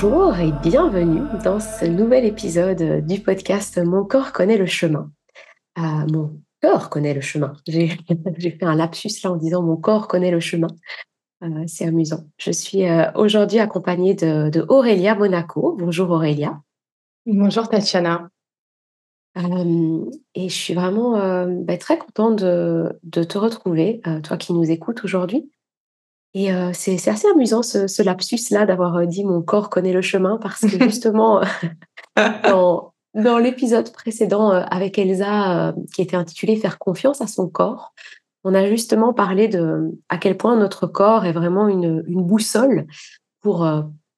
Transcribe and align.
Bonjour 0.00 0.38
et 0.38 0.52
bienvenue 0.62 1.22
dans 1.42 1.58
ce 1.58 1.84
nouvel 1.84 2.24
épisode 2.24 3.04
du 3.04 3.18
podcast 3.18 3.78
Mon 3.78 4.04
corps 4.04 4.32
connaît 4.32 4.56
le 4.56 4.66
chemin. 4.66 5.10
Euh, 5.76 5.82
mon 6.12 6.40
corps 6.62 6.88
connaît 6.88 7.14
le 7.14 7.20
chemin. 7.20 7.54
J'ai 7.66 7.88
fait 8.38 8.62
un 8.62 8.76
lapsus 8.76 9.10
là 9.24 9.32
en 9.32 9.36
disant 9.36 9.60
mon 9.60 9.76
corps 9.76 10.06
connaît 10.06 10.30
le 10.30 10.38
chemin. 10.38 10.68
Euh, 11.42 11.64
c'est 11.66 11.84
amusant. 11.84 12.20
Je 12.36 12.52
suis 12.52 12.86
euh, 12.86 13.10
aujourd'hui 13.16 13.58
accompagnée 13.58 14.14
de, 14.14 14.64
Aurélia 14.68 15.16
Monaco. 15.16 15.74
Bonjour 15.76 16.10
Aurélia. 16.10 16.60
Bonjour 17.26 17.68
Tatiana. 17.68 18.28
et 19.34 20.48
je 20.48 20.54
suis 20.54 20.74
vraiment 20.74 21.44
bah, 21.64 21.76
très 21.76 21.98
contente 21.98 22.36
de, 22.36 23.00
de 23.02 23.24
te 23.24 23.36
retrouver, 23.36 24.00
toi 24.22 24.36
qui 24.36 24.52
nous 24.52 24.70
écoutes 24.70 25.02
aujourd'hui. 25.02 25.50
Et 26.46 26.72
c'est 26.72 27.08
assez 27.08 27.26
amusant 27.28 27.62
ce, 27.62 28.02
lapsus-là 28.02 28.66
d'avoir 28.66 29.06
dit 29.06 29.24
mon 29.24 29.42
corps 29.42 29.70
connaît 29.70 29.92
le 29.92 30.02
chemin 30.02 30.38
parce 30.40 30.60
que 30.60 30.68
justement, 30.84 31.40
dans, 32.16 32.92
dans 33.14 33.38
l'épisode 33.38 33.92
précédent 33.92 34.50
avec 34.50 34.98
Elsa, 34.98 35.74
qui 35.94 36.02
était 36.02 36.16
intitulé 36.16 36.56
Faire 36.56 36.78
confiance 36.78 37.20
à 37.20 37.26
son 37.26 37.48
corps, 37.48 37.92
on 38.44 38.54
a 38.54 38.68
justement 38.68 39.12
parlé 39.12 39.48
de 39.48 39.98
à 40.08 40.18
quel 40.18 40.36
point 40.36 40.56
notre 40.56 40.86
corps 40.86 41.26
est 41.26 41.32
vraiment 41.32 41.66
une, 41.68 42.04
une 42.06 42.22
boussole 42.22 42.86
pour, 43.40 43.68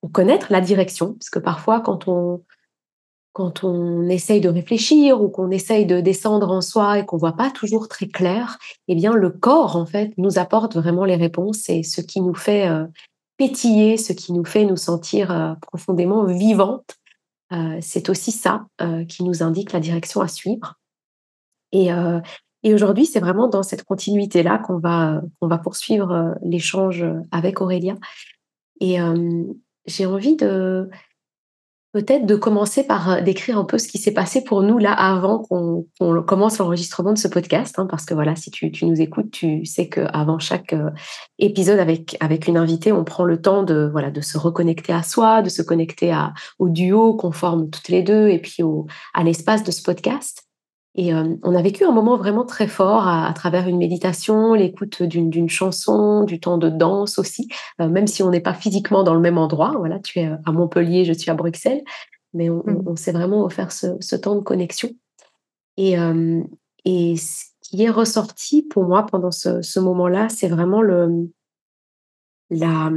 pour, 0.01 0.13
connaître 0.13 0.49
la 0.51 0.61
direction. 0.61 1.15
Parce 1.15 1.31
que 1.31 1.39
parfois, 1.39 1.81
quand 1.81 2.07
on, 2.07 2.43
quand 3.33 3.63
on 3.63 4.09
essaye 4.09 4.41
de 4.41 4.49
réfléchir 4.49 5.23
ou 5.23 5.29
qu'on 5.29 5.51
essaye 5.51 5.87
de 5.87 6.01
descendre 6.01 6.51
en 6.51 6.61
soi 6.61 6.99
et 6.99 7.07
qu'on 7.07 7.17
voit 7.17 7.37
pas 7.37 7.51
toujours 7.51 7.89
très 7.89 8.09
clair, 8.09 8.59
eh 8.89 8.95
bien 8.95 9.13
le 9.13 9.31
corps 9.31 9.77
en 9.77 9.87
fait 9.87 10.13
nous 10.19 10.39
apporte 10.39 10.77
vraiment 10.77 11.05
les 11.05 11.17
réponses 11.17 11.69
et 11.69 11.83
ce 11.83 12.01
qui 12.01 12.21
nous 12.21 12.35
fait 12.35 12.69
euh, 12.69 12.87
pétiller, 13.37 13.97
ce 13.97 14.13
qui 14.13 14.33
nous 14.33 14.45
fait 14.45 14.65
nous 14.65 14.77
sentir 14.77 15.31
euh, 15.31 15.55
profondément 15.63 16.25
vivantes, 16.25 16.97
euh, 17.53 17.79
c'est 17.81 18.09
aussi 18.09 18.33
ça 18.33 18.67
qui 19.09 19.25
nous 19.25 19.43
indique 19.43 19.73
la 19.73 19.81
direction 19.81 20.21
à 20.21 20.29
suivre. 20.29 20.79
Et, 21.73 21.89
et 22.63 22.75
aujourd'hui, 22.75 23.07
c'est 23.07 23.21
vraiment 23.21 23.49
dans 23.49 23.63
cette 23.63 23.85
continuité 23.85 24.43
là 24.43 24.59
qu'on 24.59 24.79
va 24.79 25.23
qu'on 25.39 25.49
va 25.49 25.59
poursuivre 25.59 26.37
l'échange 26.43 27.05
avec 27.31 27.61
Aurélia. 27.61 27.95
Et 28.81 28.99
j'ai 29.87 30.07
envie 30.07 30.37
de 30.37 30.89
Peut-être 31.93 32.25
de 32.25 32.37
commencer 32.37 32.85
par 32.85 33.11
euh, 33.11 33.21
décrire 33.21 33.59
un 33.59 33.65
peu 33.65 33.77
ce 33.77 33.89
qui 33.89 33.99
s'est 33.99 34.13
passé 34.13 34.45
pour 34.45 34.63
nous 34.63 34.79
là 34.79 34.93
avant 34.93 35.41
qu'on 35.41 35.87
commence 36.23 36.59
l'enregistrement 36.59 37.13
de 37.13 37.19
ce 37.19 37.27
podcast, 37.27 37.79
hein, 37.79 37.87
parce 37.91 38.05
que 38.05 38.15
voilà, 38.15 38.37
si 38.37 38.51
tu, 38.53 38.71
nous 38.83 39.01
écoutes, 39.01 39.33
tu 39.33 39.65
sais 39.65 39.89
qu'avant 39.89 40.39
chaque 40.39 40.73
euh, 40.73 40.91
épisode 41.39 41.81
avec 41.81 42.47
une 42.47 42.57
invitée, 42.57 42.93
on 42.93 43.03
prend 43.03 43.25
le 43.25 43.43
temps 43.43 43.65
de 43.65 43.89
voilà 43.91 44.11
de 44.11 44.21
se 44.21 44.39
reconnecter 44.39 44.93
à 44.93 45.03
soi, 45.03 45.43
de 45.43 45.49
se 45.49 45.63
connecter 45.63 46.17
au 46.59 46.69
duo 46.69 47.15
qu'on 47.15 47.33
forme 47.33 47.71
toutes 47.71 47.89
les 47.89 48.03
deux, 48.03 48.29
et 48.29 48.39
puis 48.39 48.63
au, 48.63 48.87
à 49.15 49.25
l'espace 49.25 49.65
de 49.65 49.71
ce 49.73 49.83
podcast. 49.83 50.50
Et 50.97 51.15
euh, 51.15 51.37
on 51.43 51.55
a 51.55 51.63
vécu 51.63 51.85
un 51.85 51.93
moment 51.93 52.17
vraiment 52.17 52.45
très 52.45 52.67
fort 52.67 53.07
à, 53.07 53.33
travers 53.33 53.69
une 53.69 53.79
méditation, 53.79 54.55
l'écoute 54.55 55.03
d'une 55.03 55.49
chanson, 55.49 56.25
du 56.25 56.41
temps 56.41 56.59
de 56.59 56.69
danse 56.69 57.19
aussi, 57.19 57.49
euh, 57.81 57.89
même 57.89 58.09
si 58.09 58.23
on 58.23 58.31
n'est 58.31 58.41
pas 58.41 58.55
physiquement 58.55 59.05
dans 59.05 59.15
le 59.15 59.21
même 59.21 59.39
endroit. 59.39 59.73
Voilà, 59.79 60.01
tu 60.01 60.19
es 60.19 60.29
à 60.45 60.53
Montpellier, 60.53 61.05
je 61.05 61.13
suis 61.13 61.31
à 61.31 61.35
Bruxelles, 61.35 61.83
mais 62.35 62.51
on, 62.51 62.65
mmh. 62.67 62.97
s'est 62.97 63.13
vraiment 63.13 63.45
offert 63.45 63.71
ce, 63.71 64.17
temps 64.17 64.35
de 64.35 64.41
connexion. 64.41 64.91
Et, 65.77 65.97
euh, 65.99 66.43
et 66.85 67.17
ce 67.17 67.45
qui 67.63 67.85
est 67.85 67.91
ressorti 67.91 68.63
pour 68.63 68.85
moi 68.85 69.07
pendant 69.07 69.31
ce, 69.31 69.79
moment-là, 69.79 70.29
c'est 70.29 70.49
vraiment 70.49 70.83
le, 70.83 71.31
la, 72.51 72.91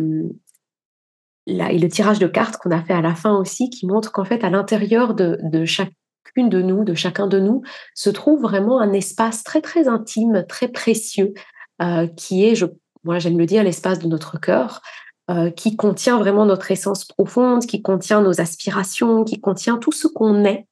la, 1.46 1.72
et 1.72 1.78
le 1.78 1.90
tirage 1.90 2.18
de 2.18 2.28
cartes 2.28 2.58
qu'on 2.58 2.72
a 2.72 2.82
fait 2.82 2.94
à 2.94 3.02
la 3.02 3.14
fin 3.14 3.38
aussi, 3.38 3.70
qui 3.70 3.86
montre 3.86 4.12
qu'en 4.12 4.26
fait, 4.26 4.44
à 4.44 4.50
l'intérieur 4.50 5.14
de, 5.14 5.38
de 5.44 5.64
chaque 5.66 5.94
chacune 6.26 6.50
de 6.50 6.62
nous, 6.62 6.84
de 6.84 6.94
chacun 6.94 7.28
de 7.28 7.40
nous, 7.40 7.62
se 7.94 8.10
trouve 8.10 8.42
vraiment 8.42 8.80
un 8.80 8.94
espace 8.94 9.44
très 9.44 9.62
très 9.62 9.88
intime, 9.88 10.46
très 10.48 10.68
précieux, 10.68 11.34
euh, 11.82 12.08
qui 12.08 12.46
est, 12.46 12.64
moi 13.04 13.20
j'aime 13.20 13.38
le 13.38 13.46
dire, 13.46 13.64
l'espace 13.64 14.00
de 14.00 14.08
notre 14.08 14.40
cœur, 14.40 14.82
euh, 15.30 15.50
qui 15.52 15.76
contient 15.76 16.18
vraiment 16.18 16.46
notre 16.46 16.72
essence 16.72 17.06
profonde, 17.06 17.66
qui 17.66 17.82
contient 17.82 18.22
nos 18.22 18.42
aspirations, 18.42 19.24
qui 19.24 19.40
contient 19.40 19.78
tout 19.78 19.92
ce 19.92 20.08
qu'on 20.08 20.44
est. 20.46 20.68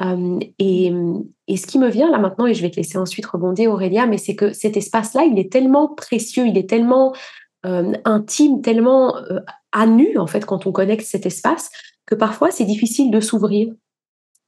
Euh, 0.00 0.38
et, 0.58 0.92
et, 1.46 1.56
ce 1.58 1.66
qui 1.66 1.78
me 1.78 1.88
vient 1.88 2.10
là 2.10 2.18
maintenant, 2.18 2.46
et 2.46 2.54
je 2.54 2.62
vais 2.62 2.70
te 2.70 2.76
laisser 2.76 2.96
ensuite 2.96 3.26
rebondir 3.26 3.70
Aurélia, 3.70 4.06
mais 4.06 4.16
c'est 4.16 4.34
que 4.34 4.52
cet 4.52 4.76
espace-là, 4.76 5.24
il 5.24 5.38
est 5.38 5.52
tellement 5.52 5.88
précieux, 5.88 6.46
il 6.46 6.56
est 6.56 6.68
tellement 6.68 7.14
intime, 7.62 8.62
tellement 8.62 9.14
à 9.72 9.86
nu 9.86 10.16
en 10.16 10.26
fait 10.26 10.46
quand 10.46 10.66
on 10.66 10.72
connecte 10.72 11.04
cet 11.04 11.26
espace, 11.26 11.70
que 12.06 12.14
parfois 12.14 12.50
c'est 12.50 12.64
difficile 12.64 13.10
de 13.10 13.20
s'ouvrir 13.20 13.74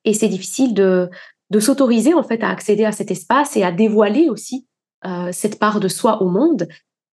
et 0.05 0.15
c'est 0.15 0.29
difficile 0.29 0.75
de, 0.75 1.11
de 1.51 1.61
s'autoriser 1.61 2.15
en 2.15 2.23
fait 2.23 2.43
à 2.43 2.51
accéder 2.51 2.85
à 2.85 2.93
cet 2.93 3.11
espace 3.11 3.57
et 3.57 3.63
à 3.63 3.73
dévoiler 3.73 4.29
aussi 4.29 4.67
euh, 5.05 5.31
cette 5.33 5.59
part 5.59 5.81
de 5.81 5.89
soi 5.89 6.23
au 6.23 6.29
monde, 6.29 6.69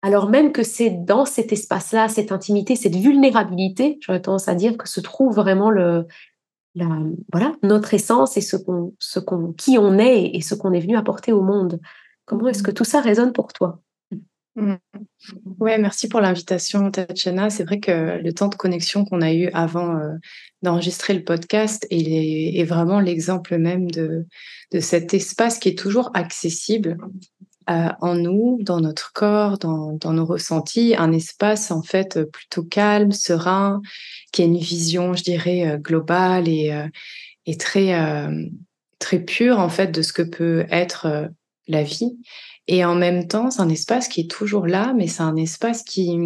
alors 0.03 0.29
même 0.29 0.53
que 0.53 0.63
c'est 0.63 0.91
dans 0.91 1.25
cet 1.25 1.53
espace-là, 1.53 2.09
cette 2.09 2.33
intimité, 2.33 2.77
cette 2.77 2.95
vulnérabilité, 2.95 3.99
j'aurais 4.01 4.23
tendance 4.23 4.49
à 4.49 4.55
dire 4.55 4.77
que 4.77 4.89
se 4.89 5.01
trouve 5.01 5.35
vraiment 5.35 5.71
le, 5.71 6.07
la, 6.75 6.87
voilà, 7.33 7.55
notre 7.63 7.95
essence 7.95 8.37
et 8.37 8.41
ce 8.41 8.57
qu'on, 8.57 8.95
ce 8.99 9.19
qu'on, 9.19 9.53
qui 9.53 9.79
on 9.79 9.99
est 9.99 10.31
et 10.35 10.41
ce 10.43 10.55
qu'on 10.55 10.73
est 10.73 10.81
venu 10.81 10.97
apporter 10.97 11.33
au 11.33 11.43
monde. 11.43 11.81
Comment 12.25 12.49
est-ce 12.49 12.63
que 12.63 12.71
tout 12.71 12.85
ça 12.85 13.01
résonne 13.01 13.33
pour 13.33 13.53
toi? 13.53 13.81
Ouais, 15.59 15.79
merci 15.79 16.09
pour 16.09 16.21
l'invitation, 16.21 16.91
Tatiana. 16.91 17.51
C'est 17.51 17.65
vrai 17.65 17.79
que 17.79 18.19
le 18.23 18.33
temps 18.33 18.49
de 18.49 18.55
connexion 18.55 19.05
qu'on 19.05 19.21
a 19.21 19.33
eu 19.33 19.49
avant 19.53 19.97
euh, 19.97 20.15
d'enregistrer 20.63 21.13
le 21.13 21.25
podcast 21.25 21.87
est, 21.91 22.65
vraiment 22.65 23.01
l'exemple 23.01 23.59
même 23.59 23.91
de, 23.91 24.27
cet 24.81 25.13
espace 25.13 25.59
qui 25.59 25.69
est 25.69 25.79
toujours 25.79 26.11
accessible 26.15 26.97
euh, 27.69 27.89
en 28.01 28.15
nous, 28.15 28.59
dans 28.63 28.81
notre 28.81 29.13
corps, 29.13 29.59
dans, 29.59 29.99
nos 30.13 30.25
ressentis, 30.25 30.95
un 30.97 31.13
espace 31.13 31.71
en 31.71 31.83
fait 31.83 32.23
plutôt 32.31 32.63
calme, 32.63 33.13
serein, 33.13 33.83
qui 34.33 34.43
a 34.43 34.47
une 34.47 34.59
vision, 34.59 35.13
je 35.13 35.23
dirais, 35.23 35.69
euh, 35.69 35.77
globale 35.77 36.49
et, 36.49 36.73
et 37.45 37.57
très, 37.59 37.95
très 38.99 39.19
pure 39.19 39.59
en 39.59 39.69
fait 39.69 39.89
de 39.89 40.01
ce 40.01 40.15
que 40.15 40.23
peut 40.23 40.65
être 40.71 41.29
la 41.69 41.83
vie. 41.83 42.17
Et 42.69 42.85
en 42.85 42.95
même 42.95 43.29
temps, 43.29 43.51
c'est 43.51 43.61
un 43.61 43.69
espace 43.69 44.09
qui 44.09 44.23
est 44.23 44.31
toujours 44.31 44.67
là, 44.67 44.93
mais 44.97 45.07
c'est 45.07 45.23
un 45.23 45.37
espace 45.37 45.83
qui, 45.83 46.19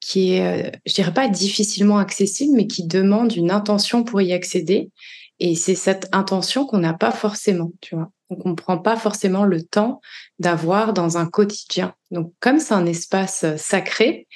qui 0.00 0.32
est, 0.32 0.68
euh, 0.68 0.70
je 0.86 0.94
dirais 0.94 1.12
pas 1.12 1.28
difficilement 1.28 1.98
accessible, 1.98 2.56
mais 2.56 2.66
qui 2.66 2.86
demande 2.86 3.34
une 3.34 3.50
intention 3.50 4.02
pour 4.02 4.20
y 4.22 4.32
accéder. 4.32 4.90
Et 5.38 5.54
c'est 5.54 5.74
cette 5.74 6.08
intention 6.12 6.66
qu'on 6.66 6.78
n'a 6.78 6.94
pas 6.94 7.12
forcément, 7.12 7.72
tu 7.80 7.94
vois. 7.94 8.10
Donc, 8.30 8.46
on 8.46 8.50
ne 8.50 8.54
prend 8.54 8.78
pas 8.78 8.96
forcément 8.96 9.44
le 9.44 9.62
temps 9.62 10.00
d'avoir 10.38 10.92
dans 10.92 11.18
un 11.18 11.26
quotidien. 11.26 11.94
Donc, 12.10 12.32
comme 12.40 12.58
c'est 12.58 12.74
un 12.74 12.86
espace 12.86 13.44
euh, 13.44 13.56
sacré, 13.56 14.26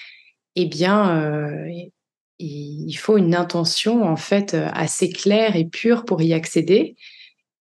eh 0.56 0.66
bien, 0.66 1.22
euh, 1.22 1.68
il 2.38 2.94
faut 2.94 3.16
une 3.16 3.34
intention, 3.34 4.04
en 4.04 4.16
fait, 4.16 4.54
assez 4.54 5.08
claire 5.08 5.56
et 5.56 5.64
pure 5.64 6.04
pour 6.04 6.20
y 6.22 6.32
accéder. 6.32 6.96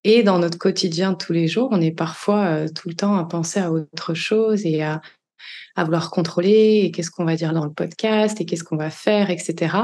Et 0.03 0.23
dans 0.23 0.39
notre 0.39 0.57
quotidien 0.57 1.13
de 1.13 1.17
tous 1.17 1.33
les 1.33 1.47
jours, 1.47 1.69
on 1.71 1.81
est 1.81 1.91
parfois 1.91 2.45
euh, 2.45 2.67
tout 2.67 2.89
le 2.89 2.95
temps 2.95 3.15
à 3.17 3.25
penser 3.25 3.59
à 3.59 3.71
autre 3.71 4.13
chose 4.13 4.65
et 4.65 4.81
à, 4.81 5.01
à 5.75 5.83
vouloir 5.83 6.11
contrôler 6.11 6.81
et 6.83 6.91
qu'est-ce 6.91 7.09
qu'on 7.09 7.25
va 7.25 7.35
dire 7.35 7.53
dans 7.53 7.65
le 7.65 7.71
podcast 7.71 8.39
et 8.41 8.45
qu'est-ce 8.45 8.63
qu'on 8.63 8.77
va 8.77 8.89
faire, 8.89 9.29
etc. 9.29 9.75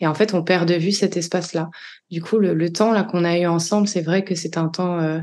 Et 0.00 0.06
en 0.06 0.14
fait, 0.14 0.34
on 0.34 0.42
perd 0.42 0.68
de 0.68 0.74
vue 0.74 0.92
cet 0.92 1.16
espace-là. 1.16 1.70
Du 2.10 2.22
coup, 2.22 2.38
le, 2.38 2.72
temps 2.72 2.92
là 2.92 3.02
qu'on 3.02 3.24
a 3.24 3.38
eu 3.38 3.46
ensemble, 3.46 3.88
c'est 3.88 4.02
vrai 4.02 4.24
que 4.24 4.34
c'est 4.34 4.56
un 4.56 4.68
temps 4.68 5.00
euh, 5.00 5.20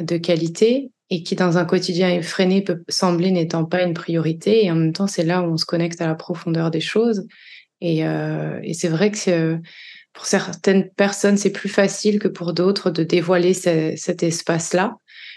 de 0.00 0.16
qualité 0.16 0.90
et 1.10 1.22
qui, 1.22 1.34
dans 1.34 1.58
un 1.58 1.64
quotidien 1.64 2.08
effréné, 2.08 2.62
peut 2.62 2.82
sembler 2.88 3.32
n'étant 3.32 3.64
pas 3.64 3.82
une 3.82 3.94
priorité. 3.94 4.64
Et 4.64 4.70
en 4.70 4.76
même 4.76 4.92
temps, 4.92 5.08
c'est 5.08 5.24
là 5.24 5.42
où 5.42 5.52
on 5.52 5.56
se 5.56 5.66
connecte 5.66 6.00
à 6.00 6.06
la 6.06 6.14
profondeur 6.14 6.70
des 6.70 6.80
choses. 6.80 7.26
Et, 7.80 8.06
euh, 8.06 8.60
et 8.62 8.74
c'est 8.74 8.88
vrai 8.88 9.10
que 9.10 9.60
pour 10.12 10.26
certaines 10.26 10.90
personnes, 10.90 11.36
c'est 11.36 11.50
plus 11.50 11.68
facile 11.68 12.18
que 12.18 12.28
pour 12.28 12.52
d'autres 12.52 12.90
de 12.90 13.02
dévoiler 13.02 13.54
cet 13.54 14.22
espace-là. 14.22 14.96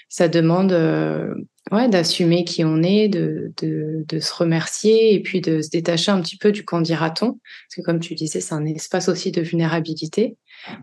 Ça 0.10 0.28
demande 0.28 0.74
euh, 0.74 1.34
ouais, 1.72 1.90
d'assumer 1.90 2.44
qui 2.44 2.64
on 2.64 2.84
est, 2.84 3.08
de, 3.08 3.52
de, 3.62 4.20
se 4.20 4.34
remercier 4.34 5.14
et 5.14 5.22
puis 5.22 5.42
de 5.42 5.62
se 5.62 5.70
détacher 5.70 6.12
un 6.12 6.22
petit 6.22 6.38
peu 6.38 6.52
du 6.52 6.64
quand 6.64 6.82
dira-t-on. 6.82 7.32
Parce 7.32 7.76
que 7.76 7.82
comme 7.82 8.00
tu 8.00 8.14
disais, 8.16 8.42
c'est 8.42 8.54
un 8.54 8.66
espace 8.66 9.10
aussi 9.10 9.32
de 9.32 9.42
vulnérabilité. 9.42 10.38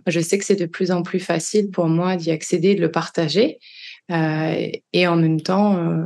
Je 0.06 0.20
sais 0.20 0.38
que 0.38 0.44
c'est 0.44 0.56
de 0.56 0.66
plus 0.66 0.90
en 0.90 1.02
plus 1.02 1.20
facile 1.20 1.70
pour 1.70 1.86
moi 1.86 2.16
d'y 2.16 2.30
accéder, 2.30 2.74
de 2.74 2.80
le 2.80 2.90
partager. 2.90 3.58
Euh, 4.10 4.68
et 4.92 5.06
en 5.06 5.16
même 5.16 5.40
temps, 5.40 5.76
euh, 5.76 6.04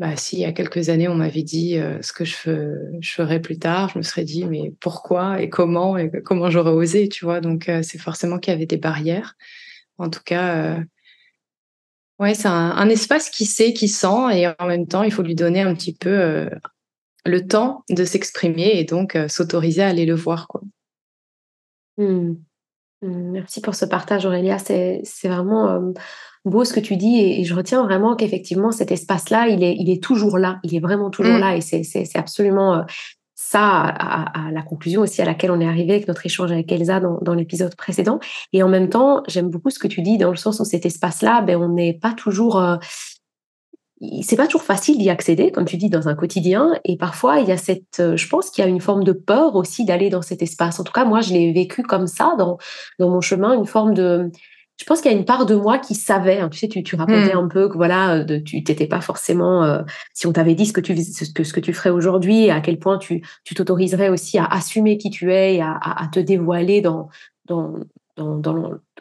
bah, 0.00 0.16
si 0.16 0.36
il 0.36 0.40
y 0.40 0.46
a 0.46 0.52
quelques 0.52 0.88
années, 0.88 1.08
on 1.08 1.14
m'avait 1.14 1.42
dit 1.42 1.76
euh, 1.76 2.00
ce 2.00 2.14
que 2.14 2.24
je, 2.24 2.32
ferais 3.02 3.38
plus 3.38 3.58
tard, 3.58 3.90
je 3.90 3.98
me 3.98 4.02
serais 4.02 4.24
dit, 4.24 4.46
mais 4.46 4.72
pourquoi 4.80 5.42
et 5.42 5.50
comment 5.50 5.98
et 5.98 6.10
comment 6.24 6.48
j'aurais 6.48 6.70
osé, 6.70 7.10
tu 7.10 7.26
vois? 7.26 7.42
Donc, 7.42 7.68
euh, 7.68 7.82
c'est 7.82 7.98
forcément 7.98 8.38
qu'il 8.38 8.50
y 8.50 8.56
avait 8.56 8.64
des 8.64 8.78
barrières. 8.78 9.36
En 9.98 10.08
tout 10.08 10.22
cas, 10.24 10.56
euh, 10.56 10.84
ouais, 12.18 12.32
c'est 12.32 12.48
un, 12.48 12.88
espace 12.88 13.28
qui 13.28 13.44
sait, 13.44 13.74
qui 13.74 13.88
sent, 13.88 14.32
et 14.32 14.48
en 14.58 14.66
même 14.66 14.86
temps, 14.86 15.02
il 15.02 15.12
faut 15.12 15.22
lui 15.22 15.34
donner 15.34 15.60
un 15.60 15.74
petit 15.74 15.94
peu 15.94 16.48
le 17.26 17.46
temps 17.46 17.84
de 17.90 18.06
s'exprimer 18.06 18.78
et 18.78 18.84
donc 18.84 19.18
s'autoriser 19.28 19.82
à 19.82 19.88
aller 19.88 20.06
le 20.06 20.14
voir, 20.14 20.48
quoi. 20.48 20.62
Mmh. 21.98 22.36
Mmh, 23.02 23.30
merci 23.32 23.60
pour 23.60 23.74
ce 23.74 23.84
partage, 23.84 24.24
Aurélia. 24.24 24.56
C'est 24.58 25.02
vraiment 25.24 25.92
beau 26.44 26.64
ce 26.64 26.72
que 26.72 26.80
tu 26.80 26.96
dis 26.96 27.20
et, 27.20 27.44
je 27.44 27.54
retiens 27.54 27.82
vraiment 27.82 28.16
qu'effectivement, 28.16 28.72
cet 28.72 28.92
espace-là, 28.92 29.48
il 29.48 29.62
est, 29.62 29.76
il 29.78 29.90
est 29.90 30.02
toujours 30.02 30.38
là. 30.38 30.58
Il 30.62 30.74
est 30.74 30.80
vraiment 30.80 31.10
toujours 31.10 31.34
mmh. 31.34 31.40
là 31.40 31.56
et 31.56 31.60
c'est 31.60 32.16
absolument 32.16 32.84
ça 33.34 33.78
à, 33.78 34.50
la 34.52 34.62
conclusion 34.62 35.00
aussi 35.00 35.22
à 35.22 35.24
laquelle 35.24 35.50
on 35.50 35.60
est 35.60 35.66
arrivé 35.66 35.94
avec 35.94 36.08
notre 36.08 36.24
échange 36.26 36.52
avec 36.52 36.70
Elsa 36.70 37.00
dans, 37.00 37.18
dans 37.22 37.34
l'épisode 37.34 37.74
précédent. 37.74 38.20
Et 38.52 38.62
en 38.62 38.68
même 38.68 38.90
temps, 38.90 39.22
j'aime 39.28 39.48
beaucoup 39.48 39.70
ce 39.70 39.78
que 39.78 39.88
tu 39.88 40.02
dis 40.02 40.18
dans 40.18 40.30
le 40.30 40.36
sens 40.36 40.60
où 40.60 40.64
cet 40.64 40.84
espace-là, 40.84 41.40
ben, 41.40 41.56
on 41.56 41.68
n'est 41.68 41.94
pas 41.94 42.12
toujours 42.12 42.62
c'est 44.22 44.36
pas 44.36 44.46
toujours 44.46 44.62
facile 44.62 44.98
d'y 44.98 45.10
accéder, 45.10 45.52
comme 45.52 45.66
tu 45.66 45.76
dis, 45.76 45.90
dans 45.90 46.08
un 46.08 46.14
quotidien. 46.14 46.72
Et 46.84 46.96
parfois, 46.96 47.40
il 47.40 47.48
y 47.48 47.52
a 47.52 47.58
cette, 47.58 48.00
euh, 48.00 48.16
je 48.16 48.28
pense 48.28 48.50
qu'il 48.50 48.64
y 48.64 48.66
a 48.66 48.70
une 48.70 48.80
forme 48.80 49.04
de 49.04 49.12
peur 49.12 49.56
aussi 49.56 49.84
d'aller 49.84 50.08
dans 50.08 50.22
cet 50.22 50.42
espace. 50.42 50.80
En 50.80 50.84
tout 50.84 50.92
cas, 50.92 51.04
moi, 51.04 51.20
je 51.20 51.34
l'ai 51.34 51.52
vécu 51.52 51.82
comme 51.82 52.06
ça 52.06 52.34
dans, 52.38 52.56
dans 52.98 53.10
mon 53.10 53.20
chemin, 53.20 53.52
une 53.52 53.66
forme 53.66 53.92
de, 53.92 54.30
je 54.80 54.86
pense 54.86 55.02
qu'il 55.02 55.12
y 55.12 55.14
a 55.14 55.18
une 55.18 55.26
part 55.26 55.44
de 55.44 55.54
moi 55.54 55.78
qui 55.78 55.94
savait. 55.94 56.40
Hein, 56.40 56.48
tu 56.48 56.58
sais, 56.58 56.66
tu, 56.66 56.82
tu 56.82 56.96
racontais 56.96 57.34
mmh. 57.34 57.38
un 57.38 57.48
peu 57.48 57.68
que 57.68 57.76
voilà, 57.76 58.24
de, 58.24 58.38
tu 58.38 58.64
t'étais 58.64 58.86
pas 58.86 59.02
forcément. 59.02 59.62
Euh, 59.62 59.82
si 60.14 60.26
on 60.26 60.32
t'avait 60.32 60.54
dit 60.54 60.64
ce 60.64 60.72
que 60.72 60.80
tu 60.80 60.96
ce 60.96 61.30
que, 61.30 61.44
ce 61.44 61.52
que 61.52 61.60
tu 61.60 61.74
ferais 61.74 61.90
aujourd'hui, 61.90 62.48
à 62.48 62.62
quel 62.62 62.78
point 62.78 62.96
tu 62.96 63.22
tu 63.44 63.54
t'autoriserais 63.54 64.08
aussi 64.08 64.38
à 64.38 64.46
assumer 64.46 64.96
qui 64.96 65.10
tu 65.10 65.32
es 65.32 65.56
et 65.56 65.62
à, 65.62 65.78
à, 65.82 66.08
te 66.08 66.18
dévoiler 66.18 66.80
dans 66.80 67.10
dans 67.46 67.74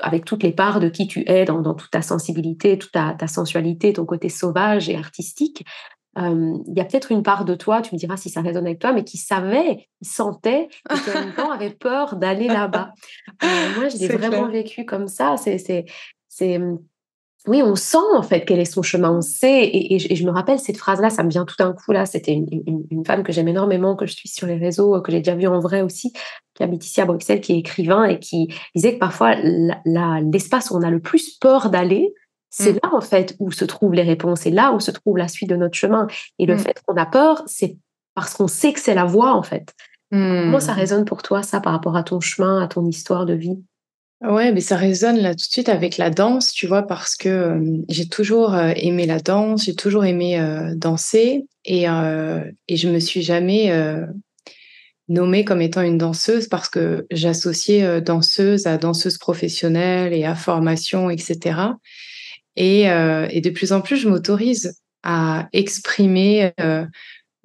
avec 0.02 0.26
toutes 0.26 0.44
les 0.44 0.52
parts 0.52 0.80
de 0.80 0.90
qui 0.90 1.08
tu 1.08 1.24
es, 1.28 1.46
dans, 1.46 1.74
toute 1.74 1.92
ta 1.92 2.02
sensibilité, 2.02 2.78
toute 2.78 2.92
ta, 2.92 3.16
sensualité, 3.28 3.94
ton 3.94 4.06
côté 4.06 4.30
sauvage 4.30 4.90
et 4.90 4.96
artistique, 4.96 5.66
euh, 6.18 6.58
il 6.68 6.74
y 6.76 6.82
a 6.82 6.86
peut-être 6.86 7.12
une 7.12 7.24
part 7.24 7.46
de 7.46 7.56
toi, 7.56 7.82
tu 7.82 7.94
me 7.94 8.00
diras 8.00 8.18
si 8.18 8.30
ça 8.30 8.42
résonne 8.42 8.66
avec 8.66 8.80
toi, 8.80 8.92
mais 8.94 9.04
qui 9.04 9.18
savait, 9.18 9.88
qui 10.02 10.10
sentait, 10.10 10.68
et 10.90 10.94
qui 10.96 11.10
en 11.12 11.22
même 11.22 11.34
temps 11.34 11.52
avait 11.52 11.70
peur 11.70 12.16
d'aller 12.16 12.48
là-bas. 12.48 12.94
Euh, 13.44 13.76
moi, 13.78 13.90
je 13.90 13.98
l'ai 14.00 14.08
vraiment 14.08 14.48
vécu 14.48 14.86
comme 14.86 15.08
ça. 15.08 15.36
C'est, 15.38 15.86
oui, 17.48 17.64
on 17.64 17.76
sent 17.76 17.98
en 18.16 18.22
fait 18.22 18.44
quel 18.46 18.60
est 18.60 18.66
son 18.66 18.82
chemin, 18.82 19.12
on 19.12 19.22
sait. 19.22 19.70
Et, 19.72 19.98
je 20.00 20.26
me 20.26 20.32
rappelle 20.32 20.60
cette 20.60 20.78
phrase-là, 20.78 21.10
ça 21.10 21.24
me 21.24 21.30
vient 21.30 21.46
tout 21.46 21.56
d'un 21.58 21.74
coup 21.74 21.92
là. 21.92 22.06
C'était 22.06 22.34
une, 22.34 23.06
femme 23.06 23.24
que 23.24 23.32
j'aime 23.32 23.48
énormément, 23.48 23.96
que 23.96 24.06
je 24.06 24.14
suis 24.14 24.30
sur 24.30 24.46
les 24.46 24.58
réseaux, 24.58 25.00
que 25.02 25.12
j'ai 25.12 25.20
déjà 25.20 25.36
vue 25.36 25.48
en 25.48 25.60
vrai 25.60 25.82
aussi, 25.82 26.12
qui 26.54 26.64
habite 26.64 26.86
ici 26.86 27.00
à 27.00 27.06
Bruxelles, 27.06 27.40
qui 27.40 27.54
est 27.54 27.60
écrivain 27.60 28.04
et 28.06 28.20
qui 28.20 28.54
disait 28.76 28.96
que 28.96 29.00
parfois 29.00 29.36
l'espace 29.36 30.72
où 30.72 30.76
on 30.76 30.82
a 30.82 30.90
le 30.90 31.00
plus 31.00 31.38
peur 31.38 31.70
d'aller, 31.70 32.14
c'est 32.50 32.74
mmh. 32.74 32.80
là 32.84 32.90
en 32.94 33.01
fait 33.01 33.36
où 33.40 33.51
se 33.51 33.66
trouvent 33.66 33.94
les 33.94 34.04
réponses, 34.04 34.42
c'est 34.42 34.51
là 34.51 34.74
où 34.74 34.80
se 34.80 34.92
trouve 34.92 35.18
la 35.18 35.28
suite 35.28 35.50
de 35.50 35.56
notre 35.56 35.75
chemin. 35.75 36.07
Et 36.40 36.46
le 36.46 36.56
mmh. 36.56 36.60
fait 36.60 36.81
qu'on 36.86 36.96
a 36.98 37.06
peur, 37.06 37.44
c'est 37.46 37.78
parce 38.16 38.34
qu'on 38.34 38.48
sait 38.48 38.74
que 38.74 38.80
c'est 38.80 38.96
la 38.96 39.06
voie 39.06 39.34
en 39.34 39.44
fait. 39.44 39.74
Comment 40.12 40.60
ça 40.60 40.74
résonne 40.74 41.06
pour 41.06 41.22
toi 41.22 41.44
ça 41.44 41.60
par 41.60 41.72
rapport 41.72 41.96
à 41.96 42.01
ton 42.01 42.19
chemin, 42.19 42.63
à 42.63 42.68
ton 42.68 42.84
histoire 42.88 43.28
de 43.28 43.36
vie? 43.36 43.60
Ouais, 44.22 44.51
mais 44.51 44.60
ça 44.60 44.75
résonne 44.75 45.18
là 45.18 45.30
tout 45.30 45.46
de 45.46 45.51
suite 45.51 45.69
avec 45.69 45.98
la 45.98 46.10
danse, 46.10 46.51
tu 46.51 46.66
vois, 46.66 46.81
parce 46.81 47.16
que 47.16 47.62
j'ai 47.90 48.10
toujours 48.10 48.56
aimé 48.56 49.06
la 49.06 49.19
danse, 49.19 49.66
j'ai 49.66 49.75
toujours 49.75 50.06
aimé 50.06 50.42
danser 50.75 51.45
et, 51.63 51.84
et 51.84 52.75
je 52.75 52.90
me 52.90 53.00
suis 53.00 53.22
jamais 53.22 53.72
nommée 55.10 55.45
comme 55.45 55.62
étant 55.62 55.84
une 55.84 56.00
danseuse 56.00 56.48
parce 56.48 56.69
que 56.69 57.06
j'associais 57.12 58.02
danseuse 58.02 58.66
à 58.66 58.78
danseuse 58.78 59.19
professionnelle 59.19 60.12
et 60.12 60.25
à 60.25 60.34
formation, 60.34 61.12
etc. 61.12 61.56
Et, 62.56 62.84
et 62.84 63.42
de 63.42 63.50
plus 63.50 63.72
en 63.72 63.81
plus, 63.81 63.98
je 63.98 64.10
m'autorise 64.10 64.74
à 65.04 65.48
exprimer 65.54 66.51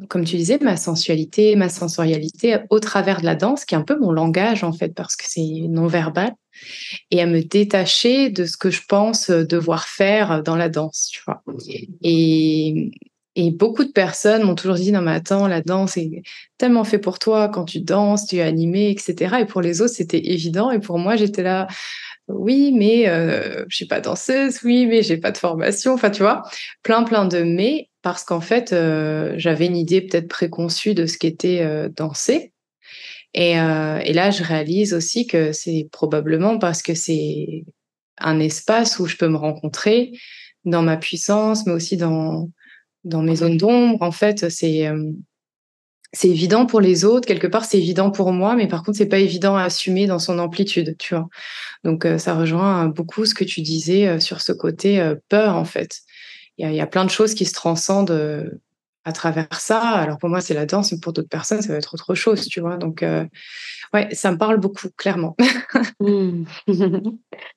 comme 0.09 0.25
tu 0.25 0.37
disais, 0.37 0.59
ma 0.61 0.77
sensualité, 0.77 1.55
ma 1.57 1.69
sensorialité 1.69 2.59
au 2.71 2.81
travers 2.81 3.21
de 3.21 3.27
la 3.27 3.37
danse, 3.37 3.65
qui 3.65 3.75
est 3.75 3.79
un 3.79 3.83
peu 3.83 3.99
mon 3.99 4.11
langage 4.11 4.65
en 4.65 4.73
fait, 4.73 4.89
parce 4.89 5.17
que 5.17 5.25
c'est 5.27 5.69
non 5.69 5.87
verbal, 5.87 6.33
et 7.11 7.23
à 7.23 7.27
me 7.27 7.43
détacher 7.43 8.31
de 8.31 8.45
ce 8.45 8.57
que 8.57 8.71
je 8.71 8.83
pense 8.89 9.31
devoir 9.31 9.87
faire 9.87 10.43
dans 10.43 10.57
la 10.57 10.69
danse, 10.69 11.11
tu 11.13 11.21
vois. 11.25 11.43
Et, 12.03 12.91
et 13.37 13.51
beaucoup 13.53 13.85
de 13.85 13.93
personnes 13.93 14.43
m'ont 14.43 14.57
toujours 14.57 14.77
dit 14.77 14.91
non 14.91 15.01
mais 15.01 15.13
attends, 15.13 15.47
la 15.47 15.61
danse 15.61 15.97
est 15.97 16.23
tellement 16.59 16.85
fait 16.85 16.99
pour 16.99 17.19
toi 17.21 17.49
quand 17.49 17.65
tu 17.65 17.81
danses, 17.81 18.27
tu 18.27 18.37
es 18.37 18.43
animé, 18.43 18.91
etc. 18.91 19.37
Et 19.41 19.45
pour 19.45 19.63
les 19.63 19.81
autres 19.81 19.95
c'était 19.95 20.27
évident, 20.33 20.71
et 20.73 20.81
pour 20.81 20.99
moi 20.99 21.15
j'étais 21.17 21.43
là. 21.43 21.69
Oui, 22.29 22.73
mais 22.73 23.09
euh, 23.09 23.65
je 23.69 23.77
suis 23.77 23.87
pas 23.87 24.01
danseuse. 24.01 24.61
Oui, 24.65 24.87
mais 24.87 25.03
j'ai 25.03 25.19
pas 25.19 25.31
de 25.31 25.39
formation. 25.39 25.93
Enfin, 25.93 26.11
tu 26.11 26.23
vois, 26.23 26.43
plein, 26.83 27.03
plein 27.03 27.27
de 27.27 27.43
mais 27.43 27.91
parce 28.03 28.25
qu'en 28.25 28.41
fait, 28.41 28.73
euh, 28.73 29.35
j'avais 29.37 29.67
une 29.67 29.77
idée 29.77 30.03
peut-être 30.03 30.29
préconçue 30.29 30.95
de 30.95 31.07
ce 31.07 31.19
qu'était 31.19 31.63
euh, 31.63 31.89
danser. 31.89 32.53
Euh, 33.37 33.99
et, 33.99 34.13
là, 34.13 34.31
je 34.31 34.45
réalise 34.45 34.95
aussi 34.95 35.27
que 35.27 35.53
c'est 35.53 35.89
probablement 35.91 36.59
parce 36.59 36.83
que 36.83 36.95
c'est 36.95 37.65
un 38.19 38.41
espace 38.41 38.99
où 38.99 39.07
je 39.07 39.17
peux 39.17 39.29
me 39.29 39.37
rencontrer 39.37 40.13
dans 40.65 40.83
ma 40.83 40.97
puissance, 40.97 41.67
mais 41.67 41.73
aussi 41.73 41.97
dans, 41.97 42.49
dans 43.05 43.23
mes 43.23 43.37
zones 43.37 43.57
d'ombre. 43.57 44.03
En 44.03 44.13
fait, 44.13 44.51
c'est 44.51 44.89
c'est 46.15 46.29
évident 46.29 46.67
pour 46.67 46.81
les 46.81 47.05
autres, 47.05 47.27
quelque 47.27 47.47
part 47.47 47.65
c'est 47.65 47.79
évident 47.79 48.11
pour 48.11 48.33
moi, 48.33 48.57
mais 48.57 48.69
par 48.69 48.83
contre 48.83 48.99
c'est 48.99 49.07
pas 49.07 49.19
évident 49.19 49.57
à 49.57 49.65
assumer 49.65 50.07
dans 50.07 50.19
son 50.19 50.39
amplitude, 50.39 50.97
tu 50.99 51.15
vois. 51.15 51.29
Donc 51.85 52.07
ça 52.19 52.35
rejoint 52.35 52.87
beaucoup 52.87 53.27
ce 53.27 53.35
que 53.35 53.45
tu 53.45 53.61
disais 53.61 54.19
sur 54.21 54.41
ce 54.41 54.53
côté 54.53 55.15
peur 55.29 55.57
en 55.57 55.65
fait 55.65 56.01
il 56.59 56.73
y, 56.73 56.81
a 56.81 56.87
plein 56.87 57.05
de 57.05 57.11
choses 57.11 57.35
qui 57.35 57.45
se 57.45 57.53
transcendent 57.53 58.11
euh, 58.11 58.49
à 59.05 59.13
travers 59.13 59.47
ça. 59.53 59.81
Alors 59.81 60.19
pour 60.19 60.29
moi, 60.29 60.41
c'est 60.41 60.55
la 60.55 60.67
danse, 60.67 60.93
mais 60.93 60.99
pour 60.99 61.13
d'autres 61.13 61.29
personnes, 61.29 61.63
ça 61.63 61.73
va 61.73 61.79
être 61.79 61.95
autre 61.95 62.15
chose, 62.15 62.47
tu 62.47 62.61
vois. 62.61 62.77
Donc, 62.77 63.03
euh, 63.03 63.25
ouais, 63.93 64.09
ça 64.15 64.33
me 64.33 64.39
parle 64.39 64.59
beaucoup, 64.59 64.89
clairement. 64.97 65.37
Mmh. 66.01 66.45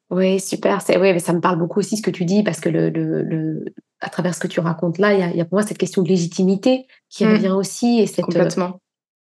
oui, 0.09 0.39
super. 0.39 0.81
C'est, 0.81 0.97
oui, 0.97 1.13
mais 1.13 1.19
ça 1.19 1.33
me 1.33 1.41
parle 1.41 1.57
beaucoup 1.57 1.79
aussi 1.79 1.97
ce 1.97 2.01
que 2.01 2.11
tu 2.11 2.25
dis, 2.25 2.43
parce 2.43 2.59
que 2.59 2.69
le, 2.69 2.89
le, 2.89 3.65
à 3.99 4.09
travers 4.09 4.33
ce 4.35 4.39
que 4.39 4.47
tu 4.47 4.59
racontes 4.59 4.97
là, 4.97 5.13
il 5.13 5.37
y, 5.37 5.41
a, 5.41 5.45
pour 5.45 5.55
moi 5.55 5.63
cette 5.63 5.77
question 5.77 6.01
de 6.01 6.07
légitimité 6.07 6.85
qui 7.09 7.25
mmh. 7.25 7.31
revient 7.31 7.49
aussi. 7.49 7.99
Et 7.99 8.07
cette, 8.07 8.25
Complètement. 8.25 8.79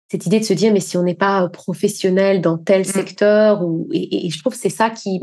cette 0.10 0.26
idée 0.26 0.40
de 0.40 0.46
se 0.46 0.54
dire, 0.54 0.74
mais 0.74 0.80
si 0.80 0.98
on 0.98 1.04
n'est 1.04 1.16
pas 1.16 1.48
professionnel 1.50 2.42
dans 2.42 2.58
tel 2.58 2.82
mmh. 2.82 2.86
secteur, 2.86 3.64
ou, 3.64 3.88
et, 3.92 4.26
et, 4.26 4.30
je 4.30 4.40
trouve 4.40 4.54
que 4.54 4.60
c'est 4.60 4.70
ça 4.70 4.90
qui, 4.90 5.22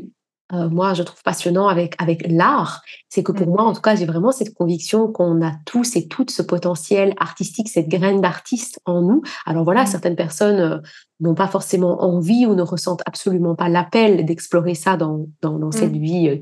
euh, 0.52 0.68
moi, 0.68 0.94
je 0.94 1.02
trouve 1.02 1.22
passionnant 1.22 1.68
avec, 1.68 1.94
avec 1.98 2.26
l'art, 2.28 2.82
c'est 3.08 3.22
que 3.22 3.32
pour 3.32 3.46
mmh. 3.46 3.50
moi, 3.50 3.62
en 3.64 3.72
tout 3.72 3.80
cas, 3.80 3.94
j'ai 3.94 4.06
vraiment 4.06 4.32
cette 4.32 4.54
conviction 4.54 5.10
qu'on 5.10 5.44
a 5.46 5.52
tous 5.64 5.96
et 5.96 6.08
toutes 6.08 6.30
ce 6.30 6.42
potentiel 6.42 7.14
artistique, 7.18 7.68
cette 7.68 7.88
graine 7.88 8.20
d'artiste 8.20 8.80
en 8.84 9.02
nous. 9.02 9.22
Alors 9.46 9.64
voilà, 9.64 9.84
mmh. 9.84 9.86
certaines 9.86 10.16
personnes 10.16 10.60
euh, 10.60 10.78
n'ont 11.20 11.34
pas 11.34 11.48
forcément 11.48 12.02
envie 12.02 12.46
ou 12.46 12.54
ne 12.54 12.62
ressentent 12.62 13.02
absolument 13.06 13.54
pas 13.54 13.68
l'appel 13.68 14.24
d'explorer 14.24 14.74
ça 14.74 14.96
dans, 14.96 15.26
dans, 15.42 15.58
dans 15.58 15.72
cette 15.72 15.92
mmh. 15.92 16.02
vie 16.02 16.28
euh, 16.28 16.36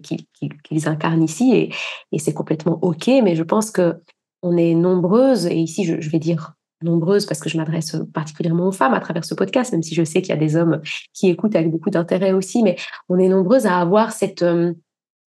qu'ils 0.64 0.88
incarnent 0.88 1.22
ici, 1.22 1.52
et, 1.54 1.74
et 2.12 2.18
c'est 2.18 2.34
complètement 2.34 2.78
OK, 2.82 3.08
mais 3.22 3.36
je 3.36 3.42
pense 3.42 3.70
que 3.70 3.96
on 4.42 4.56
est 4.56 4.74
nombreuses, 4.74 5.46
et 5.46 5.56
ici, 5.56 5.84
je, 5.84 6.00
je 6.00 6.10
vais 6.10 6.20
dire 6.20 6.52
nombreuses 6.82 7.26
parce 7.26 7.40
que 7.40 7.48
je 7.48 7.56
m'adresse 7.56 7.96
particulièrement 8.12 8.68
aux 8.68 8.72
femmes 8.72 8.94
à 8.94 9.00
travers 9.00 9.24
ce 9.24 9.34
podcast, 9.34 9.72
même 9.72 9.82
si 9.82 9.94
je 9.94 10.04
sais 10.04 10.22
qu'il 10.22 10.30
y 10.30 10.36
a 10.36 10.40
des 10.40 10.56
hommes 10.56 10.80
qui 11.12 11.28
écoutent 11.28 11.56
avec 11.56 11.70
beaucoup 11.70 11.90
d'intérêt 11.90 12.32
aussi, 12.32 12.62
mais 12.62 12.76
on 13.08 13.18
est 13.18 13.28
nombreuses 13.28 13.66
à 13.66 13.78
avoir 13.78 14.12
cette, 14.12 14.42
euh, 14.42 14.72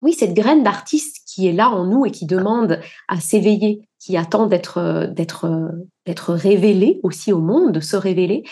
oui, 0.02 0.12
cette 0.12 0.34
graine 0.34 0.62
d'artiste 0.62 1.22
qui 1.26 1.46
est 1.46 1.52
là 1.52 1.70
en 1.70 1.86
nous 1.86 2.06
et 2.06 2.10
qui 2.10 2.26
demande 2.26 2.80
à 3.08 3.20
s'éveiller, 3.20 3.88
qui 3.98 4.16
attend 4.16 4.46
d'être, 4.46 4.78
euh, 4.78 5.06
d'être, 5.06 5.46
euh, 5.46 5.68
d'être 6.06 6.34
révélée 6.34 7.00
aussi 7.02 7.32
au 7.32 7.40
monde, 7.40 7.72
de 7.72 7.80
se 7.80 7.96
révéler. 7.96 8.44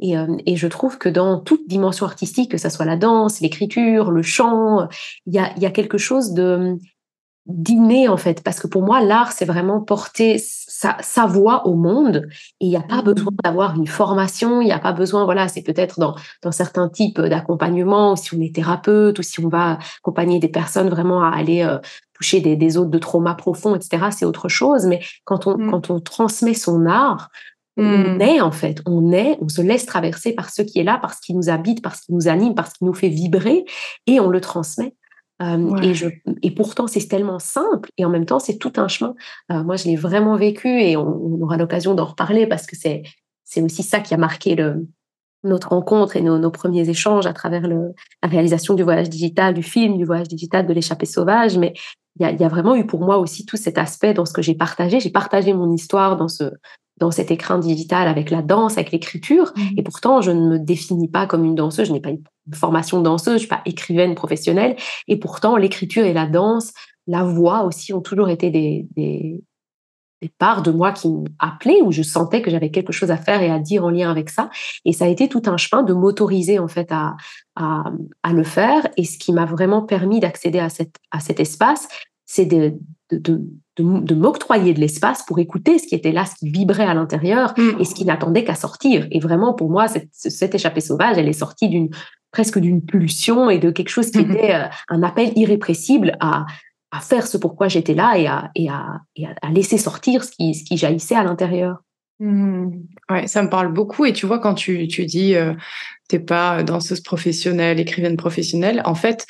Et, 0.00 0.14
et, 0.44 0.56
je 0.56 0.66
trouve 0.66 0.98
que 0.98 1.08
dans 1.08 1.38
toute 1.38 1.68
dimension 1.68 2.04
artistique, 2.04 2.50
que 2.50 2.58
ce 2.58 2.68
soit 2.68 2.84
la 2.84 2.96
danse, 2.96 3.40
l'écriture, 3.40 4.10
le 4.10 4.22
chant, 4.22 4.88
il 5.26 5.34
y 5.34 5.38
a, 5.38 5.56
y 5.56 5.66
a 5.66 5.70
quelque 5.70 5.98
chose 5.98 6.32
de 6.32 6.76
d'inné 7.46 8.08
en 8.08 8.16
fait, 8.16 8.42
parce 8.42 8.58
que 8.58 8.66
pour 8.66 8.82
moi, 8.82 9.02
l'art, 9.02 9.32
c'est 9.32 9.44
vraiment 9.44 9.80
porter 9.80 10.38
sa, 10.38 10.96
sa, 11.00 11.26
voix 11.26 11.66
au 11.66 11.74
monde. 11.74 12.26
Et 12.60 12.66
il 12.66 12.68
n'y 12.70 12.76
a 12.76 12.82
pas 12.82 13.02
besoin 13.02 13.32
mmh. 13.32 13.36
d'avoir 13.44 13.76
une 13.76 13.86
formation, 13.86 14.62
il 14.62 14.66
n'y 14.66 14.72
a 14.72 14.78
pas 14.78 14.92
besoin, 14.92 15.24
voilà, 15.24 15.48
c'est 15.48 15.62
peut-être 15.62 16.00
dans, 16.00 16.14
dans 16.42 16.52
certains 16.52 16.88
types 16.88 17.20
d'accompagnement, 17.20 18.16
si 18.16 18.34
on 18.34 18.40
est 18.40 18.54
thérapeute 18.54 19.18
ou 19.18 19.22
si 19.22 19.44
on 19.44 19.48
va 19.48 19.78
accompagner 19.98 20.38
des 20.38 20.48
personnes 20.48 20.88
vraiment 20.88 21.22
à 21.22 21.36
aller 21.36 21.62
euh, 21.62 21.78
toucher 22.14 22.40
des, 22.40 22.56
des 22.56 22.70
zones 22.70 22.90
de 22.90 22.98
trauma 22.98 23.34
profond, 23.34 23.74
etc., 23.74 24.06
c'est 24.10 24.24
autre 24.24 24.48
chose. 24.48 24.86
Mais 24.86 25.00
quand 25.24 25.46
on, 25.46 25.58
mmh. 25.58 25.70
quand 25.70 25.90
on 25.90 26.00
transmet 26.00 26.54
son 26.54 26.86
art, 26.86 27.28
on 27.76 27.82
mmh. 27.82 28.20
est 28.22 28.40
en 28.40 28.52
fait, 28.52 28.80
on 28.86 29.12
est, 29.12 29.36
on 29.42 29.48
se 29.48 29.60
laisse 29.60 29.84
traverser 29.84 30.32
par 30.32 30.48
ce 30.48 30.62
qui 30.62 30.78
est 30.78 30.84
là, 30.84 30.96
par 30.96 31.12
ce 31.12 31.20
qui 31.20 31.34
nous 31.34 31.50
habite, 31.50 31.82
par 31.82 31.94
ce 31.94 32.02
qui 32.02 32.14
nous 32.14 32.28
anime, 32.28 32.54
par 32.54 32.68
ce 32.68 32.74
qui 32.74 32.84
nous 32.84 32.94
fait 32.94 33.08
vibrer, 33.08 33.64
et 34.06 34.18
on 34.20 34.28
le 34.28 34.40
transmet 34.40 34.94
et, 35.82 35.94
je, 35.94 36.08
et 36.42 36.50
pourtant, 36.50 36.86
c'est 36.86 37.06
tellement 37.06 37.38
simple 37.38 37.90
et 37.98 38.04
en 38.04 38.10
même 38.10 38.26
temps, 38.26 38.38
c'est 38.38 38.58
tout 38.58 38.72
un 38.76 38.88
chemin. 38.88 39.14
moi, 39.48 39.76
je 39.76 39.84
l'ai 39.86 39.96
vraiment 39.96 40.36
vécu 40.36 40.68
et 40.68 40.96
on, 40.96 41.42
aura 41.42 41.56
l'occasion 41.56 41.94
d'en 41.94 42.06
reparler 42.06 42.46
parce 42.46 42.66
que 42.66 42.76
c'est, 42.76 43.02
c'est 43.44 43.62
aussi 43.62 43.82
ça 43.82 44.00
qui 44.00 44.14
a 44.14 44.16
marqué 44.16 44.54
le, 44.54 44.86
notre 45.44 45.68
rencontre 45.68 46.16
et 46.16 46.22
nos, 46.22 46.38
nos 46.38 46.50
premiers 46.50 46.88
échanges 46.88 47.26
à 47.26 47.32
travers 47.32 47.68
le, 47.68 47.92
la 48.22 48.28
réalisation 48.28 48.74
du 48.74 48.82
voyage 48.82 49.10
digital, 49.10 49.54
du 49.54 49.62
film, 49.62 49.98
du 49.98 50.04
voyage 50.04 50.28
digital, 50.28 50.66
de 50.66 50.72
l'échappée 50.72 51.06
sauvage. 51.06 51.58
Mais 51.58 51.74
il 52.20 52.40
y 52.40 52.44
a, 52.44 52.48
vraiment 52.48 52.76
eu 52.76 52.86
pour 52.86 53.00
moi 53.00 53.18
aussi 53.18 53.44
tout 53.44 53.56
cet 53.56 53.76
aspect 53.76 54.14
dans 54.14 54.24
ce 54.24 54.32
que 54.32 54.42
j'ai 54.42 54.54
partagé. 54.54 55.00
J'ai 55.00 55.10
partagé 55.10 55.52
mon 55.52 55.72
histoire 55.72 56.16
dans 56.16 56.28
ce, 56.28 56.44
dans 56.98 57.10
cet 57.10 57.30
écran 57.30 57.58
digital 57.58 58.08
avec 58.08 58.30
la 58.30 58.42
danse, 58.42 58.74
avec 58.74 58.92
l'écriture. 58.92 59.52
Mmh. 59.56 59.78
Et 59.78 59.82
pourtant, 59.82 60.20
je 60.20 60.30
ne 60.30 60.48
me 60.48 60.58
définis 60.58 61.08
pas 61.08 61.26
comme 61.26 61.44
une 61.44 61.54
danseuse. 61.54 61.88
Je 61.88 61.92
n'ai 61.92 62.00
pas 62.00 62.10
une 62.10 62.22
formation 62.54 63.00
danseuse. 63.00 63.34
Je 63.34 63.38
suis 63.40 63.48
pas 63.48 63.62
écrivaine 63.64 64.14
professionnelle. 64.14 64.76
Et 65.08 65.18
pourtant, 65.18 65.56
l'écriture 65.56 66.04
et 66.04 66.12
la 66.12 66.26
danse, 66.26 66.72
la 67.06 67.24
voix 67.24 67.64
aussi 67.64 67.92
ont 67.92 68.00
toujours 68.00 68.28
été 68.28 68.50
des, 68.50 68.86
des, 68.96 69.42
des 70.22 70.30
parts 70.38 70.62
de 70.62 70.70
moi 70.70 70.92
qui 70.92 71.08
m'appelaient, 71.10 71.82
où 71.82 71.92
je 71.92 72.02
sentais 72.02 72.42
que 72.42 72.50
j'avais 72.50 72.70
quelque 72.70 72.92
chose 72.92 73.10
à 73.10 73.16
faire 73.16 73.42
et 73.42 73.50
à 73.50 73.58
dire 73.58 73.84
en 73.84 73.90
lien 73.90 74.10
avec 74.10 74.30
ça. 74.30 74.48
Et 74.84 74.92
ça 74.92 75.04
a 75.04 75.08
été 75.08 75.28
tout 75.28 75.42
un 75.46 75.56
chemin 75.56 75.82
de 75.82 75.92
m'autoriser 75.92 76.58
en 76.58 76.68
fait 76.68 76.90
à, 76.92 77.16
à, 77.56 77.84
à, 78.22 78.32
le 78.32 78.44
faire. 78.44 78.86
Et 78.96 79.04
ce 79.04 79.18
qui 79.18 79.32
m'a 79.32 79.44
vraiment 79.44 79.82
permis 79.82 80.20
d'accéder 80.20 80.60
à, 80.60 80.68
cette, 80.68 80.96
à 81.10 81.20
cet 81.20 81.40
espace, 81.40 81.88
c'est 82.26 82.46
de, 82.46 82.74
de, 83.10 83.40
de, 83.76 84.14
m'octroyer 84.14 84.72
de 84.72 84.80
l'espace 84.80 85.24
pour 85.26 85.38
écouter 85.38 85.78
ce 85.78 85.86
qui 85.86 85.94
était 85.94 86.12
là, 86.12 86.24
ce 86.24 86.34
qui 86.36 86.50
vibrait 86.50 86.84
à 86.84 86.94
l'intérieur 86.94 87.54
mmh. 87.56 87.80
et 87.80 87.84
ce 87.84 87.94
qui 87.94 88.04
n'attendait 88.04 88.44
qu'à 88.44 88.54
sortir. 88.54 89.06
Et 89.10 89.20
vraiment, 89.20 89.54
pour 89.54 89.70
moi, 89.70 89.88
cette, 89.88 90.08
cette 90.12 90.54
échappée 90.54 90.80
sauvage, 90.80 91.18
elle 91.18 91.28
est 91.28 91.32
sortie 91.32 91.68
d'une 91.68 91.90
presque 92.30 92.58
d'une 92.58 92.82
pulsion 92.84 93.48
et 93.48 93.58
de 93.58 93.70
quelque 93.70 93.90
chose 93.90 94.10
qui 94.10 94.18
mmh 94.18 94.30
était 94.32 94.54
euh, 94.54 94.66
un 94.88 95.02
appel 95.04 95.32
irrépressible 95.36 96.16
à, 96.18 96.46
à 96.90 97.00
faire 97.00 97.26
ce 97.26 97.36
pourquoi 97.36 97.68
j'étais 97.68 97.94
là 97.94 98.18
et 98.18 98.26
à, 98.26 98.50
et 98.56 98.68
à, 98.68 99.00
à, 99.40 99.50
laisser 99.50 99.78
sortir 99.78 100.24
ce 100.24 100.32
qui, 100.32 100.54
ce 100.54 100.64
qui 100.64 100.76
jaillissait 100.76 101.14
à 101.14 101.22
l'intérieur. 101.22 101.78
Mmh. 102.18 102.70
Ouais, 103.08 103.26
ça 103.26 103.42
me 103.42 103.48
parle 103.48 103.72
beaucoup. 103.72 104.04
Et 104.04 104.12
tu 104.12 104.26
vois, 104.26 104.40
quand 104.40 104.54
tu, 104.54 104.88
tu 104.88 105.06
dis 105.06 105.36
euh, 105.36 105.54
t'es 106.08 106.18
pas 106.18 106.62
danseuse 106.62 107.00
professionnelle, 107.00 107.80
écrivaine 107.80 108.16
professionnelle, 108.16 108.82
en 108.84 108.94
fait, 108.94 109.26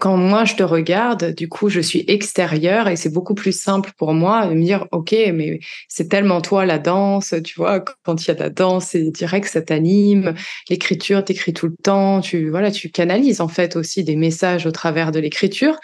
quand 0.00 0.16
moi 0.16 0.44
je 0.44 0.54
te 0.56 0.62
regarde, 0.62 1.34
du 1.34 1.48
coup, 1.48 1.68
je 1.68 1.80
suis 1.80 2.04
extérieure 2.08 2.88
et 2.88 2.96
c'est 2.96 3.12
beaucoup 3.12 3.34
plus 3.34 3.58
simple 3.58 3.92
pour 3.96 4.12
moi 4.12 4.46
de 4.46 4.54
me 4.54 4.62
dire, 4.62 4.86
OK, 4.92 5.12
mais 5.12 5.60
c'est 5.88 6.08
tellement 6.08 6.40
toi 6.40 6.66
la 6.66 6.78
danse, 6.78 7.34
tu 7.44 7.54
vois, 7.56 7.80
quand 8.02 8.24
il 8.24 8.28
y 8.28 8.30
a 8.30 8.34
de 8.34 8.40
la 8.40 8.50
danse, 8.50 8.86
c'est 8.86 9.10
direct, 9.10 9.48
ça 9.48 9.62
t'anime. 9.62 10.34
L'écriture, 10.68 11.24
t'écris 11.24 11.52
tout 11.52 11.66
le 11.66 11.76
temps, 11.82 12.20
tu, 12.20 12.50
voilà, 12.50 12.70
tu 12.70 12.90
canalises 12.90 13.40
en 13.40 13.48
fait 13.48 13.76
aussi 13.76 14.04
des 14.04 14.16
messages 14.16 14.66
au 14.66 14.72
travers 14.72 15.12
de 15.12 15.20
l'écriture. 15.20 15.76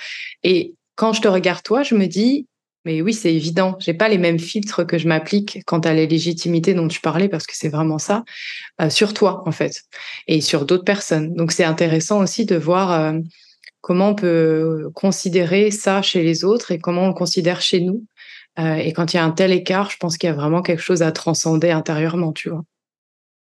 Et 0.43 0.75
quand 0.97 1.13
je 1.13 1.21
te 1.23 1.29
regarde 1.29 1.63
toi, 1.63 1.83
je 1.83 1.95
me 1.95 2.07
dis, 2.07 2.47
mais 2.85 3.01
oui, 3.01 3.15
c'est 3.15 3.33
évident. 3.33 3.77
J'ai 3.79 3.95
pas 3.95 4.09
les 4.09 4.19
mêmes 4.19 4.41
filtres 4.41 4.85
que 4.87 4.99
je 4.99 5.07
m'applique 5.07 5.61
quant 5.67 5.79
à 5.79 5.95
la 5.95 6.05
légitimité 6.05 6.75
dont 6.75 6.89
tu 6.89 7.01
parlais, 7.01 7.29
parce 7.29 7.47
que 7.47 7.57
c'est 7.57 7.69
vraiment 7.69 7.99
ça, 7.99 8.25
euh, 8.81 8.91
sur 8.91 9.15
toi, 9.15 9.43
en 9.47 9.53
fait, 9.53 9.83
et 10.27 10.41
sur 10.41 10.67
d'autres 10.67 10.85
personnes. 10.85 11.35
Donc, 11.35 11.53
c'est 11.53 11.65
intéressant 11.65 12.21
aussi 12.21 12.45
de 12.45 12.57
voir 12.57 12.91
euh, 12.91 13.21
comment 13.83 14.11
on 14.11 14.15
peut 14.15 14.91
considérer 14.95 15.71
ça 15.71 16.01
chez 16.01 16.23
les 16.23 16.45
autres 16.45 16.71
et 16.73 16.79
comment 16.79 17.03
on 17.03 17.09
le 17.09 17.15
considère 17.15 17.61
chez 17.61 17.81
nous. 17.81 18.07
Euh, 18.59 18.77
et 18.77 18.93
quand 18.93 19.13
il 19.13 19.17
y 19.17 19.21
a 19.21 19.25
un 19.25 19.31
tel 19.31 19.53
écart, 19.53 19.91
je 19.91 19.97
pense 19.99 20.17
qu'il 20.17 20.29
y 20.29 20.33
a 20.33 20.35
vraiment 20.35 20.63
quelque 20.63 20.83
chose 20.83 21.03
à 21.03 21.13
transcender 21.13 21.71
intérieurement, 21.71 22.33
tu 22.33 22.49
vois. 22.49 22.63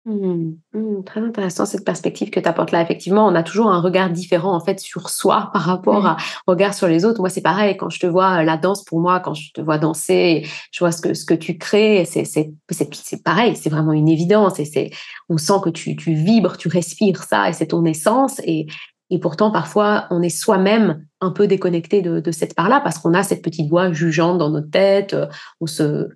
Mmh, 0.05 0.55
mmh, 0.73 1.03
très 1.05 1.21
intéressant 1.21 1.65
cette 1.65 1.85
perspective 1.85 2.29
que 2.29 2.41
tu 2.41 2.49
apportes 2.49 2.71
là. 2.71 2.81
Effectivement, 2.81 3.25
on 3.25 3.35
a 3.35 3.43
toujours 3.43 3.69
un 3.69 3.79
regard 3.79 4.09
différent 4.09 4.53
en 4.53 4.59
fait 4.59 4.81
sur 4.81 5.09
soi 5.09 5.49
par 5.53 5.61
rapport 5.61 6.05
à 6.05 6.17
regard 6.45 6.73
sur 6.73 6.89
les 6.89 7.05
autres. 7.05 7.21
Moi, 7.21 7.29
c'est 7.29 7.41
pareil 7.41 7.77
quand 7.77 7.89
je 7.89 8.01
te 8.01 8.07
vois 8.07 8.41
euh, 8.41 8.43
la 8.43 8.57
danse 8.57 8.83
pour 8.83 8.99
moi, 8.99 9.21
quand 9.21 9.33
je 9.33 9.53
te 9.53 9.61
vois 9.61 9.77
danser, 9.77 10.45
je 10.71 10.79
vois 10.79 10.91
ce 10.91 11.01
que 11.01 11.13
ce 11.13 11.23
que 11.23 11.33
tu 11.33 11.57
crées, 11.57 12.03
c'est 12.03 12.25
c'est 12.25 12.51
c'est 12.69 13.23
pareil, 13.23 13.55
c'est 13.55 13.69
vraiment 13.69 13.93
une 13.93 14.09
évidence 14.09 14.59
et 14.59 14.65
c'est 14.65 14.89
on 15.29 15.37
sent 15.37 15.61
que 15.63 15.69
tu 15.69 15.95
tu 15.95 16.13
vibres, 16.13 16.57
tu 16.57 16.67
respires 16.67 17.23
ça 17.23 17.47
et 17.47 17.53
c'est 17.53 17.67
ton 17.67 17.85
essence 17.85 18.41
et 18.43 18.67
et 19.13 19.19
pourtant 19.19 19.51
parfois 19.51 20.07
on 20.09 20.21
est 20.21 20.29
soi-même 20.29 21.05
un 21.21 21.29
peu 21.29 21.45
déconnecté 21.45 22.01
de, 22.01 22.31
cette 22.31 22.55
part-là 22.55 22.81
parce 22.81 22.97
qu'on 22.97 23.13
a 23.13 23.21
cette 23.23 23.43
petite 23.43 23.69
voix 23.69 23.93
jugeante 23.93 24.39
dans 24.39 24.49
notre 24.49 24.71
tête, 24.71 25.13
euh, 25.13 25.27
on 25.61 25.67
se 25.67 26.09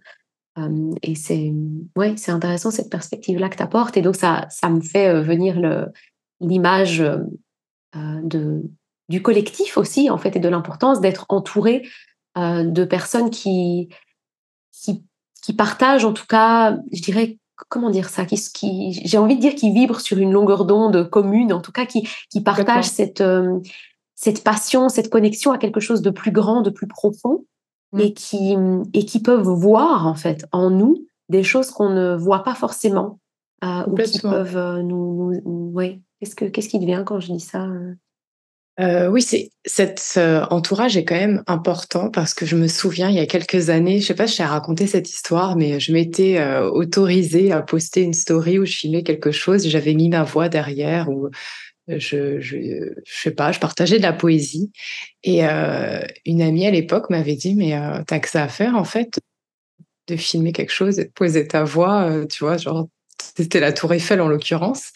et 1.04 1.14
c'est 1.14 1.54
ouais, 1.96 2.16
intéressant 2.30 2.72
cette 2.72 2.90
perspective-là 2.90 3.50
que 3.50 3.58
tu 3.58 3.62
apportes. 3.62 3.96
Et 3.96 4.02
donc, 4.02 4.16
ça, 4.16 4.48
ça 4.50 4.70
me 4.70 4.82
fait 4.82 5.22
venir 5.22 5.62
l'image 6.42 7.04
du 9.08 9.22
collectif 9.22 9.78
aussi, 9.78 10.10
en 10.10 10.18
fait, 10.18 10.36
et 10.36 10.40
de 10.40 10.50
l'importance 10.50 11.00
d'être 11.00 11.28
entouré 11.30 11.88
de 12.36 12.86
personnes 12.86 13.30
qui, 13.30 13.90
qui, 14.72 15.54
partagent, 15.56 16.06
en 16.06 16.14
tout 16.14 16.26
cas, 16.26 16.78
je 16.92 17.04
dirais, 17.04 17.38
comment 17.70 17.90
dire 17.90 18.10
ça, 18.10 18.26
qui, 18.26 18.38
qui 18.54 19.02
j'ai 19.06 19.18
envie 19.18 19.36
de 19.36 19.42
dire 19.42 19.56
qui 19.56 19.72
vibrent 19.72 20.02
sur 20.02 20.18
une 20.18 20.32
longueur 20.32 20.66
d'onde 20.66 21.10
commune, 21.10 21.54
en 21.54 21.62
tout 21.62 21.72
cas, 21.72 21.86
qui, 21.86 22.08
qui 22.30 22.42
partagent 22.42 22.90
cette, 22.90 23.24
cette 24.16 24.44
passion, 24.44 24.90
cette 24.90 25.10
connexion 25.10 25.52
à 25.52 25.58
quelque 25.58 25.80
chose 25.80 26.02
de 26.02 26.10
plus 26.10 26.32
grand, 26.32 26.62
de 26.62 26.70
plus 26.70 26.88
profond. 26.88 27.46
Mmh. 27.94 28.00
et 28.02 28.14
qui, 28.14 28.58
et 28.94 29.06
qui 29.06 29.22
peuvent 29.22 29.48
voir 29.48 30.08
en 30.08 30.16
fait 30.16 30.46
en 30.52 30.70
nous 30.70 31.06
des 31.30 31.42
choses 31.42 31.72
qu'on 31.72 31.90
ne 31.90 32.18
voit 32.18 32.44
pas 32.44 32.54
forcément 32.54 33.20
euh, 33.64 33.86
ou 33.88 33.96
qui 33.96 34.20
peuvent 34.20 34.58
euh, 34.58 34.82
nous, 34.82 35.40
nous 35.46 35.72
ouais. 35.74 36.02
qu'est-ce 36.20 36.36
que 36.36 36.44
qu'est-ce 36.44 36.68
qui 36.68 36.80
devient 36.80 37.04
quand 37.06 37.22
je 37.22 37.32
dis 37.32 37.40
ça 37.40 37.66
euh? 38.80 38.84
euh, 38.84 39.08
oui, 39.10 39.22
c'est 39.22 39.50
cet 39.66 40.20
entourage 40.50 40.98
est 40.98 41.06
quand 41.06 41.16
même 41.16 41.44
important 41.48 42.10
parce 42.10 42.34
que 42.34 42.46
je 42.46 42.56
me 42.56 42.68
souviens 42.68 43.10
il 43.10 43.16
y 43.16 43.20
a 43.20 43.26
quelques 43.26 43.70
années, 43.70 44.00
je 44.00 44.08
sais 44.08 44.14
pas 44.14 44.28
si 44.28 44.38
j'ai 44.38 44.44
raconté 44.44 44.88
cette 44.88 45.10
histoire, 45.10 45.56
mais 45.56 45.80
je 45.80 45.92
m'étais 45.92 46.42
autorisée 46.72 47.52
à 47.52 47.62
poster 47.62 48.02
une 48.02 48.14
story 48.14 48.60
où 48.60 48.66
je 48.66 48.76
filmais 48.76 49.04
quelque 49.04 49.32
chose, 49.32 49.68
j'avais 49.68 49.94
mis 49.94 50.10
ma 50.10 50.24
voix 50.24 50.50
derrière 50.50 51.10
ou 51.10 51.30
je, 51.88 52.40
je, 52.40 52.58
je 53.06 53.22
sais 53.22 53.32
pas, 53.32 53.52
je 53.52 53.60
partageais 53.60 53.98
de 53.98 54.04
la 54.04 54.14
poésie. 54.14 54.72
Et 55.24 55.46
euh, 55.46 56.02
une 56.26 56.42
amie 56.42 56.68
à 56.68 56.72
l'époque 56.72 57.10
m'avait 57.10 57.36
dit, 57.36 57.56
mais 57.56 57.76
euh, 57.76 58.04
t'as 58.06 58.20
que 58.20 58.30
ça 58.30 58.44
à 58.44 58.48
faire 58.48 58.76
en 58.76 58.84
fait, 58.84 59.20
de 60.08 60.16
filmer 60.16 60.52
quelque 60.52 60.72
chose 60.72 61.00
et 61.00 61.06
de 61.06 61.12
poser 61.12 61.48
ta 61.48 61.64
voix, 61.64 62.10
euh, 62.10 62.26
tu 62.26 62.44
vois, 62.44 62.58
genre 62.58 62.88
c'était 63.38 63.60
la 63.60 63.72
Tour 63.72 63.94
Eiffel 63.94 64.22
en 64.22 64.28
l'occurrence. 64.28 64.92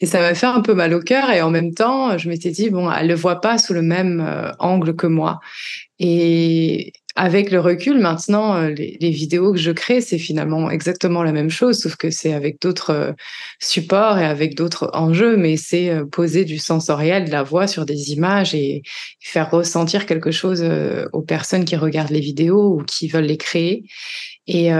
Et 0.00 0.06
ça 0.06 0.20
m'a 0.20 0.34
fait 0.34 0.46
un 0.46 0.60
peu 0.60 0.74
mal 0.74 0.94
au 0.94 1.00
cœur. 1.00 1.30
Et 1.30 1.42
en 1.42 1.50
même 1.50 1.74
temps, 1.74 2.16
je 2.18 2.28
m'étais 2.28 2.50
dit, 2.50 2.70
bon, 2.70 2.90
elle 2.90 3.08
le 3.08 3.14
voit 3.14 3.40
pas 3.40 3.58
sous 3.58 3.74
le 3.74 3.82
même 3.82 4.24
euh, 4.26 4.50
angle 4.58 4.96
que 4.96 5.06
moi. 5.06 5.40
Et 5.98 6.92
avec 7.14 7.50
le 7.50 7.60
recul, 7.60 8.00
maintenant, 8.00 8.56
euh, 8.56 8.70
les, 8.70 8.96
les 9.00 9.10
vidéos 9.10 9.52
que 9.52 9.58
je 9.58 9.70
crée, 9.70 10.00
c'est 10.00 10.18
finalement 10.18 10.70
exactement 10.70 11.22
la 11.22 11.30
même 11.30 11.50
chose, 11.50 11.78
sauf 11.78 11.94
que 11.96 12.10
c'est 12.10 12.32
avec 12.32 12.60
d'autres 12.60 12.90
euh, 12.90 13.12
supports 13.60 14.18
et 14.18 14.24
avec 14.24 14.56
d'autres 14.56 14.90
enjeux, 14.94 15.36
mais 15.36 15.56
c'est 15.56 15.92
poser 16.10 16.44
du 16.44 16.58
sensoriel, 16.58 17.26
de 17.26 17.30
la 17.30 17.42
voix 17.42 17.66
sur 17.66 17.84
des 17.86 18.12
images 18.12 18.54
et 18.54 18.82
faire 19.20 19.50
ressentir 19.50 20.06
quelque 20.06 20.30
chose 20.30 20.64
aux 21.12 21.22
personnes 21.22 21.64
qui 21.64 21.76
regardent 21.76 22.10
les 22.10 22.20
vidéos 22.20 22.78
ou 22.78 22.82
qui 22.82 23.08
veulent 23.08 23.24
les 23.24 23.36
créer. 23.36 23.84
Et, 24.46 24.70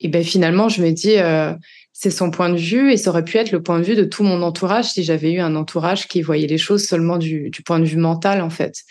et 0.00 0.08
ben 0.08 0.22
finalement, 0.22 0.68
je 0.68 0.82
me 0.82 0.90
dis, 0.90 1.16
euh, 1.16 1.54
c'est 1.98 2.10
son 2.10 2.30
point 2.30 2.50
de 2.50 2.58
vue 2.58 2.92
et 2.92 2.98
ça 2.98 3.08
aurait 3.08 3.24
pu 3.24 3.38
être 3.38 3.52
le 3.52 3.62
point 3.62 3.78
de 3.78 3.84
vue 3.84 3.94
de 3.94 4.04
tout 4.04 4.22
mon 4.22 4.42
entourage 4.42 4.90
si 4.90 5.02
j'avais 5.02 5.32
eu 5.32 5.40
un 5.40 5.56
entourage 5.56 6.08
qui 6.08 6.20
voyait 6.20 6.46
les 6.46 6.58
choses 6.58 6.84
seulement 6.86 7.16
du, 7.16 7.48
du 7.48 7.62
point 7.62 7.80
de 7.80 7.86
vue 7.86 7.96
mental 7.96 8.42
en 8.42 8.50
fait. 8.50 8.82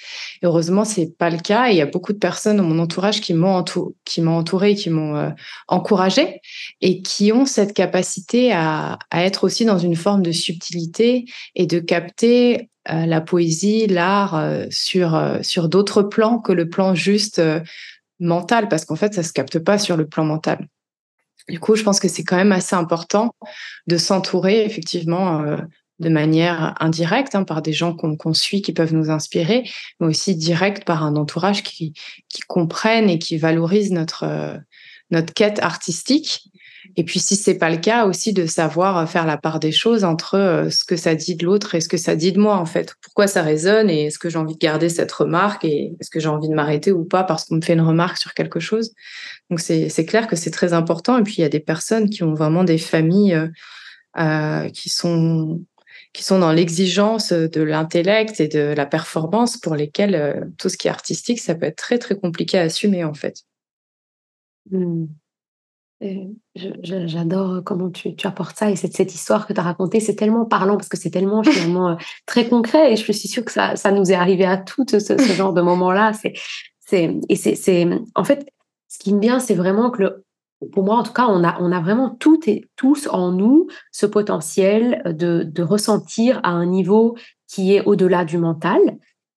Et 0.41 0.47
heureusement, 0.47 0.85
c'est 0.85 1.15
pas 1.15 1.29
le 1.29 1.37
cas. 1.37 1.67
Il 1.67 1.75
y 1.75 1.81
a 1.81 1.85
beaucoup 1.85 2.13
de 2.13 2.17
personnes 2.17 2.57
dans 2.57 2.63
mon 2.63 2.79
entourage 2.79 3.21
qui 3.21 3.35
m'ont 3.35 3.63
qui 4.05 4.21
m'ont 4.21 4.35
entouré, 4.35 4.73
qui 4.73 4.89
m'ont 4.89 5.15
euh, 5.15 5.29
encouragé 5.67 6.41
et 6.81 7.03
qui 7.03 7.31
ont 7.31 7.45
cette 7.45 7.73
capacité 7.73 8.51
à, 8.51 8.97
à, 9.11 9.23
être 9.23 9.43
aussi 9.43 9.65
dans 9.65 9.77
une 9.77 9.95
forme 9.95 10.23
de 10.23 10.31
subtilité 10.31 11.25
et 11.53 11.67
de 11.67 11.77
capter 11.77 12.71
euh, 12.89 13.05
la 13.05 13.21
poésie, 13.21 13.85
l'art 13.85 14.35
euh, 14.35 14.65
sur 14.71 15.39
sur 15.43 15.69
d'autres 15.69 16.01
plans 16.01 16.39
que 16.39 16.53
le 16.53 16.69
plan 16.69 16.95
juste 16.95 17.39
mental, 18.19 18.67
parce 18.67 18.83
qu'en 18.85 18.95
fait, 18.95 19.13
ça 19.13 19.21
se 19.21 19.31
capte 19.31 19.59
pas 19.59 19.77
sur 19.77 19.95
le 19.95 20.07
plan 20.07 20.25
mental. 20.25 20.67
Du 21.49 21.59
coup, 21.59 21.75
je 21.75 21.83
pense 21.83 21.99
que 21.99 22.07
c'est 22.07 22.23
quand 22.23 22.37
même 22.37 22.51
assez 22.51 22.75
important 22.75 23.35
de 23.87 23.97
s'entourer 23.97 24.65
effectivement 24.65 25.41
euh, 25.41 25.57
de 25.99 26.09
manière 26.09 26.75
indirecte 26.79 27.35
hein, 27.35 27.43
par 27.43 27.61
des 27.61 27.73
gens 27.73 27.95
qu'on 27.95 28.33
suit, 28.33 28.61
qui 28.61 28.73
peuvent 28.73 28.93
nous 28.93 29.09
inspirer, 29.09 29.69
mais 29.99 30.07
aussi 30.07 30.35
direct 30.35 30.85
par 30.85 31.03
un 31.03 31.15
entourage 31.15 31.63
qui, 31.63 31.93
qui 32.29 32.41
comprenne 32.41 33.09
et 33.09 33.19
qui 33.19 33.37
valorise 33.37 33.91
notre, 33.91 34.23
euh, 34.23 34.57
notre 35.11 35.33
quête 35.33 35.59
artistique 35.59 36.49
et 36.97 37.03
puis, 37.03 37.19
si 37.19 37.35
c'est 37.35 37.57
pas 37.57 37.69
le 37.69 37.77
cas, 37.77 38.05
aussi 38.05 38.31
de 38.31 38.45
savoir 38.45 39.09
faire 39.09 39.25
la 39.25 39.37
part 39.37 39.59
des 39.59 39.73
choses 39.73 40.05
entre 40.05 40.35
euh, 40.35 40.69
ce 40.69 40.85
que 40.85 40.95
ça 40.95 41.13
dit 41.13 41.35
de 41.35 41.45
l'autre 41.45 41.75
et 41.75 41.81
ce 41.81 41.89
que 41.89 41.97
ça 41.97 42.15
dit 42.15 42.31
de 42.31 42.39
moi, 42.39 42.55
en 42.55 42.65
fait. 42.65 42.95
Pourquoi 43.01 43.27
ça 43.27 43.41
résonne 43.41 43.89
et 43.89 44.05
est-ce 44.05 44.17
que 44.17 44.29
j'ai 44.29 44.37
envie 44.37 44.53
de 44.53 44.59
garder 44.59 44.87
cette 44.87 45.11
remarque 45.11 45.65
et 45.65 45.93
est-ce 45.99 46.09
que 46.09 46.21
j'ai 46.21 46.29
envie 46.29 46.47
de 46.47 46.53
m'arrêter 46.53 46.93
ou 46.93 47.03
pas 47.03 47.23
parce 47.23 47.45
qu'on 47.45 47.55
me 47.55 47.61
fait 47.61 47.73
une 47.73 47.81
remarque 47.81 48.17
sur 48.17 48.33
quelque 48.33 48.61
chose? 48.61 48.93
Donc, 49.49 49.59
c'est 49.59 50.05
clair 50.05 50.27
que 50.27 50.37
c'est 50.37 50.51
très 50.51 50.71
important. 50.71 51.17
Et 51.17 51.23
puis, 51.23 51.35
il 51.37 51.41
y 51.41 51.45
a 51.45 51.49
des 51.49 51.59
personnes 51.59 52.09
qui 52.09 52.23
ont 52.23 52.33
vraiment 52.33 52.63
des 52.63 52.77
familles 52.77 53.33
euh, 53.33 53.47
euh 54.17 54.69
qui 54.69 54.89
sont 54.89 55.61
qui 56.13 56.23
sont 56.23 56.39
dans 56.39 56.53
l'exigence 56.53 57.33
de 57.33 57.61
l'intellect 57.61 58.39
et 58.39 58.47
de 58.47 58.73
la 58.73 58.85
performance 58.85 59.57
pour 59.57 59.75
lesquelles 59.75 60.15
euh, 60.15 60.45
tout 60.57 60.69
ce 60.69 60.77
qui 60.77 60.87
est 60.87 60.91
artistique, 60.91 61.39
ça 61.39 61.55
peut 61.55 61.65
être 61.65 61.75
très, 61.75 61.99
très 61.99 62.15
compliqué 62.17 62.57
à 62.57 62.61
assumer, 62.61 63.03
en 63.03 63.13
fait. 63.13 63.43
Mmh. 64.71 65.07
J'adore 66.83 67.63
comment 67.63 67.89
tu, 67.89 68.15
tu, 68.15 68.27
apportes 68.27 68.57
ça 68.57 68.69
et 68.69 68.75
cette, 68.75 68.93
cette 68.93 69.15
histoire 69.15 69.47
que 69.47 69.53
tu 69.53 69.59
as 69.59 69.63
racontée, 69.63 69.99
c'est 69.99 70.15
tellement 70.15 70.45
parlant 70.45 70.75
parce 70.75 70.89
que 70.89 70.97
c'est 70.97 71.09
tellement 71.09 71.41
finalement 71.43 71.91
euh, 71.91 71.95
très 72.25 72.47
concret 72.49 72.91
et 72.91 72.95
je 72.97 73.11
suis 73.11 73.27
sûre 73.29 73.45
que 73.45 73.51
ça, 73.51 73.75
ça 73.75 73.91
nous 73.91 74.11
est 74.11 74.15
arrivé 74.15 74.45
à 74.45 74.57
toutes 74.57 74.99
ce, 74.99 75.17
ce 75.17 75.33
genre 75.33 75.53
de 75.53 75.61
c'est, 76.87 77.17
et 77.29 77.35
c'est, 77.35 77.87
en 78.13 78.23
fait, 78.23 78.47
ce 78.87 78.99
qui 78.99 79.13
me 79.13 79.19
vient, 79.19 79.39
c'est 79.39 79.55
vraiment 79.55 79.89
que 79.89 80.03
le, 80.03 80.25
pour 80.71 80.83
moi, 80.83 80.97
en 80.97 81.03
tout 81.03 81.13
cas, 81.13 81.27
on 81.27 81.43
a, 81.43 81.59
on 81.59 81.71
a 81.71 81.79
vraiment 81.79 82.09
toutes 82.09 82.47
et 82.47 82.69
tous 82.75 83.07
en 83.07 83.31
nous 83.31 83.67
ce 83.91 84.05
potentiel 84.05 85.01
de, 85.05 85.43
de 85.43 85.63
ressentir 85.63 86.39
à 86.43 86.49
un 86.49 86.65
niveau 86.65 87.15
qui 87.47 87.75
est 87.75 87.83
au-delà 87.85 88.25
du 88.25 88.37
mental. 88.37 88.79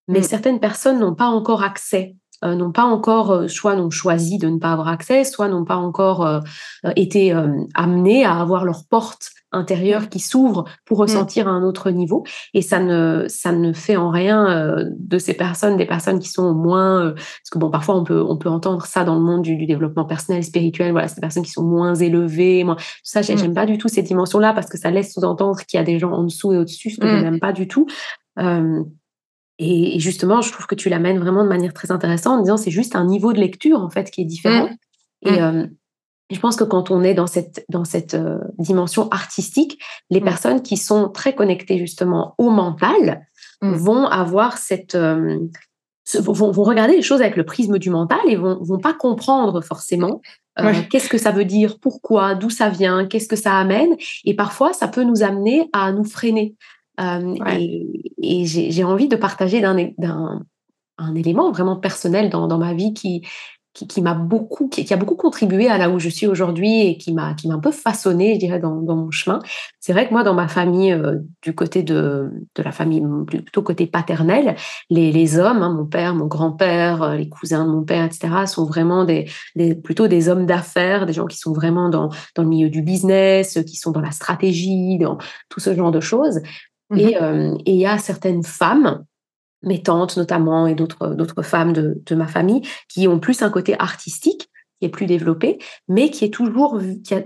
Mais 0.08 0.20
mmh. 0.20 0.24
certaines 0.24 0.60
personnes 0.60 1.00
n'ont 1.00 1.14
pas 1.14 1.26
encore 1.26 1.62
accès 1.62 2.16
euh, 2.45 2.54
n'ont 2.54 2.71
pas 2.71 2.85
encore, 2.85 3.33
euh, 3.33 3.49
soit 3.49 3.75
n'ont 3.75 3.90
choisi 3.90 4.38
de 4.38 4.49
ne 4.49 4.59
pas 4.59 4.73
avoir 4.73 4.88
accès, 4.88 5.25
soit 5.25 5.49
n'ont 5.49 5.64
pas 5.64 5.76
encore 5.76 6.25
euh, 6.25 6.40
été 6.95 7.35
amenés 7.75 8.25
à 8.25 8.40
avoir 8.40 8.64
leur 8.64 8.85
porte 8.88 9.30
intérieure 9.50 10.02
mmh. 10.02 10.09
qui 10.09 10.21
s'ouvre 10.21 10.64
pour 10.85 10.99
mmh. 10.99 11.02
ressentir 11.02 11.49
à 11.49 11.50
un 11.50 11.62
autre 11.62 11.90
niveau. 11.90 12.25
Et 12.54 12.62
ça 12.62 12.80
ne, 12.80 13.25
ça 13.28 13.50
ne 13.50 13.73
fait 13.73 13.97
en 13.97 14.11
rien 14.11 14.76
de 14.90 15.18
ces 15.18 15.35
personnes 15.35 15.76
des 15.76 15.87
personnes 15.87 16.18
qui 16.18 16.28
sont 16.28 16.52
moins, 16.52 17.14
parce 17.14 17.50
que 17.50 17.59
bon, 17.59 17.71
parfois 17.71 17.97
on 17.97 18.04
peut, 18.04 18.23
on 18.23 18.37
peut 18.37 18.50
entendre 18.50 18.85
ça 18.85 19.04
dans 19.04 19.14
le 19.14 19.23
monde 19.23 19.42
du, 19.42 19.57
développement 19.66 20.04
personnel, 20.04 20.45
spirituel. 20.45 20.92
Voilà, 20.92 21.09
des 21.09 21.21
personnes 21.21 21.45
qui 21.45 21.50
sont 21.50 21.64
moins 21.64 21.95
élevées. 21.95 22.62
Moins, 22.62 22.76
tout 22.76 22.83
ça, 23.02 23.23
j'aime 23.23 23.54
pas 23.54 23.66
du 23.66 23.78
tout 23.78 23.88
ces 23.88 24.02
dimensions-là 24.02 24.52
parce 24.52 24.68
que 24.68 24.78
ça 24.78 24.90
laisse 24.90 25.14
sous-entendre 25.14 25.59
qu'il 25.66 25.78
y 25.78 25.80
a 25.80 25.85
des 25.85 25.99
gens 25.99 26.12
en 26.12 26.25
dessous 26.25 26.52
et 26.52 26.59
au-dessus, 26.59 26.90
ce 26.90 27.00
que 27.00 27.09
je 27.09 27.23
n'aime 27.23 27.40
pas 27.40 27.52
du 27.52 27.66
tout. 27.68 27.87
Et, 29.58 29.98
justement, 29.98 30.40
je 30.40 30.52
trouve 30.52 30.66
que 30.66 30.74
tu 30.74 30.88
l'amènes 30.88 31.18
vraiment 31.18 31.42
de 31.42 31.48
manière 31.48 31.74
très 31.74 31.90
intéressante 31.90 32.40
en 32.40 32.42
disant 32.42 32.56
c'est 32.56 32.70
juste 32.70 32.94
un 32.94 33.04
niveau 33.04 33.32
de 33.32 33.40
lecture 33.40 33.80
en 33.80 33.90
fait 33.90 34.10
qui 34.10 34.22
est 34.22 34.24
différent. 34.24 34.68
Mmh. 35.24 35.28
Et 35.28 35.40
mmh. 35.40 35.70
je 36.30 36.38
pense 36.38 36.56
que 36.56 36.64
quand 36.64 36.90
on 36.90 37.02
est 37.02 37.14
dans 37.14 37.26
cette, 37.26 37.64
dans 37.68 37.84
cette 37.84 38.14
euh, 38.14 38.38
dimension 38.58 39.08
artistique, 39.10 39.82
les 40.10 40.20
mmh. 40.20 40.24
personnes 40.24 40.62
qui 40.62 40.76
sont 40.76 41.08
très 41.08 41.34
connectées 41.34 41.78
justement 41.78 42.34
au 42.38 42.50
mental 42.50 43.26
vont 43.60 44.06
avoir 44.06 44.56
cette, 44.56 44.94
euh, 44.94 45.40
vont, 46.14 46.52
vont, 46.52 46.62
regarder 46.62 46.94
les 46.94 47.02
choses 47.02 47.20
avec 47.20 47.34
le 47.34 47.44
prisme 47.44 47.78
du 47.78 47.90
mental 47.90 48.20
et 48.28 48.36
vont, 48.36 48.62
vont 48.62 48.78
pas 48.78 48.94
comprendre 48.94 49.60
forcément 49.60 50.20
euh, 50.60 50.72
qu'est-ce 50.90 51.08
que 51.08 51.18
ça 51.18 51.30
veut 51.30 51.44
dire, 51.44 51.78
pourquoi, 51.80 52.34
d'où 52.34 52.50
ça 52.50 52.68
vient, 52.68 53.06
qu'est-ce 53.06 53.28
que 53.28 53.36
ça 53.36 53.56
amène. 53.56 53.96
Et 54.24 54.34
parfois, 54.34 54.72
ça 54.72 54.88
peut 54.88 55.04
nous 55.04 55.22
amener 55.22 55.68
à 55.72 55.92
nous 55.92 56.04
freiner, 56.04 56.56
et, 56.98 58.44
j'ai 58.46 58.84
envie 58.84 59.08
de 59.08 59.16
partager 59.16 59.60
d'un 59.60 60.44
un 60.98 61.14
élément 61.14 61.50
vraiment 61.52 61.76
personnel 61.76 62.28
dans, 62.28 62.46
dans 62.48 62.58
ma 62.58 62.74
vie 62.74 62.92
qui, 62.92 63.22
qui, 63.72 64.02
m'a 64.02 64.14
beaucoup, 64.14 64.68
qui, 64.68 64.92
a 64.92 64.96
beaucoup 64.96 65.14
contribué 65.14 65.68
à 65.68 65.78
là 65.78 65.90
où 65.90 65.98
je 65.98 66.08
suis 66.08 66.26
aujourd'hui 66.26 66.80
et 66.80 66.98
qui 66.98 67.12
m'a, 67.12 67.34
qui 67.34 67.46
m'a 67.46 67.54
un 67.54 67.60
peu 67.60 67.70
façonné, 67.70 68.34
je 68.34 68.40
dirais, 68.40 68.58
dans, 68.58 68.80
dans 68.80 68.96
mon 68.96 69.10
chemin. 69.10 69.38
C'est 69.78 69.92
vrai 69.92 70.08
que 70.08 70.12
moi, 70.12 70.24
dans 70.24 70.34
ma 70.34 70.48
famille, 70.48 70.92
euh, 70.92 71.18
du 71.42 71.54
côté 71.54 71.82
de, 71.82 72.30
de 72.54 72.62
la 72.62 72.72
famille, 72.72 73.02
plutôt 73.26 73.62
côté 73.62 73.86
paternel, 73.86 74.56
les, 74.90 75.12
les 75.12 75.38
hommes, 75.38 75.62
hein, 75.62 75.72
mon 75.72 75.86
père, 75.86 76.14
mon 76.14 76.26
grand-père, 76.26 77.02
euh, 77.02 77.14
les 77.14 77.28
cousins 77.28 77.64
de 77.64 77.70
mon 77.70 77.84
père, 77.84 78.04
etc., 78.04 78.46
sont 78.46 78.64
vraiment 78.64 79.04
des, 79.04 79.30
des 79.54 79.74
plutôt 79.74 80.08
des 80.08 80.28
hommes 80.28 80.46
d'affaires, 80.46 81.06
des 81.06 81.12
gens 81.12 81.26
qui 81.26 81.38
sont 81.38 81.52
vraiment 81.52 81.88
dans, 81.88 82.08
dans 82.34 82.42
le 82.42 82.48
milieu 82.48 82.70
du 82.70 82.82
business, 82.82 83.58
qui 83.66 83.76
sont 83.76 83.92
dans 83.92 84.00
la 84.00 84.10
stratégie, 84.10 84.98
dans 84.98 85.18
tout 85.48 85.60
ce 85.60 85.74
genre 85.74 85.92
de 85.92 86.00
choses. 86.00 86.40
Mmh 86.90 86.99
euh, 87.21 87.54
et 87.66 87.73
il 87.73 87.80
y 87.80 87.87
a 87.87 87.99
certaines 87.99 88.42
femmes, 88.42 89.04
mes 89.62 89.83
tantes 89.83 90.16
notamment 90.16 90.66
et 90.66 90.75
d'autres 90.75 91.09
d'autres 91.09 91.42
femmes 91.42 91.73
de, 91.73 92.02
de, 92.07 92.14
ma 92.14 92.26
famille, 92.26 92.62
qui 92.88 93.09
ont 93.09 93.18
plus 93.18 93.42
un 93.42 93.50
côté 93.50 93.78
artistique 93.78 94.49
qui 94.78 94.87
est 94.87 94.88
plus 94.88 95.06
développé, 95.06 95.58
mais 95.88 96.11
qui 96.11 96.25
est 96.25 96.32
toujours, 96.32 96.80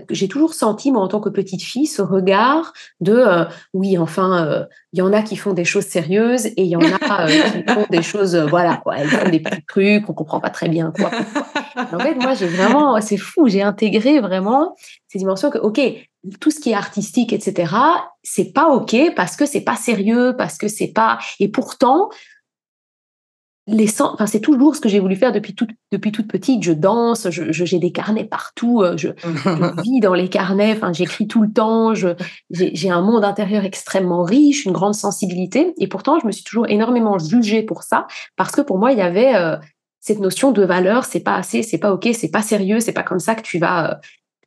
j'ai 0.09 0.27
toujours 0.27 0.53
senti 0.53 0.91
moi 0.91 1.01
en 1.01 1.07
tant 1.07 1.19
que 1.19 1.29
petite 1.29 1.61
fille 1.61 1.85
ce 1.85 2.01
regard 2.01 2.73
de 2.99 3.13
euh, 3.13 3.45
oui 3.73 3.97
enfin 3.97 4.45
euh, 4.45 4.65
il 4.91 4.99
y 4.99 5.01
en 5.01 5.13
a 5.13 5.21
qui 5.21 5.35
font 5.35 5.53
des 5.53 5.65
choses 5.65 5.85
sérieuses 5.85 6.47
et 6.47 6.53
il 6.57 6.67
y 6.67 6.75
en 6.75 6.81
a 6.81 7.27
qui 7.27 7.63
font 7.73 7.85
des 7.89 8.01
choses 8.01 8.35
voilà 8.35 8.77
quoi, 8.77 8.97
elles 8.97 9.07
font 9.07 9.29
des 9.29 9.39
petits 9.39 9.65
trucs 9.67 10.05
qu'on 10.05 10.13
comprend 10.13 10.39
pas 10.39 10.49
très 10.49 10.69
bien 10.69 10.91
quoi. 10.95 11.11
En 11.91 11.99
fait 11.99 12.15
moi 12.15 12.33
j'ai 12.33 12.47
vraiment 12.47 12.99
c'est 13.01 13.17
fou 13.17 13.47
j'ai 13.47 13.61
intégré 13.61 14.19
vraiment 14.19 14.75
ces 15.07 15.19
dimensions 15.19 15.49
que 15.49 15.59
ok 15.59 15.79
tout 16.39 16.51
ce 16.51 16.59
qui 16.59 16.71
est 16.71 16.75
artistique, 16.75 17.33
etc., 17.33 17.73
c'est 18.23 18.53
pas 18.53 18.69
ok 18.69 18.95
parce 19.15 19.35
que 19.35 19.45
c'est 19.45 19.61
pas 19.61 19.75
sérieux, 19.75 20.35
parce 20.37 20.57
que 20.57 20.67
c'est 20.67 20.87
pas. 20.87 21.19
Et 21.39 21.49
pourtant, 21.49 22.09
les 23.65 24.01
enfin, 24.01 24.25
c'est 24.25 24.41
toujours 24.41 24.75
ce 24.75 24.81
que 24.81 24.89
j'ai 24.89 24.99
voulu 24.99 25.15
faire 25.15 25.31
depuis 25.31 25.55
toute, 25.55 25.69
depuis 25.91 26.11
toute 26.11 26.27
petite. 26.27 26.63
Je 26.63 26.73
danse, 26.73 27.29
je, 27.29 27.51
j'ai 27.51 27.79
des 27.79 27.91
carnets 27.91 28.25
partout, 28.25 28.81
euh, 28.81 28.97
je, 28.97 29.09
vis 29.83 29.99
dans 30.01 30.13
les 30.13 30.27
carnets, 30.27 30.73
enfin, 30.75 30.91
j'écris 30.91 31.27
tout 31.27 31.41
le 31.41 31.51
temps, 31.51 31.93
je, 31.93 32.09
j'ai, 32.49 32.89
un 32.89 33.01
monde 33.01 33.23
intérieur 33.23 33.63
extrêmement 33.63 34.23
riche, 34.23 34.65
une 34.65 34.73
grande 34.73 34.95
sensibilité. 34.95 35.73
Et 35.77 35.87
pourtant, 35.87 36.19
je 36.19 36.27
me 36.27 36.31
suis 36.31 36.43
toujours 36.43 36.67
énormément 36.67 37.17
jugée 37.17 37.63
pour 37.63 37.83
ça, 37.83 38.07
parce 38.35 38.51
que 38.51 38.61
pour 38.61 38.77
moi, 38.77 38.91
il 38.91 38.97
y 38.97 39.01
avait 39.01 39.35
euh, 39.35 39.55
cette 40.01 40.19
notion 40.19 40.51
de 40.51 40.63
valeur, 40.63 41.05
c'est 41.05 41.21
pas 41.21 41.35
assez, 41.35 41.63
c'est 41.63 41.77
pas 41.77 41.93
ok, 41.93 42.09
c'est 42.13 42.31
pas 42.31 42.41
sérieux, 42.41 42.81
c'est 42.81 42.91
pas 42.91 43.03
comme 43.03 43.19
ça 43.19 43.35
que 43.35 43.43
tu 43.43 43.59
vas 43.59 43.91
euh, 43.91 43.95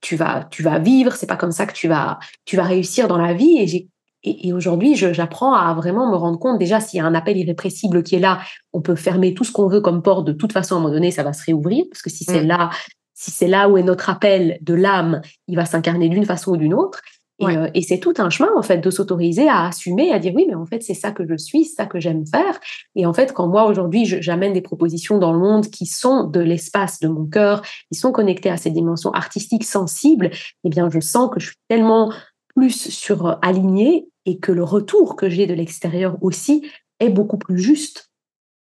tu 0.03 0.15
vas, 0.15 0.47
tu 0.51 0.63
vas 0.63 0.79
vivre, 0.79 1.15
c'est 1.15 1.27
pas 1.27 1.37
comme 1.37 1.53
ça 1.53 1.67
que 1.67 1.73
tu 1.73 1.89
vas, 1.89 2.19
tu 2.45 2.57
vas 2.57 2.65
réussir 2.65 3.09
dans 3.09 3.17
la 3.17 3.33
vie. 3.33 3.59
Et 3.59 3.67
j'ai 3.67 3.89
et, 4.27 4.53
aujourd'hui, 4.53 4.95
j'apprends 4.97 5.55
à 5.55 5.73
vraiment 5.75 6.11
me 6.11 6.17
rendre 6.17 6.39
compte, 6.39 6.59
déjà, 6.59 6.81
s'il 6.81 6.99
y 6.99 7.01
a 7.01 7.07
un 7.07 7.15
appel 7.15 7.37
irrépressible 7.37 8.03
qui 8.03 8.17
est 8.17 8.21
là, 8.21 8.41
on 8.73 8.81
peut 8.81 8.97
fermer 8.97 9.35
tout 9.35 9.45
ce 9.45 9.53
qu'on 9.53 9.69
veut 9.69 9.81
comme 9.81 10.03
porte. 10.03 10.27
De 10.27 10.33
toute 10.33 10.53
façon, 10.53 10.75
à 10.75 10.79
un 10.79 10.81
moment 10.81 10.93
donné, 10.93 11.11
ça 11.11 11.23
va 11.23 11.33
se 11.33 11.45
réouvrir. 11.45 11.85
Parce 11.91 12.03
que 12.03 12.11
si 12.11 12.25
c'est 12.25 12.43
mm. 12.43 12.49
là, 12.49 12.71
si 13.15 13.31
c'est 13.31 13.49
là 13.49 13.69
où 13.69 13.79
est 13.79 13.83
notre 13.83 14.11
appel 14.11 14.59
de 14.61 14.75
l'âme, 14.75 15.23
il 15.49 15.57
va 15.57 15.65
s'incarner 15.65 16.09
d'une 16.09 16.25
façon 16.25 16.53
ou 16.53 16.57
d'une 16.57 16.75
autre. 16.75 17.01
Euh, 17.43 17.69
et, 17.75 17.83
c'est 17.83 17.99
tout 17.99 18.15
un 18.19 18.31
chemin, 18.31 18.49
en 18.57 18.63
fait, 18.63 18.79
de 18.79 18.91
s'autoriser 18.91 19.49
à 19.49 19.67
assumer, 19.67 20.11
à 20.11 20.19
dire 20.19 20.33
oui, 20.35 20.47
mais 20.49 20.55
en 20.55 20.65
fait, 20.65 20.83
c'est 20.83 20.95
ça 20.95 21.13
que 21.13 21.27
je 21.29 21.37
suis, 21.37 21.65
c'est 21.65 21.77
ça 21.77 21.87
que 21.87 22.01
j'aime 22.01 22.25
faire. 22.27 22.59
Et 22.95 23.05
en 23.05 23.13
fait, 23.13 23.33
quand 23.33 23.47
moi, 23.47 23.67
aujourd'hui, 23.67 24.07
j'amène 24.07 24.55
des 24.55 24.63
propositions 24.63 25.19
dans 25.19 25.33
le 25.33 25.39
monde 25.39 25.67
qui 25.67 25.87
sont 25.87 26.25
de 26.25 26.41
l'espace 26.41 26.99
de 27.01 27.09
mon 27.09 27.27
cœur, 27.27 27.63
qui 27.93 27.99
sont 27.99 28.11
connectées 28.11 28.51
à 28.51 28.57
ces 28.57 28.71
dimensions 28.71 29.13
artistiques 29.13 29.65
sensibles, 29.65 30.31
eh 30.65 30.69
bien, 30.71 30.89
je 30.89 31.01
sens 31.01 31.31
que 31.31 31.41
je 31.41 31.49
suis 31.49 31.57
tellement 31.69 32.11
plus 32.55 32.89
sur 32.91 33.27
euh, 33.27 33.35
alignée 33.43 34.09
et 34.27 34.39
que 34.39 34.53
le 34.53 34.65
retour 34.65 35.17
que 35.17 35.29
j'ai 35.29 35.47
de 35.47 35.55
l'extérieur 35.55 36.19
aussi 36.21 36.71
est 37.01 37.09
beaucoup 37.09 37.39
plus 37.39 37.59
juste 37.59 38.11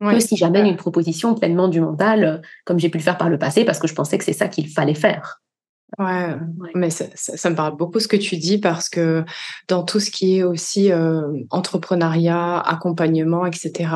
que 0.01 0.21
si 0.21 0.37
j'amène 0.37 0.67
une 0.67 0.77
proposition 0.77 1.35
pleinement 1.35 1.67
du 1.67 1.81
mental, 1.81 2.25
euh, 2.25 2.39
comme 2.65 2.79
j'ai 2.79 2.89
pu 2.89 2.99
le 2.99 3.03
faire 3.03 3.19
par 3.19 3.29
le 3.29 3.37
passé, 3.37 3.65
parce 3.65 3.81
que 3.81 3.89
je 3.89 3.95
pensais 3.95 4.17
que 4.17 4.25
c'est 4.25 4.33
ça 4.33 4.47
qu'il 4.47 4.69
fallait 4.69 4.95
faire. 4.95 5.41
Ouais, 5.97 6.35
mais 6.75 6.91
ça, 6.91 7.07
ça, 7.15 7.51
me 7.51 7.57
parle 7.57 7.77
beaucoup 7.77 7.99
ce 7.99 8.09
que 8.09 8.17
tu 8.17 8.37
dis 8.37 8.59
parce 8.59 8.91
que 8.91 9.25
dans 9.69 9.83
tout 9.83 10.01
ce 10.01 10.11
qui 10.11 10.39
est 10.39 10.43
aussi 10.43 10.93
euh, 10.93 11.23
entrepreneuriat, 11.51 12.59
accompagnement, 12.59 13.47
etc. 13.47 13.91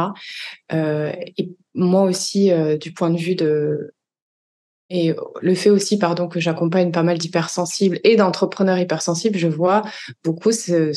Euh, 0.73 1.13
et 1.37 1.51
moi 1.75 2.03
aussi, 2.03 2.51
euh, 2.51 2.79
du 2.79 2.93
point 2.93 3.11
de 3.11 3.19
vue 3.19 3.35
de 3.35 3.93
et 4.95 5.15
le 5.41 5.55
fait 5.55 5.71
aussi, 5.71 5.99
pardon, 5.99 6.29
que 6.29 6.39
j'accompagne 6.39 6.93
pas 6.93 7.03
mal 7.03 7.17
d'hypersensibles 7.17 7.99
et 8.05 8.15
d'entrepreneurs 8.15 8.79
hypersensibles, 8.79 9.39
je 9.39 9.49
vois 9.49 9.83
beaucoup 10.23 10.53
ce, 10.53 10.93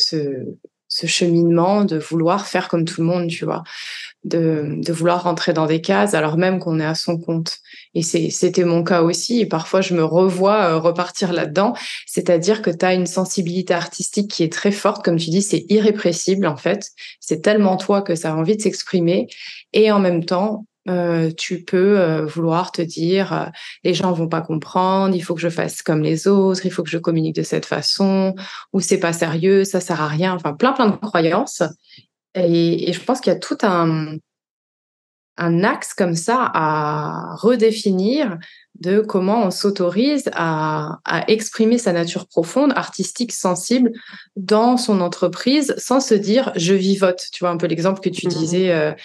cheminement 0.90 1.86
de 1.86 1.98
vouloir 1.98 2.46
faire 2.46 2.68
comme 2.68 2.84
tout 2.84 3.00
le 3.00 3.08
monde, 3.08 3.30
tu 3.30 3.46
vois, 3.46 3.64
de, 4.26 4.76
de 4.78 4.94
vouloir 4.94 5.24
rentrer 5.24 5.54
dans 5.54 5.66
des 5.66 5.80
cases 5.80 6.14
alors 6.14 6.36
même 6.36 6.60
qu'on 6.60 6.82
est 6.82 6.86
à 6.86 6.94
son 6.94 7.18
compte. 7.18 7.60
Et 7.94 8.02
c'était 8.02 8.66
mon 8.66 8.84
cas 8.84 9.02
aussi. 9.02 9.40
Et 9.40 9.46
parfois, 9.46 9.80
je 9.80 9.94
me 9.94 10.04
revois 10.04 10.72
euh, 10.72 10.78
repartir 10.78 11.32
là-dedans. 11.32 11.74
C'est-à-dire 12.06 12.62
que 12.62 12.70
tu 12.70 12.86
as 12.86 12.94
une 12.94 13.06
sensibilité 13.06 13.74
artistique 13.74 14.30
qui 14.30 14.44
est 14.44 14.52
très 14.52 14.72
forte. 14.72 15.06
Comme 15.06 15.16
tu 15.16 15.30
dis, 15.30 15.42
c'est 15.42 15.66
irrépressible, 15.70 16.48
en 16.48 16.58
fait. 16.58 16.92
C'est 17.22 17.42
tellement 17.42 17.78
toi 17.78 18.02
que 18.02 18.16
ça 18.16 18.34
a 18.34 18.36
envie 18.36 18.58
de 18.58 18.62
s'exprimer. 18.62 19.28
Et 19.72 19.90
en 19.92 20.00
même 20.00 20.26
temps, 20.26 20.66
euh, 20.88 21.32
tu 21.36 21.64
peux 21.64 22.00
euh, 22.00 22.26
vouloir 22.26 22.72
te 22.72 22.82
dire 22.82 23.34
euh, 23.34 23.46
les 23.84 23.96
gens 23.96 24.12
vont 24.12 24.28
pas 24.28 24.42
comprendre, 24.42 25.16
il 25.16 25.22
faut 25.22 25.34
que 25.34 25.42
je 25.42 25.50
fasse 25.50 25.82
comme 25.82 26.04
les 26.04 26.28
autres, 26.28 26.64
il 26.66 26.72
faut 26.72 26.84
que 26.84 26.92
je 26.92 27.00
communique 27.00 27.36
de 27.36 27.42
cette 27.42 27.66
façon, 27.66 28.36
ou 28.72 28.82
c'est 28.82 29.00
pas 29.00 29.14
sérieux, 29.14 29.64
ça 29.64 29.80
sert 29.80 30.00
à 30.00 30.08
rien, 30.08 30.34
enfin 30.36 30.54
plein 30.54 30.74
plein 30.74 30.88
de 30.88 30.96
croyances. 30.96 31.64
Et, 32.36 32.94
je 32.94 33.00
pense 33.00 33.20
qu'il 33.20 33.34
y 33.34 33.36
a 33.36 33.40
tout 33.40 33.58
un, 33.64 34.18
un 35.38 35.64
axe 35.64 35.96
comme 35.96 36.16
ça 36.16 36.52
à 36.54 37.36
redéfinir 37.36 38.38
de 38.80 39.00
comment 39.00 39.46
on 39.46 39.52
s'autorise 39.52 40.30
à, 40.34 41.00
à, 41.06 41.28
exprimer 41.32 41.80
sa 41.80 41.94
nature 41.94 42.28
profonde, 42.28 42.74
artistique, 42.76 43.32
sensible 43.32 43.92
dans 44.36 44.78
son 44.78 45.02
entreprise 45.02 45.74
sans 45.78 46.00
se 46.00 46.14
dire 46.14 46.52
je 46.58 46.74
vivote. 46.74 47.26
Tu 47.32 47.44
vois 47.44 47.52
un 47.52 47.58
peu 47.58 47.68
l'exemple 47.68 48.02
que 48.02 48.10
tu 48.10 48.28
mmh 48.28 48.30
disais 48.30 48.96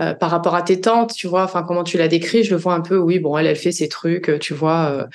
euh, 0.00 0.12
par 0.12 0.30
rapport 0.30 0.56
à 0.56 0.62
tes 0.62 0.80
tantes, 0.80 1.14
tu 1.14 1.28
vois, 1.28 1.44
enfin 1.44 1.62
comment 1.62 1.84
tu 1.84 1.98
l'as 1.98 2.08
décrit, 2.08 2.42
je 2.42 2.50
le 2.50 2.60
vois 2.60 2.74
un 2.74 2.80
peu. 2.80 2.96
Oui, 2.96 3.20
bon, 3.20 3.38
elle, 3.38 3.46
elle 3.46 3.56
fait 3.56 3.70
ses 3.70 3.88
trucs, 3.88 4.28
euh, 4.28 4.38
tu 4.38 4.52
vois, 4.52 5.08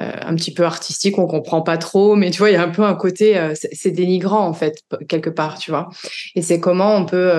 euh, 0.00 0.12
un 0.22 0.34
petit 0.34 0.52
peu 0.52 0.64
artistique, 0.64 1.18
on 1.18 1.26
comprend 1.26 1.62
pas 1.62 1.78
trop, 1.78 2.16
mais 2.16 2.30
tu 2.30 2.38
vois, 2.38 2.50
il 2.50 2.54
y 2.54 2.56
a 2.56 2.62
un 2.62 2.68
peu 2.68 2.82
un 2.82 2.96
côté, 2.96 3.52
c'est 3.54 3.92
dénigrant 3.92 4.46
en 4.46 4.52
fait 4.52 4.82
quelque 5.08 5.30
part, 5.30 5.58
tu 5.58 5.70
vois. 5.70 5.88
Et 6.34 6.42
c'est 6.42 6.58
comment 6.58 6.96
on 6.96 7.06
peut 7.06 7.30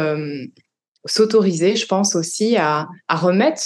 s'autoriser, 1.05 1.75
je 1.75 1.85
pense 1.85 2.15
aussi, 2.15 2.55
à, 2.57 2.87
à 3.07 3.15
remettre 3.17 3.61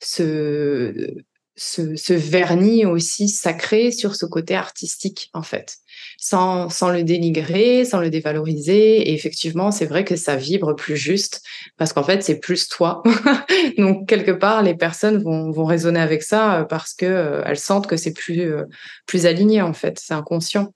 ce 0.00 1.24
ce, 1.56 2.12
vernis 2.12 2.84
aussi 2.84 3.28
sacré 3.28 3.92
sur 3.92 4.16
ce 4.16 4.26
côté 4.26 4.54
artistique, 4.54 5.30
en 5.34 5.42
fait, 5.42 5.76
sans, 6.18 6.68
sans 6.68 6.90
le 6.90 7.04
dénigrer, 7.04 7.84
sans 7.84 8.00
le 8.00 8.10
dévaloriser. 8.10 9.08
Et 9.08 9.14
effectivement, 9.14 9.70
c'est 9.70 9.86
vrai 9.86 10.04
que 10.04 10.16
ça 10.16 10.36
vibre 10.36 10.74
plus 10.74 10.96
juste 10.96 11.42
parce 11.76 11.92
qu'en 11.92 12.02
fait, 12.02 12.22
c'est 12.22 12.40
plus 12.40 12.68
toi. 12.68 13.02
Donc, 13.78 14.08
quelque 14.08 14.32
part, 14.32 14.62
les 14.62 14.74
personnes 14.74 15.22
vont, 15.22 15.50
vont 15.50 15.64
raisonner 15.64 16.00
avec 16.00 16.22
ça 16.22 16.60
euh, 16.60 16.64
parce 16.64 16.94
que 16.94 17.06
euh, 17.06 17.42
elles 17.46 17.58
sentent 17.58 17.86
que 17.86 17.96
c'est 17.96 18.12
plus, 18.12 18.40
euh, 18.40 18.64
plus 19.06 19.26
aligné, 19.26 19.62
en 19.62 19.72
fait. 19.72 19.98
C'est 20.00 20.14
inconscient. 20.14 20.72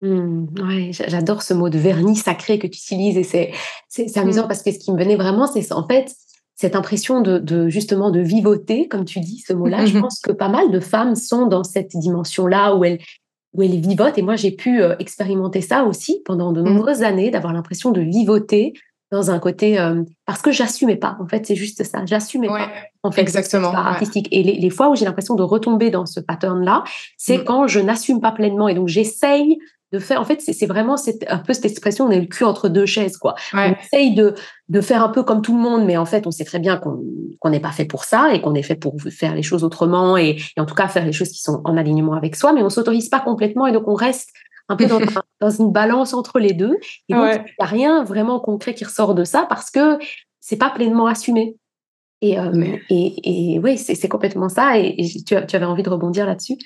Mmh, 0.00 0.46
ouais, 0.60 0.90
j'adore 0.90 1.42
ce 1.42 1.54
mot 1.54 1.68
de 1.68 1.78
vernis 1.78 2.16
sacré 2.16 2.58
que 2.58 2.66
tu 2.66 2.76
utilises 2.78 3.16
et 3.16 3.22
c'est, 3.22 3.52
c'est, 3.88 4.18
amusant 4.18 4.46
mmh. 4.46 4.48
parce 4.48 4.62
que 4.64 4.72
ce 4.72 4.78
qui 4.80 4.90
me 4.90 4.98
venait 4.98 5.14
vraiment, 5.14 5.46
c'est 5.46 5.70
en 5.70 5.86
fait 5.86 6.12
cette 6.62 6.76
impression 6.76 7.22
de, 7.22 7.68
justement 7.68 8.12
de 8.12 8.20
vivoter, 8.20 8.86
comme 8.86 9.04
tu 9.04 9.18
dis 9.18 9.42
ce 9.44 9.52
mot-là. 9.52 9.84
Je 9.84 9.98
pense 9.98 10.20
que 10.20 10.30
pas 10.30 10.48
mal 10.48 10.70
de 10.70 10.78
femmes 10.78 11.16
sont 11.16 11.46
dans 11.46 11.64
cette 11.64 11.96
dimension-là 11.96 12.76
où 12.76 12.84
elles, 12.84 13.00
où 13.52 13.62
elles 13.64 13.80
vivotent. 13.80 14.16
Et 14.16 14.22
moi, 14.22 14.36
j'ai 14.36 14.52
pu 14.52 14.80
euh, 14.80 14.94
expérimenter 15.00 15.60
ça 15.60 15.82
aussi 15.82 16.22
pendant 16.24 16.52
de 16.52 16.62
mmh. 16.62 16.64
nombreuses 16.64 17.02
années, 17.02 17.32
d'avoir 17.32 17.52
l'impression 17.52 17.90
de 17.90 18.00
vivoter 18.00 18.74
dans 19.10 19.32
un 19.32 19.40
côté 19.40 19.80
euh, 19.80 20.04
parce 20.24 20.40
que 20.40 20.52
j'assumais 20.52 20.94
pas. 20.94 21.16
En 21.20 21.26
fait, 21.26 21.44
c'est 21.44 21.56
juste 21.56 21.82
ça. 21.82 22.06
J'assumais 22.06 22.46
pas. 22.46 22.70
En 23.02 23.10
fait, 23.10 23.22
exactement. 23.22 23.72
artistique. 23.72 24.28
Et 24.30 24.44
les, 24.44 24.70
fois 24.70 24.88
où 24.88 24.94
j'ai 24.94 25.04
l'impression 25.04 25.34
de 25.34 25.42
retomber 25.42 25.90
dans 25.90 26.06
ce 26.06 26.20
pattern-là, 26.20 26.84
c'est 27.18 27.38
mmh. 27.38 27.44
quand 27.44 27.66
je 27.66 27.80
n'assume 27.80 28.20
pas 28.20 28.30
pleinement. 28.30 28.68
Et 28.68 28.74
donc, 28.74 28.86
j'essaye 28.86 29.58
de 29.92 29.98
faire. 29.98 30.20
En 30.20 30.24
fait, 30.24 30.40
c'est 30.40 30.66
vraiment 30.66 30.96
un 31.28 31.38
peu 31.38 31.52
cette 31.52 31.66
expression, 31.66 32.06
on 32.06 32.10
est 32.10 32.20
le 32.20 32.26
cul 32.26 32.44
entre 32.44 32.68
deux 32.68 32.86
chaises, 32.86 33.16
quoi. 33.16 33.34
On 33.52 33.74
essaye 33.80 34.14
de, 34.14 34.34
de 34.68 34.80
faire 34.80 35.02
un 35.02 35.10
peu 35.10 35.22
comme 35.22 35.42
tout 35.42 35.54
le 35.54 35.62
monde, 35.62 35.84
mais 35.84 35.96
en 35.96 36.06
fait, 36.06 36.26
on 36.26 36.30
sait 36.30 36.44
très 36.44 36.58
bien 36.58 36.78
qu'on 36.78 37.50
n'est 37.50 37.60
pas 37.60 37.72
fait 37.72 37.84
pour 37.84 38.04
ça 38.04 38.32
et 38.32 38.40
qu'on 38.40 38.54
est 38.54 38.62
fait 38.62 38.76
pour 38.76 38.96
faire 39.10 39.34
les 39.34 39.42
choses 39.42 39.64
autrement 39.64 40.16
et, 40.16 40.38
en 40.58 40.64
tout 40.64 40.74
cas 40.74 40.88
faire 40.88 41.04
les 41.04 41.12
choses 41.12 41.28
qui 41.28 41.40
sont 41.40 41.60
en 41.64 41.76
alignement 41.76 42.14
avec 42.14 42.36
soi, 42.36 42.52
mais 42.52 42.62
on 42.62 42.70
s'autorise 42.70 43.08
pas 43.08 43.20
complètement 43.20 43.66
et 43.66 43.72
donc 43.72 43.86
on 43.86 43.94
reste 43.94 44.30
un 44.68 44.76
peu 44.76 44.86
dans, 44.86 45.00
dans 45.40 45.50
une 45.50 45.72
balance 45.72 46.14
entre 46.14 46.38
les 46.38 46.52
deux. 46.52 46.78
Et 47.08 47.14
donc, 47.14 47.34
il 47.34 47.54
n'y 47.58 47.64
a 47.64 47.66
rien 47.66 48.04
vraiment 48.04 48.40
concret 48.40 48.74
qui 48.74 48.84
ressort 48.84 49.14
de 49.14 49.24
ça 49.24 49.46
parce 49.48 49.70
que 49.70 49.98
c'est 50.40 50.56
pas 50.56 50.70
pleinement 50.70 51.06
assumé. 51.06 51.56
Et, 52.22 52.38
euh, 52.38 52.76
et, 52.88 53.54
et, 53.54 53.58
oui, 53.58 53.76
c'est 53.76 54.08
complètement 54.08 54.48
ça. 54.48 54.78
Et, 54.78 54.96
tu, 55.26 55.34
tu, 55.46 55.56
avais 55.56 55.64
envie 55.64 55.82
de 55.82 55.90
rebondir 55.90 56.24
là-dessus? 56.24 56.56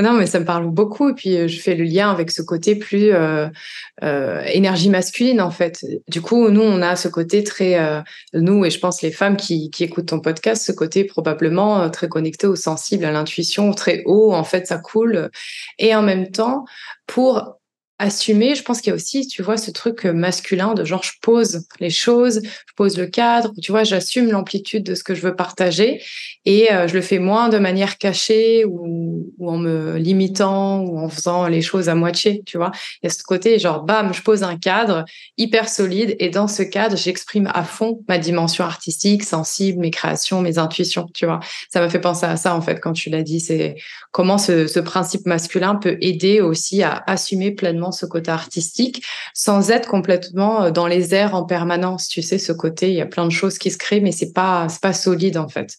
Non, 0.00 0.14
mais 0.14 0.26
ça 0.26 0.40
me 0.40 0.44
parle 0.44 0.68
beaucoup. 0.68 1.10
Et 1.10 1.14
puis, 1.14 1.36
euh, 1.36 1.48
je 1.48 1.60
fais 1.60 1.74
le 1.74 1.84
lien 1.84 2.10
avec 2.10 2.30
ce 2.30 2.42
côté 2.42 2.74
plus 2.74 3.12
euh, 3.12 3.48
euh, 4.02 4.42
énergie 4.46 4.88
masculine, 4.88 5.40
en 5.40 5.50
fait. 5.50 5.84
Du 6.08 6.20
coup, 6.22 6.48
nous, 6.48 6.62
on 6.62 6.82
a 6.82 6.96
ce 6.96 7.08
côté 7.08 7.44
très, 7.44 7.78
nous, 8.32 8.64
et 8.64 8.70
je 8.70 8.78
pense 8.78 9.02
les 9.02 9.12
femmes 9.12 9.36
qui, 9.36 9.70
qui, 9.70 9.84
écoutent 9.84 10.06
ton 10.06 10.20
podcast, 10.20 10.64
ce 10.64 10.72
côté 10.72 11.04
probablement 11.04 11.90
très 11.90 12.08
connecté 12.08 12.46
au 12.46 12.56
sensible, 12.56 13.04
à 13.04 13.12
l'intuition, 13.12 13.72
très 13.72 14.02
haut, 14.06 14.32
en 14.32 14.44
fait, 14.44 14.66
ça 14.66 14.78
coule. 14.78 15.30
Et 15.78 15.94
en 15.94 16.02
même 16.02 16.30
temps, 16.30 16.64
pour 17.06 17.59
assumer, 18.00 18.54
je 18.54 18.62
pense 18.62 18.80
qu'il 18.80 18.90
y 18.90 18.92
a 18.92 18.96
aussi, 18.96 19.26
tu 19.26 19.42
vois, 19.42 19.58
ce 19.58 19.70
truc 19.70 20.06
masculin 20.06 20.72
de 20.72 20.84
genre, 20.84 21.02
je 21.02 21.12
pose 21.20 21.66
les 21.80 21.90
choses, 21.90 22.40
je 22.42 22.72
pose 22.74 22.96
le 22.96 23.06
cadre, 23.06 23.52
tu 23.62 23.70
vois, 23.72 23.84
j'assume 23.84 24.30
l'amplitude 24.30 24.84
de 24.84 24.94
ce 24.94 25.04
que 25.04 25.14
je 25.14 25.20
veux 25.20 25.36
partager 25.36 26.02
et 26.46 26.72
euh, 26.72 26.88
je 26.88 26.94
le 26.94 27.02
fais 27.02 27.18
moins 27.18 27.50
de 27.50 27.58
manière 27.58 27.98
cachée 27.98 28.64
ou, 28.64 29.30
en 29.40 29.58
me 29.58 29.98
limitant 29.98 30.80
ou 30.80 30.98
en 30.98 31.10
faisant 31.10 31.46
les 31.46 31.60
choses 31.60 31.90
à 31.90 31.94
moitié, 31.94 32.42
tu 32.46 32.56
vois. 32.56 32.72
Il 33.02 33.06
y 33.06 33.08
a 33.08 33.10
ce 33.10 33.22
côté, 33.22 33.58
genre, 33.58 33.82
bam, 33.82 34.14
je 34.14 34.22
pose 34.22 34.42
un 34.42 34.56
cadre 34.56 35.04
hyper 35.36 35.68
solide 35.68 36.16
et 36.18 36.30
dans 36.30 36.48
ce 36.48 36.62
cadre, 36.62 36.96
j'exprime 36.96 37.50
à 37.52 37.64
fond 37.64 38.02
ma 38.08 38.16
dimension 38.16 38.64
artistique, 38.64 39.24
sensible, 39.24 39.78
mes 39.78 39.90
créations, 39.90 40.40
mes 40.40 40.56
intuitions, 40.56 41.06
tu 41.12 41.26
vois. 41.26 41.40
Ça 41.68 41.80
m'a 41.80 41.90
fait 41.90 42.00
penser 42.00 42.24
à 42.24 42.36
ça, 42.36 42.56
en 42.56 42.62
fait, 42.62 42.80
quand 42.80 42.94
tu 42.94 43.10
l'as 43.10 43.22
dit, 43.22 43.40
c'est 43.40 43.76
comment 44.10 44.38
ce 44.38 44.80
principe 44.80 45.26
masculin 45.26 45.74
peut 45.74 45.98
aider 46.00 46.40
aussi 46.40 46.82
à 46.82 47.04
assumer 47.06 47.50
pleinement 47.50 47.89
ce 47.92 48.06
côté 48.06 48.30
artistique 48.30 49.04
sans 49.34 49.70
être 49.70 49.88
complètement 49.88 50.64
euh, 50.64 50.70
dans 50.70 50.86
les 50.86 51.14
airs 51.14 51.34
en 51.34 51.44
permanence. 51.44 52.08
Tu 52.08 52.22
sais, 52.22 52.38
ce 52.38 52.52
côté, 52.52 52.88
il 52.88 52.94
y 52.94 53.00
a 53.00 53.06
plein 53.06 53.26
de 53.26 53.32
choses 53.32 53.58
qui 53.58 53.70
se 53.70 53.78
créent, 53.78 54.00
mais 54.00 54.12
c'est 54.12 54.32
pas, 54.32 54.66
pas 54.82 54.92
solide 54.92 55.36
en 55.36 55.48
fait. 55.48 55.76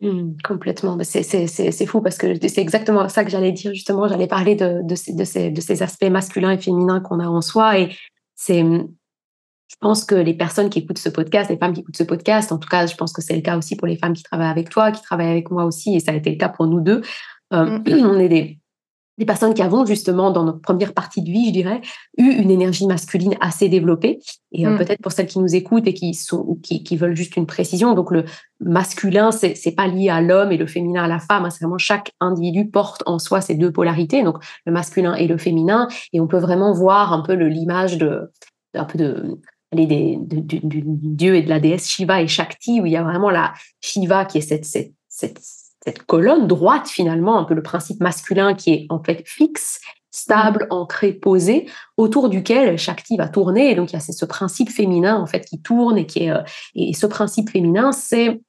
Mmh, 0.00 0.36
complètement. 0.44 0.98
C'est 1.02 1.86
fou 1.86 2.00
parce 2.00 2.16
que 2.16 2.34
c'est 2.48 2.60
exactement 2.60 3.08
ça 3.08 3.24
que 3.24 3.30
j'allais 3.30 3.52
dire 3.52 3.74
justement. 3.74 4.06
J'allais 4.06 4.28
parler 4.28 4.54
de, 4.54 4.80
de, 4.84 4.94
ces, 4.94 5.12
de, 5.12 5.24
ces, 5.24 5.50
de, 5.50 5.60
ces, 5.60 5.82
aspects 5.82 6.04
masculins 6.04 6.52
et 6.52 6.58
féminins 6.58 7.00
qu'on 7.00 7.18
a 7.18 7.26
en 7.26 7.40
soi. 7.40 7.78
Et 7.80 7.96
c'est, 8.36 8.62
je 8.62 9.76
pense 9.80 10.04
que 10.04 10.14
les 10.14 10.34
personnes 10.34 10.70
qui 10.70 10.78
écoutent 10.78 10.98
ce 10.98 11.08
podcast, 11.08 11.50
les 11.50 11.56
femmes 11.56 11.72
qui 11.72 11.80
écoutent 11.80 11.96
ce 11.96 12.04
podcast, 12.04 12.52
en 12.52 12.58
tout 12.58 12.68
cas, 12.68 12.86
je 12.86 12.94
pense 12.94 13.12
que 13.12 13.20
c'est 13.20 13.34
le 13.34 13.42
cas 13.42 13.58
aussi 13.58 13.76
pour 13.76 13.88
les 13.88 13.96
femmes 13.96 14.14
qui 14.14 14.22
travaillent 14.22 14.50
avec 14.50 14.70
toi, 14.70 14.92
qui 14.92 15.02
travaillent 15.02 15.30
avec 15.30 15.50
moi 15.50 15.64
aussi, 15.64 15.96
et 15.96 16.00
ça 16.00 16.12
a 16.12 16.14
été 16.14 16.30
le 16.30 16.36
cas 16.36 16.48
pour 16.48 16.66
nous 16.66 16.80
deux. 16.80 17.02
Euh, 17.52 17.78
mmh. 17.78 17.84
On 18.04 18.18
est 18.18 18.28
des, 18.28 18.59
des 19.18 19.26
personnes 19.26 19.52
qui 19.52 19.62
avons 19.62 19.84
justement 19.84 20.30
dans 20.30 20.44
notre 20.44 20.60
première 20.60 20.94
partie 20.94 21.22
de 21.22 21.30
vie, 21.30 21.48
je 21.48 21.52
dirais, 21.52 21.80
eu 22.16 22.28
une 22.28 22.50
énergie 22.50 22.86
masculine 22.86 23.36
assez 23.40 23.68
développée. 23.68 24.18
Et 24.52 24.66
euh, 24.66 24.70
mm. 24.70 24.78
peut-être 24.78 25.02
pour 25.02 25.12
celles 25.12 25.26
qui 25.26 25.38
nous 25.38 25.54
écoutent 25.54 25.86
et 25.86 25.94
qui 25.94 26.14
sont 26.14 26.58
qui, 26.62 26.82
qui 26.82 26.96
veulent 26.96 27.16
juste 27.16 27.36
une 27.36 27.46
précision, 27.46 27.94
donc 27.94 28.10
le 28.10 28.24
masculin, 28.60 29.30
c'est 29.30 29.54
c'est 29.54 29.72
pas 29.72 29.86
lié 29.86 30.08
à 30.08 30.20
l'homme 30.20 30.52
et 30.52 30.56
le 30.56 30.66
féminin 30.66 31.04
à 31.04 31.08
la 31.08 31.18
femme. 31.18 31.44
Hein, 31.44 31.50
c'est 31.50 31.64
vraiment 31.64 31.78
chaque 31.78 32.12
individu 32.20 32.68
porte 32.68 33.02
en 33.06 33.18
soi 33.18 33.40
ces 33.40 33.54
deux 33.54 33.70
polarités, 33.70 34.22
donc 34.22 34.42
le 34.64 34.72
masculin 34.72 35.14
et 35.14 35.26
le 35.26 35.38
féminin. 35.38 35.88
Et 36.12 36.20
on 36.20 36.26
peut 36.26 36.38
vraiment 36.38 36.72
voir 36.72 37.12
un 37.12 37.20
peu 37.20 37.34
l'image 37.34 37.98
de 37.98 38.30
un 38.74 38.84
peu 38.84 38.98
de 38.98 39.38
des, 39.72 40.18
du, 40.20 40.82
dieu 40.84 41.36
et 41.36 41.42
de 41.42 41.48
la 41.48 41.60
déesse 41.60 41.88
Shiva 41.88 42.22
et 42.22 42.26
Shakti, 42.26 42.80
où 42.80 42.86
il 42.86 42.92
y 42.92 42.96
a 42.96 43.02
vraiment 43.02 43.30
la 43.30 43.52
Shiva 43.80 44.24
qui 44.24 44.38
est 44.38 44.42
cette, 44.42 44.64
cette, 44.64 44.92
cette 45.08 45.40
cette 45.84 46.02
colonne 46.04 46.46
droite 46.46 46.88
finalement, 46.88 47.38
un 47.38 47.44
peu 47.44 47.54
le 47.54 47.62
principe 47.62 48.00
masculin 48.00 48.54
qui 48.54 48.72
est 48.72 48.86
en 48.90 49.02
fait 49.02 49.22
fixe, 49.26 49.80
stable, 50.10 50.66
mm. 50.70 50.74
ancré, 50.74 51.12
posé, 51.12 51.66
autour 51.96 52.28
duquel 52.28 52.78
Shakti 52.78 53.16
va 53.16 53.28
tourner. 53.28 53.70
Et 53.70 53.74
donc 53.74 53.92
il 53.92 53.94
y 53.94 53.96
a 53.96 54.00
ce 54.00 54.24
principe 54.24 54.70
féminin 54.70 55.16
en 55.16 55.26
fait 55.26 55.44
qui 55.44 55.60
tourne 55.60 55.98
et 55.98 56.06
qui 56.06 56.24
est 56.24 56.30
euh, 56.30 56.42
et 56.74 56.92
ce 56.92 57.06
principe 57.06 57.50
féminin, 57.50 57.92
c'est 57.92 58.40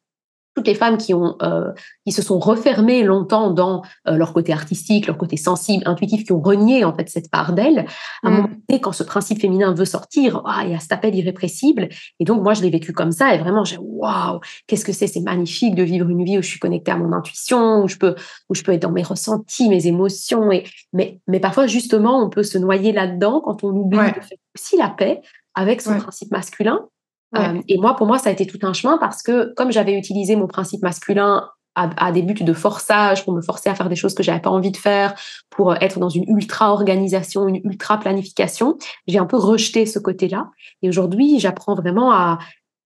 toutes 0.56 0.68
les 0.68 0.76
femmes 0.76 0.98
qui 0.98 1.14
ont 1.14 1.36
euh, 1.42 1.72
qui 2.06 2.12
se 2.12 2.22
sont 2.22 2.40
refermées 2.40 3.04
longtemps 3.04 3.52
dans 3.52 3.84
euh, 4.08 4.16
leur 4.16 4.34
côté 4.34 4.52
artistique, 4.52 5.08
leur 5.08 5.18
côté 5.18 5.38
sensible, 5.38 5.84
intuitif, 5.86 6.26
qui 6.26 6.34
ont 6.34 6.42
renié 6.42 6.84
en 6.84 6.94
fait 6.94 7.10
cette 7.10 7.30
part 7.30 7.54
d'elles. 7.54 7.86
À 8.24 8.28
un 8.28 8.32
mm. 8.32 8.34
moment 8.34 8.50
donné, 8.68 8.82
quand 8.82 8.92
ce 8.92 9.04
principe 9.04 9.40
féminin 9.40 9.74
veut 9.74 9.86
sortir, 9.86 10.42
ah, 10.46 10.64
il 10.66 10.72
y 10.72 10.76
a 10.76 10.80
cet 10.80 10.92
appel 10.92 11.16
irrépressible. 11.16 11.90
Et 12.20 12.26
donc 12.26 12.44
moi, 12.44 12.54
je 12.54 12.62
l'ai 12.62 12.70
vécu 12.70 12.94
comme 12.94 13.12
ça. 13.12 13.34
Et 13.34 13.38
vraiment, 13.38 13.64
j'ai 13.64 13.78
waouh, 13.80 14.40
qu'est-ce 14.68 14.86
que 14.86 14.92
c'est 14.94 15.08
C'est 15.08 15.22
magnifique 15.22 15.76
de 15.76 15.84
vivre 15.84 16.10
une 16.10 16.24
vie 16.24 16.38
où 16.38 16.42
je 16.42 16.48
suis 16.48 16.60
connectée 16.60 16.92
à 16.92 16.98
mon 16.98 17.14
intuition, 17.14 17.84
où 17.84 17.88
je 17.88 17.98
peux 17.98 18.16
où 18.50 18.56
je 18.56 18.64
peux 18.64 18.74
être 18.74 18.82
dans 18.82 18.92
mes 18.92 19.04
ressentis, 19.04 19.70
mes 19.70 19.88
émotions. 19.88 20.52
Et 20.52 20.66
mais 20.94 21.22
mais 21.28 21.40
parfois 21.40 21.68
justement, 21.68 22.24
on 22.24 22.30
peut 22.30 22.44
se 22.44 22.58
noyer 22.58 22.92
là-dedans 22.92 23.42
quand 23.42 23.64
on 23.64 23.70
oublie 23.70 23.98
de 23.98 24.22
faire 24.22 24.38
aussi 24.56 24.78
la 24.78 24.90
paix 24.90 25.22
avec 25.56 25.82
son 25.82 25.98
principe 25.98 26.32
masculin 26.32 26.88
euh, 27.36 27.62
et 27.68 27.78
moi, 27.78 27.96
pour 27.96 28.08
moi, 28.08 28.18
ça 28.18 28.30
a 28.30 28.34
été 28.34 28.46
tout 28.46 28.60
un 28.64 28.74
chemin 28.74 28.98
parce 28.98 29.24
que 29.24 29.54
comme 29.56 29.72
j'avais 29.72 29.98
utilisé 29.98 30.36
mon 30.36 30.48
principe 30.48 30.82
masculin 30.82 31.50
à, 31.76 32.12
des 32.12 32.22
buts 32.22 32.34
de 32.34 32.54
forçage, 32.54 33.24
pour 33.24 33.34
me 33.34 33.42
forcer 33.42 33.70
à 33.70 33.76
faire 33.76 33.88
des 33.88 33.96
choses 33.96 34.14
que 34.14 34.24
j'avais 34.24 34.42
pas 34.42 34.50
envie 34.50 34.72
de 34.72 34.78
faire, 34.78 35.16
pour 35.50 35.74
être 35.76 36.00
dans 36.00 36.10
une 36.10 36.26
ultra 36.28 36.74
organisation, 36.74 37.48
une 37.48 37.62
ultra 37.64 37.98
planification, 37.98 38.78
j'ai 39.08 39.20
un 39.20 39.26
peu 39.26 39.38
rejeté 39.38 39.86
ce 39.86 39.98
côté-là. 39.98 40.50
Et 40.82 40.90
aujourd'hui, 40.90 41.40
j'apprends 41.40 41.76
vraiment 41.76 42.12
à, 42.12 42.40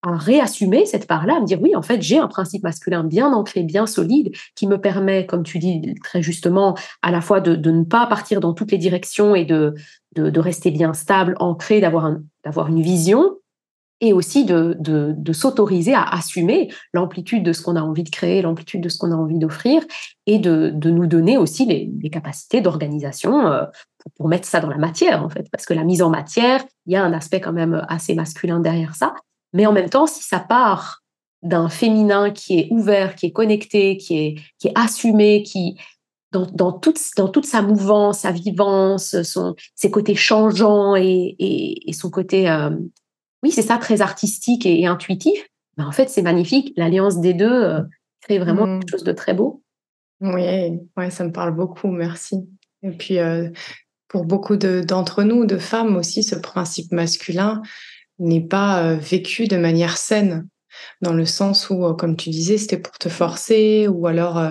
réassumer 0.08 0.86
cette 0.86 1.08
part-là, 1.08 1.38
à 1.38 1.40
me 1.40 1.48
dire 1.48 1.60
oui, 1.60 1.76
en 1.76 1.82
fait, 1.82 2.00
j'ai 2.00 2.20
un 2.20 2.28
principe 2.28 2.62
masculin 2.62 3.04
bien 3.04 3.34
ancré, 3.34 3.64
bien 3.64 3.88
solide, 3.88 4.36
qui 4.54 4.68
me 4.68 4.80
permet, 4.80 5.26
comme 5.26 5.42
tu 5.42 5.58
dis 5.58 5.96
très 6.04 6.22
justement, 6.22 6.78
à 7.02 7.10
la 7.10 7.22
fois 7.22 7.42
de, 7.42 7.56
ne 7.72 7.84
pas 7.84 8.06
partir 8.06 8.40
dans 8.40 8.54
toutes 8.54 8.72
les 8.72 8.78
directions 8.78 9.34
et 9.34 9.46
de, 9.46 9.74
de, 10.16 10.40
rester 10.40 10.70
bien 10.70 10.94
stable, 10.94 11.34
ancré, 11.40 11.82
d'avoir 11.82 12.18
d'avoir 12.44 12.68
une 12.68 12.84
vision, 12.84 13.32
et 14.02 14.14
aussi 14.14 14.46
de, 14.46 14.76
de, 14.80 15.34
s'autoriser 15.34 15.94
à 15.94 16.04
assumer 16.04 16.70
l'amplitude 16.94 17.44
de 17.44 17.54
ce 17.54 17.62
qu'on 17.62 17.76
a 17.76 17.82
envie 17.82 18.04
de 18.04 18.10
créer, 18.10 18.42
l'amplitude 18.42 18.82
de 18.82 18.90
ce 18.90 18.98
qu'on 18.98 19.12
a 19.12 19.16
envie 19.16 19.40
d'offrir, 19.40 19.84
et 20.26 20.38
de, 20.38 20.72
de, 20.74 20.90
nous 20.90 21.08
donner 21.08 21.38
aussi 21.38 21.66
les, 21.66 22.10
capacités 22.10 22.62
d'organisation 22.62 23.48
euh, 23.48 23.64
pour, 24.18 24.28
mettre 24.28 24.48
ça 24.48 24.60
dans 24.60 24.70
la 24.70 24.78
matière, 24.78 25.24
en 25.24 25.30
fait. 25.30 25.48
Parce 25.52 25.66
que 25.66 25.74
la 25.74 25.84
mise 25.84 26.02
en 26.02 26.10
matière, 26.10 26.64
il 26.86 26.94
y 26.94 26.96
a 26.96 27.04
un 27.04 27.14
aspect 27.14 27.40
quand 27.40 27.54
même 27.54 27.86
assez 27.88 28.16
masculin 28.16 28.60
derrière 28.60 28.96
ça. 28.96 29.14
Mais 29.54 29.66
en 29.66 29.72
même 29.72 29.90
temps, 29.90 30.08
si 30.08 30.24
ça 30.24 30.40
part 30.40 31.02
d'un 31.42 31.70
féminin 31.70 32.32
qui 32.32 32.60
est 32.60 32.68
ouvert, 32.72 33.16
qui 33.16 33.28
est 33.28 33.32
connecté, 33.32 33.98
qui 33.98 34.18
est, 34.18 34.36
qui 34.60 34.68
est 34.68 34.74
assumé, 34.76 35.44
qui, 35.44 35.78
dans, 36.32 36.48
dans, 36.52 36.74
toute, 36.74 37.00
dans 37.16 37.30
toute 37.30 37.46
sa 37.46 37.62
mouvance, 37.62 38.20
sa 38.20 38.32
vivance, 38.32 39.22
son, 39.22 39.56
ses 39.76 39.90
côtés 39.90 40.16
changeants 40.16 40.96
et, 40.96 41.36
et, 41.40 41.90
et 41.90 41.94
son 41.94 42.10
côté 42.10 42.50
euh, 42.50 42.72
oui, 43.44 43.52
c'est 43.52 43.62
ça, 43.62 43.78
très 43.78 44.02
artistique 44.02 44.66
et, 44.66 44.86
intuitif. 44.86 45.48
Mais 45.78 45.84
en 45.84 45.92
fait, 45.92 46.10
c'est 46.10 46.22
magnifique. 46.22 46.74
L'alliance 46.78 47.20
des 47.20 47.34
deux 47.34 47.52
euh, 47.52 47.82
crée 48.22 48.40
vraiment 48.40 48.66
quelque 48.66 48.88
mmh. 48.88 48.92
chose 48.92 49.04
de 49.04 49.12
très 49.12 49.34
beau. 49.34 49.64
Oui, 50.22 50.80
ouais, 50.98 51.12
ça 51.12 51.24
me 51.24 51.32
parle 51.32 51.56
beaucoup, 51.56 51.90
merci. 51.90 52.48
Et 52.82 52.92
puis, 52.92 53.20
euh, 53.20 53.50
pour 54.08 54.26
beaucoup 54.26 54.56
d'entre 54.56 55.24
nous, 55.24 55.46
de 55.46 55.58
femmes 55.58 55.96
aussi, 55.98 56.24
ce 56.24 56.36
principe 56.36 56.92
masculin 56.92 57.62
n'est 58.20 58.46
pas 58.46 58.84
euh, 58.84 58.96
vécu 58.96 59.48
de 59.48 59.58
manière 59.58 59.98
saine. 59.98 60.48
dans 61.02 61.14
le 61.14 61.26
sens 61.26 61.70
où, 61.70 61.94
comme 61.94 62.18
tu 62.18 62.30
disais, 62.30 62.58
c'était 62.58 62.78
pour 62.78 62.98
te 62.98 63.10
forcer, 63.10 63.88
ou 63.88 64.08
alors 64.08 64.42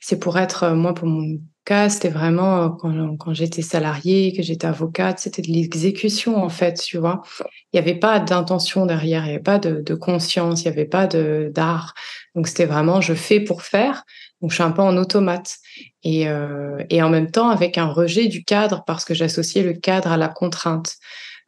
c'est 0.00 0.18
pour 0.18 0.38
être, 0.38 0.70
moi, 0.72 0.94
pour 0.94 1.06
mon 1.06 1.38
cas, 1.66 1.90
c'était 1.90 2.08
vraiment 2.08 2.70
quand, 2.70 3.16
quand 3.18 3.34
j'étais 3.34 3.60
salariée, 3.60 4.32
que 4.34 4.42
j'étais 4.42 4.66
avocate, 4.66 5.18
c'était 5.18 5.42
de 5.42 5.48
l'exécution, 5.48 6.36
en 6.42 6.48
fait, 6.48 6.80
tu 6.80 6.96
vois. 6.96 7.22
Il 7.40 7.76
n'y 7.76 7.80
avait 7.80 7.98
pas 7.98 8.20
d'intention 8.20 8.86
derrière, 8.86 9.24
il 9.24 9.28
n'y 9.28 9.34
avait 9.34 9.42
pas 9.42 9.58
de, 9.58 9.82
de 9.82 9.94
conscience, 9.94 10.62
il 10.62 10.68
n'y 10.68 10.72
avait 10.72 10.86
pas 10.86 11.06
d'art. 11.06 11.94
Donc, 12.34 12.48
c'était 12.48 12.66
vraiment, 12.66 13.00
je 13.00 13.12
fais 13.12 13.40
pour 13.40 13.62
faire. 13.62 14.04
Donc, 14.40 14.50
je 14.50 14.54
suis 14.54 14.64
un 14.64 14.70
peu 14.70 14.82
en 14.82 14.96
automate. 14.96 15.56
Et, 16.04 16.28
euh, 16.28 16.82
et 16.88 17.02
en 17.02 17.10
même 17.10 17.30
temps, 17.30 17.50
avec 17.50 17.78
un 17.78 17.86
rejet 17.86 18.28
du 18.28 18.44
cadre, 18.44 18.84
parce 18.86 19.04
que 19.04 19.12
j'associais 19.12 19.62
le 19.62 19.74
cadre 19.74 20.12
à 20.12 20.16
la 20.16 20.28
contrainte. 20.28 20.96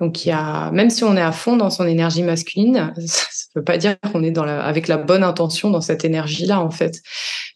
Donc, 0.00 0.24
il 0.24 0.28
y 0.28 0.32
a, 0.32 0.70
même 0.70 0.90
si 0.90 1.02
on 1.02 1.16
est 1.16 1.22
à 1.22 1.32
fond 1.32 1.56
dans 1.56 1.70
son 1.70 1.86
énergie 1.86 2.22
masculine, 2.22 2.92
ça 3.06 3.26
ne 3.54 3.60
veut 3.60 3.64
pas 3.64 3.78
dire 3.78 3.96
qu'on 4.12 4.22
est 4.22 4.30
dans 4.30 4.44
la, 4.44 4.64
avec 4.64 4.88
la 4.88 4.96
bonne 4.96 5.24
intention 5.24 5.70
dans 5.70 5.80
cette 5.80 6.04
énergie-là, 6.04 6.60
en 6.60 6.70
fait. 6.70 7.00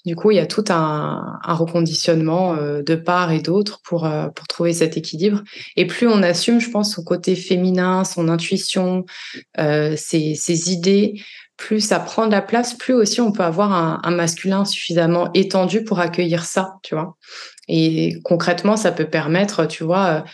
Du 0.05 0.17
coup, 0.17 0.33
il 0.33 0.37
y 0.37 0.41
a 0.41 0.47
tout 0.47 0.65
un, 0.71 1.39
reconditionnement 1.45 2.55
euh, 2.55 2.83
de 2.83 2.97
part 2.97 3.31
et 3.31 3.41
d'autre 3.41 3.81
pour, 3.85 4.05
euh, 4.05 4.29
pour 4.29 4.49
trouver 4.49 4.73
cet 4.73 4.97
équilibre. 4.97 5.43
Et 5.77 5.87
plus 5.87 6.09
on 6.09 6.23
assume, 6.25 6.61
je 6.61 6.71
pense, 6.71 6.95
son 6.95 7.05
côté 7.05 7.37
féminin, 7.37 8.03
son 8.03 8.29
intuition, 8.29 9.05
euh, 9.61 9.95
ses, 9.97 10.73
idées, 10.73 11.23
plus 11.57 11.81
ça 11.81 12.01
prend 12.01 12.27
de 12.27 12.33
la 12.33 12.43
place, 12.43 12.75
plus 12.75 12.95
aussi 12.95 13.21
on 13.21 13.31
peut 13.31 13.45
avoir 13.45 13.73
un, 13.73 14.11
masculin 14.11 14.65
suffisamment 14.65 15.31
étendu 15.35 15.85
pour 15.85 16.01
accueillir 16.01 16.45
ça, 16.45 16.79
tu 16.83 16.97
vois. 16.97 17.17
Et 17.69 18.17
concrètement, 18.25 18.77
ça 18.77 18.91
peut 18.91 19.09
permettre, 19.09 19.67
tu 19.67 19.85
vois, 19.85 20.25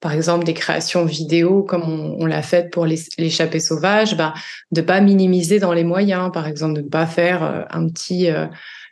par 0.00 0.12
exemple 0.12 0.46
des 0.46 0.54
créations 0.54 1.04
vidéo 1.04 1.62
comme 1.64 1.82
on, 1.82 2.24
l'a 2.24 2.40
fait 2.40 2.70
pour 2.70 2.86
l'échappée 2.86 3.60
sauvage, 3.60 4.16
bah, 4.16 4.32
de 4.70 4.80
pas 4.80 5.02
minimiser 5.02 5.58
dans 5.58 5.74
les 5.74 5.84
moyens, 5.84 6.32
par 6.32 6.46
exemple, 6.46 6.76
de 6.76 6.82
ne 6.82 6.88
pas 6.88 7.06
faire 7.06 7.66
un 7.70 7.86
petit, 7.88 8.30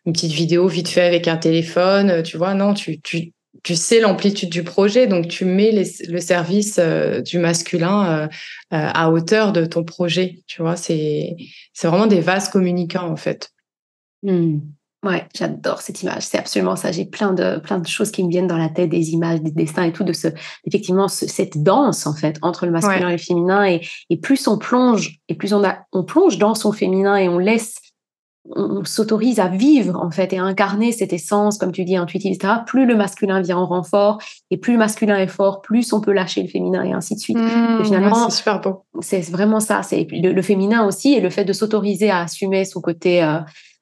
une 0.07 0.13
petite 0.13 0.33
vidéo 0.33 0.69
vite 0.69 0.89
fait 0.89 1.03
avec 1.03 1.29
un 1.29 1.37
téléphone, 1.37 2.23
tu 2.23 2.37
vois, 2.37 2.55
non, 2.55 2.75
tu, 2.75 3.01
tu, 3.01 3.33
tu 3.63 3.75
sais 3.75 4.01
l'amplitude 4.01 4.51
du 4.51 4.63
projet, 4.63 5.09
donc 5.09 5.27
tu 5.27 5.45
mets 5.45 5.73
le 6.09 6.21
service 6.21 6.79
euh, 6.79 7.21
du 7.21 7.39
masculin 7.39 8.07
euh, 8.07 8.27
euh, 8.27 8.29
à 8.71 9.11
hauteur 9.11 9.53
de 9.53 9.65
ton 9.65 9.83
projet. 9.83 10.43
Tu 10.47 10.63
vois, 10.63 10.77
c'est 10.77 11.37
c'est 11.73 11.89
vraiment 11.89 12.07
des 12.07 12.21
vases 12.21 12.49
communicants 12.49 13.11
en 13.11 13.17
fait. 13.17 13.51
Mmh. 14.23 14.59
Ouais, 15.05 15.25
j'adore 15.37 15.83
cette 15.83 16.03
image. 16.03 16.23
C'est 16.23 16.39
absolument 16.39 16.75
ça. 16.75 16.91
J'ai 16.91 17.05
plein 17.05 17.33
de 17.33 17.59
plein 17.59 17.79
de 17.79 17.87
choses 17.87 18.13
qui 18.13 18.25
me 18.25 18.31
viennent 18.31 18.47
dans 18.47 18.57
la 18.57 18.69
tête, 18.69 18.91
des 18.91 19.11
images, 19.11 19.41
des 19.41 19.51
dessins 19.51 19.85
et 19.85 19.93
tout 19.93 20.05
de 20.05 20.13
ce 20.13 20.29
effectivement 20.65 21.09
cette 21.09 21.63
danse 21.63 22.07
en 22.07 22.15
fait 22.15 22.39
entre 22.43 22.67
le 22.67 22.73
masculin 22.73 23.09
et 23.09 23.13
le 23.13 23.19
féminin. 23.19 23.67
Et, 23.67 23.81
et 24.11 24.17
plus 24.17 24.47
on 24.47 24.59
plonge 24.59 25.19
et 25.29 25.35
plus 25.35 25.53
on 25.53 25.65
a 25.65 25.79
on 25.93 26.05
plonge 26.05 26.39
dans 26.39 26.55
son 26.55 26.71
féminin 26.71 27.17
et 27.17 27.29
on 27.29 27.39
laisse 27.39 27.77
on, 28.55 28.85
s'autorise 28.85 29.41
à 29.41 29.49
vivre 29.49 29.99
en 30.01 30.11
fait 30.11 30.33
et 30.33 30.39
à 30.39 30.45
incarner 30.45 30.93
cette 30.93 31.13
essence, 31.13 31.59
comme 31.59 31.73
tu 31.73 31.85
dis, 31.85 31.97
intuitive, 31.97 32.33
etc. 32.33 32.55
Plus 32.67 32.87
le 32.87 32.95
masculin 32.95 33.41
vient 33.41 33.59
en 33.59 33.67
renfort 33.67 34.19
et 34.51 34.57
plus 34.57 34.75
le 34.75 34.79
masculin 34.79 35.19
est 35.19 35.27
fort, 35.27 35.63
plus 35.63 35.93
on 35.93 36.01
peut 36.01 36.13
lâcher 36.13 36.43
le 36.43 36.49
féminin 36.49 36.83
et 36.85 36.93
ainsi 36.93 37.15
de 37.15 37.21
suite. 37.21 37.39
Mmh, 37.39 37.85
finalement, 37.85 38.29
c'est 38.29 38.37
super 38.39 38.61
beau. 38.61 38.85
C'est 39.01 39.21
vraiment 39.31 39.61
ça. 39.61 39.83
C'est 39.83 40.07
le, 40.11 40.43
féminin 40.43 40.87
aussi 40.87 41.15
et 41.15 41.21
le 41.21 41.31
fait 41.31 41.45
de 41.45 41.53
s'autoriser 41.53 42.11
à 42.11 42.21
assumer 42.21 42.65
son 42.65 42.81
côté 42.81 43.23
euh, 43.23 43.39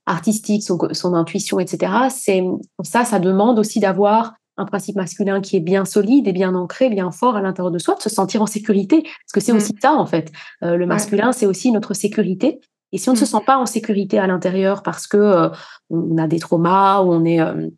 artistique, 0.07 0.63
son, 0.63 0.79
son, 0.93 1.15
intuition, 1.15 1.59
etc. 1.59 1.93
C'est 2.11 2.43
ça, 2.83 3.05
ça 3.05 3.19
demande 3.19 3.59
aussi 3.59 3.81
d'avoir 3.81 4.35
un 4.57 4.67
principe 4.67 4.95
masculin 4.95 5.41
qui 5.41 5.57
est 5.57 5.61
bien 5.61 5.85
solide 5.85 6.29
et 6.29 6.33
bien 6.33 6.55
ancré, 6.55 6.89
bien 6.89 7.11
fort 7.11 7.37
à 7.37 7.43
l'intérieur 7.43 7.73
de 7.73 7.79
soi, 7.79 7.97
de 7.97 8.03
se 8.03 8.09
sentir 8.09 8.41
en 8.41 8.47
sécurité, 8.47 9.03
parce 9.03 9.33
que 9.35 9.41
c'est 9.41 9.53
mmh. 9.53 9.57
aussi 9.57 9.75
ça 9.83 9.95
en 9.95 10.07
fait. 10.07 10.31
Euh, 10.63 10.77
le 10.77 10.87
masculin, 10.87 11.33
c'est 11.33 11.47
aussi 11.47 11.73
notre 11.73 11.93
sécurité 11.93 12.61
et 12.95 12.99
si 12.99 13.09
on 13.09 13.13
ne 13.13 13.19
se 13.19 13.25
mmh. 13.25 13.27
sent 13.27 13.45
pas 13.45 13.59
en 13.59 13.67
sécurité 13.67 14.21
à 14.21 14.29
l'intérieur 14.29 14.85
parce 14.85 15.09
que 15.09 15.17
euh, 15.17 15.49
on 15.91 16.17
a 16.17 16.29
des 16.29 16.39
traumas 16.39 17.01
ou 17.01 17.13
on 17.13 17.25
est 17.25 17.41
euh, 17.41 17.69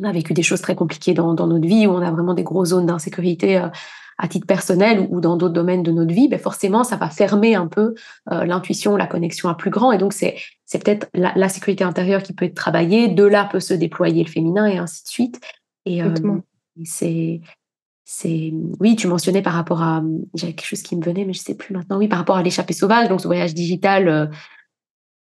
on 0.00 0.04
a 0.04 0.10
vécu 0.10 0.32
des 0.32 0.42
choses 0.42 0.62
très 0.62 0.74
compliquées 0.74 1.12
dans, 1.12 1.34
dans, 1.34 1.46
notre 1.46 1.68
vie, 1.68 1.86
ou 1.86 1.90
on 1.90 2.00
a 2.00 2.10
vraiment 2.10 2.34
des 2.34 2.42
grosses 2.42 2.70
zones 2.70 2.86
d'insécurité 2.86 3.58
euh, 3.58 3.68
à 4.18 4.26
titre 4.26 4.46
personnel 4.46 5.06
ou, 5.10 5.20
dans 5.20 5.36
d'autres 5.36 5.52
domaines 5.52 5.82
de 5.82 5.92
notre 5.92 6.12
vie, 6.12 6.28
ben 6.28 6.38
forcément, 6.38 6.82
ça 6.82 6.96
va 6.96 7.10
fermer 7.10 7.54
un 7.54 7.66
peu 7.66 7.94
l'intuition, 8.30 8.96
la 8.96 9.08
connexion 9.08 9.48
à 9.48 9.54
plus 9.54 9.70
grand. 9.70 9.90
Et 9.90 9.98
donc, 9.98 10.12
c'est, 10.12 10.36
c'est 10.64 10.82
peut-être 10.82 11.08
la, 11.14 11.48
sécurité 11.48 11.82
intérieure 11.82 12.22
qui 12.22 12.32
peut 12.32 12.44
être 12.44 12.54
travaillée. 12.54 13.08
De 13.08 13.24
là 13.24 13.44
peut 13.44 13.58
se 13.58 13.74
déployer 13.74 14.22
le 14.22 14.30
féminin 14.30 14.66
et 14.66 14.78
ainsi 14.78 15.02
de 15.02 15.08
suite. 15.08 15.40
Et 15.84 16.00
c'est, 16.84 17.40
c'est, 18.04 18.52
oui, 18.80 18.96
tu 18.96 19.06
mentionnais 19.06 19.42
par 19.42 19.54
rapport 19.54 19.82
à, 19.82 20.02
j'avais 20.34 20.52
quelque 20.52 20.68
chose 20.68 20.82
qui 20.82 20.96
me 20.96 21.02
venait, 21.02 21.24
mais 21.24 21.32
je 21.32 21.40
sais 21.40 21.54
plus 21.54 21.74
maintenant. 21.74 21.98
Oui, 21.98 22.08
par 22.08 22.18
rapport 22.18 22.36
à 22.36 22.42
l'échappée 22.42 22.74
sauvage, 22.74 23.08
donc 23.08 23.20
ce 23.20 23.26
voyage 23.26 23.54
digital 23.54 24.30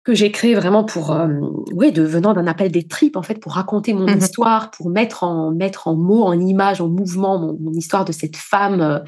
que 0.03 0.15
j'ai 0.15 0.31
créé 0.31 0.55
vraiment 0.55 0.83
pour, 0.83 1.11
euh, 1.11 1.27
oui, 1.73 1.91
devenant 1.91 2.33
d'un 2.33 2.47
appel 2.47 2.71
des 2.71 2.87
tripes, 2.87 3.15
en 3.15 3.21
fait, 3.21 3.35
pour 3.35 3.53
raconter 3.53 3.93
mon 3.93 4.05
mmh 4.05 4.17
histoire, 4.17 4.71
pour 4.71 4.89
mettre 4.89 5.23
en, 5.23 5.51
mettre 5.51 5.87
en 5.87 5.95
mots, 5.95 6.23
en 6.23 6.39
images, 6.39 6.81
en 6.81 6.87
mouvement 6.87 7.39
mon, 7.39 7.71
histoire 7.73 8.03
de 8.03 8.11
cette 8.11 8.35
femme, 8.35 8.81
euh, 8.81 8.99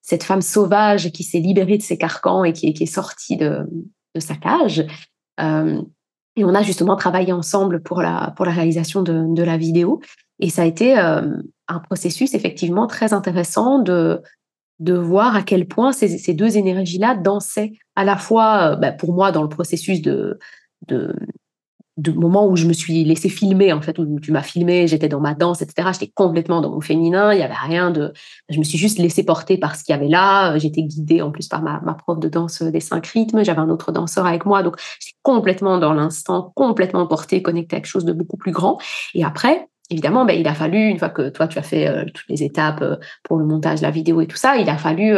cette 0.00 0.22
femme 0.22 0.40
sauvage 0.40 1.12
qui 1.12 1.22
s'est 1.22 1.40
libérée 1.40 1.76
de 1.76 1.82
ses 1.82 1.98
carcans 1.98 2.44
et 2.44 2.52
qui, 2.52 2.72
qui 2.72 2.84
est 2.84 2.86
sortie 2.86 3.36
de, 3.36 3.60
de 4.14 4.20
sa 4.20 4.36
cage. 4.36 4.86
Euh, 5.40 5.82
et 6.36 6.44
on 6.44 6.54
a 6.54 6.62
justement 6.62 6.96
travaillé 6.96 7.32
ensemble 7.32 7.82
pour 7.82 8.00
la, 8.00 8.32
pour 8.36 8.46
la 8.46 8.52
réalisation 8.52 9.02
de, 9.02 9.34
de 9.34 9.42
la 9.42 9.58
vidéo. 9.58 10.00
Et 10.40 10.50
ça 10.50 10.62
a 10.62 10.64
été 10.64 10.96
un 10.96 11.78
processus 11.80 12.34
effectivement 12.34 12.86
très 12.86 13.12
intéressant 13.12 13.80
de, 13.80 14.22
de 14.80 14.94
voir 14.94 15.34
à 15.34 15.42
quel 15.42 15.66
point 15.66 15.92
ces, 15.92 16.34
deux 16.34 16.56
énergies-là 16.56 17.16
dansaient 17.16 17.72
à 17.96 18.04
la 18.04 18.16
fois, 18.16 18.72
euh, 18.72 18.76
bah, 18.76 18.92
pour 18.92 19.12
moi, 19.12 19.32
dans 19.32 19.42
le 19.42 19.48
processus 19.48 20.00
de, 20.00 20.38
de, 20.86 21.14
de 21.96 22.12
moment 22.12 22.46
où 22.46 22.54
je 22.54 22.66
me 22.66 22.72
suis 22.72 23.02
laissé 23.04 23.28
filmer, 23.28 23.72
en 23.72 23.82
fait, 23.82 23.98
où 23.98 24.20
tu 24.20 24.30
m'as 24.30 24.42
filmé, 24.42 24.86
j'étais 24.86 25.08
dans 25.08 25.18
ma 25.18 25.34
danse, 25.34 25.62
etc. 25.62 25.88
J'étais 25.92 26.12
complètement 26.14 26.60
dans 26.60 26.70
mon 26.70 26.80
féminin, 26.80 27.32
il 27.32 27.38
n'y 27.38 27.42
avait 27.42 27.54
rien 27.54 27.90
de... 27.90 28.12
Je 28.48 28.58
me 28.60 28.64
suis 28.64 28.78
juste 28.78 29.00
laissé 29.00 29.24
porter 29.24 29.58
par 29.58 29.74
ce 29.74 29.82
qu'il 29.82 29.92
y 29.92 29.98
avait 29.98 30.08
là. 30.08 30.56
J'étais 30.58 30.82
guidée 30.82 31.22
en 31.22 31.32
plus 31.32 31.48
par 31.48 31.60
ma, 31.60 31.80
ma 31.80 31.94
prof 31.94 32.20
de 32.20 32.28
danse 32.28 32.62
des 32.62 32.80
cinq 32.80 33.04
rythmes. 33.08 33.42
J'avais 33.42 33.60
un 33.60 33.70
autre 33.70 33.90
danseur 33.90 34.26
avec 34.26 34.46
moi. 34.46 34.62
Donc, 34.62 34.76
j'étais 35.00 35.16
complètement 35.22 35.78
dans 35.78 35.92
l'instant, 35.92 36.52
complètement 36.54 37.04
portée, 37.08 37.42
connectée 37.42 37.74
à 37.74 37.80
quelque 37.80 37.90
chose 37.90 38.04
de 38.04 38.12
beaucoup 38.12 38.36
plus 38.36 38.52
grand. 38.52 38.78
Et 39.14 39.24
après, 39.24 39.68
évidemment, 39.90 40.24
ben, 40.24 40.38
il 40.38 40.46
a 40.46 40.54
fallu, 40.54 40.88
une 40.88 40.98
fois 40.98 41.10
que 41.10 41.28
toi, 41.28 41.48
tu 41.48 41.58
as 41.58 41.62
fait 41.62 41.88
euh, 41.88 42.04
toutes 42.04 42.28
les 42.28 42.42
étapes 42.42 42.82
euh, 42.82 42.96
pour 43.22 43.38
le 43.38 43.44
montage, 43.44 43.80
la 43.80 43.90
vidéo 43.90 44.20
et 44.20 44.26
tout 44.26 44.36
ça, 44.36 44.56
il 44.56 44.68
a 44.68 44.76
fallu 44.76 45.14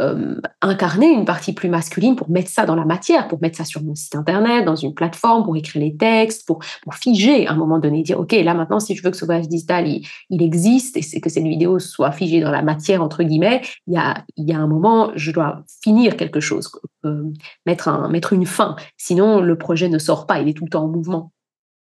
euh, 0.00 0.40
incarner 0.62 1.10
une 1.10 1.24
partie 1.24 1.52
plus 1.52 1.68
masculine 1.68 2.16
pour 2.16 2.30
mettre 2.30 2.48
ça 2.48 2.64
dans 2.64 2.76
la 2.76 2.84
matière, 2.84 3.28
pour 3.28 3.40
mettre 3.42 3.56
ça 3.56 3.64
sur 3.64 3.82
mon 3.82 3.94
site 3.94 4.14
internet, 4.14 4.64
dans 4.64 4.76
une 4.76 4.94
plateforme, 4.94 5.44
pour 5.44 5.56
écrire 5.56 5.82
les 5.82 5.96
textes, 5.96 6.46
pour, 6.46 6.60
figer 6.92 7.46
à 7.46 7.52
un 7.52 7.56
moment 7.56 7.78
donné, 7.78 8.02
dire, 8.02 8.18
OK, 8.18 8.32
là 8.32 8.54
maintenant, 8.54 8.80
si 8.80 8.94
je 8.94 9.02
veux 9.02 9.10
que 9.10 9.16
ce 9.16 9.24
voyage 9.24 9.48
digital, 9.48 9.86
il, 9.88 10.42
existe 10.42 10.96
et 10.96 11.20
que 11.20 11.28
cette 11.28 11.44
vidéo 11.44 11.78
soit 11.78 12.12
figée 12.12 12.40
dans 12.40 12.50
la 12.50 12.62
matière, 12.62 13.02
entre 13.02 13.22
guillemets, 13.22 13.60
il 13.86 13.94
y 13.94 13.96
a, 13.96 14.24
il 14.36 14.48
y 14.48 14.52
a 14.52 14.58
un 14.58 14.66
moment, 14.66 15.10
je 15.16 15.32
dois 15.32 15.62
finir 15.82 16.16
quelque 16.16 16.40
chose, 16.40 16.70
mettre, 17.66 17.88
un, 17.88 18.08
mettre 18.08 18.32
une 18.32 18.46
fin. 18.46 18.76
Sinon, 18.96 19.40
le 19.40 19.58
projet 19.58 19.88
ne 19.88 19.98
sort 19.98 20.26
pas, 20.26 20.40
il 20.40 20.48
est 20.48 20.54
tout 20.54 20.64
le 20.64 20.70
temps 20.70 20.84
en 20.84 20.88
mouvement. 20.88 21.32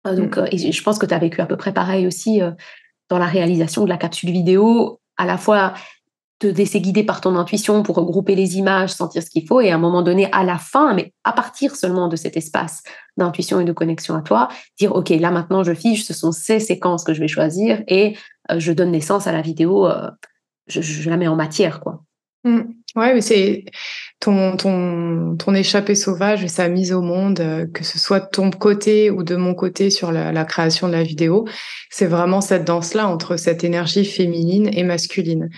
Euh, 0.06 0.16
donc, 0.16 0.36
mmh. 0.36 0.40
euh, 0.40 0.46
et 0.50 0.72
je 0.72 0.82
pense 0.82 0.98
que 0.98 1.06
tu 1.06 1.14
as 1.14 1.18
vécu 1.18 1.40
à 1.40 1.46
peu 1.46 1.56
près 1.56 1.72
pareil 1.72 2.06
aussi 2.06 2.42
euh, 2.42 2.50
dans 3.08 3.18
la 3.18 3.26
réalisation 3.26 3.84
de 3.84 3.88
la 3.88 3.96
capsule 3.96 4.30
vidéo, 4.30 5.00
à 5.16 5.26
la 5.26 5.38
fois 5.38 5.74
te 6.38 6.46
laisser 6.48 6.80
guider 6.80 7.04
par 7.04 7.20
ton 7.20 7.36
intuition 7.36 7.84
pour 7.84 7.94
regrouper 7.94 8.34
les 8.34 8.56
images, 8.56 8.90
sentir 8.90 9.22
ce 9.22 9.30
qu'il 9.30 9.46
faut, 9.46 9.60
et 9.60 9.70
à 9.70 9.76
un 9.76 9.78
moment 9.78 10.02
donné, 10.02 10.28
à 10.32 10.42
la 10.42 10.58
fin, 10.58 10.92
mais 10.92 11.12
à 11.22 11.32
partir 11.32 11.76
seulement 11.76 12.08
de 12.08 12.16
cet 12.16 12.36
espace 12.36 12.82
d'intuition 13.16 13.60
et 13.60 13.64
de 13.64 13.72
connexion 13.72 14.16
à 14.16 14.22
toi, 14.22 14.48
dire, 14.76 14.92
OK, 14.92 15.10
là 15.10 15.30
maintenant, 15.30 15.62
je 15.62 15.72
fiche, 15.72 16.04
ce 16.04 16.14
sont 16.14 16.32
ces 16.32 16.58
séquences 16.58 17.04
que 17.04 17.14
je 17.14 17.20
vais 17.20 17.28
choisir, 17.28 17.84
et 17.86 18.16
je 18.56 18.72
donne 18.72 18.90
naissance 18.90 19.28
à 19.28 19.32
la 19.32 19.40
vidéo, 19.40 19.88
je, 20.66 20.80
je, 20.80 21.08
la 21.08 21.16
mets 21.16 21.28
en 21.28 21.36
matière, 21.36 21.78
quoi. 21.78 22.02
Mmh. 22.44 22.60
Ouais, 22.94 23.14
mais 23.14 23.20
c'est 23.22 23.64
ton, 24.20 24.56
ton, 24.56 25.36
ton 25.38 25.54
échappée 25.54 25.94
sauvage 25.94 26.44
et 26.44 26.48
sa 26.48 26.68
mise 26.68 26.92
au 26.92 27.00
monde, 27.00 27.40
euh, 27.40 27.66
que 27.66 27.84
ce 27.84 27.98
soit 27.98 28.20
de 28.20 28.28
ton 28.30 28.50
côté 28.50 29.10
ou 29.10 29.22
de 29.22 29.34
mon 29.34 29.54
côté 29.54 29.88
sur 29.88 30.12
la, 30.12 30.44
création 30.44 30.88
de 30.88 30.92
la 30.92 31.02
vidéo, 31.02 31.46
c'est 31.88 32.06
vraiment 32.06 32.42
cette 32.42 32.64
danse-là 32.64 33.08
entre 33.08 33.36
cette 33.36 33.64
énergie 33.64 34.04
féminine 34.04 34.68
et 34.74 34.82
masculine. 34.82 35.48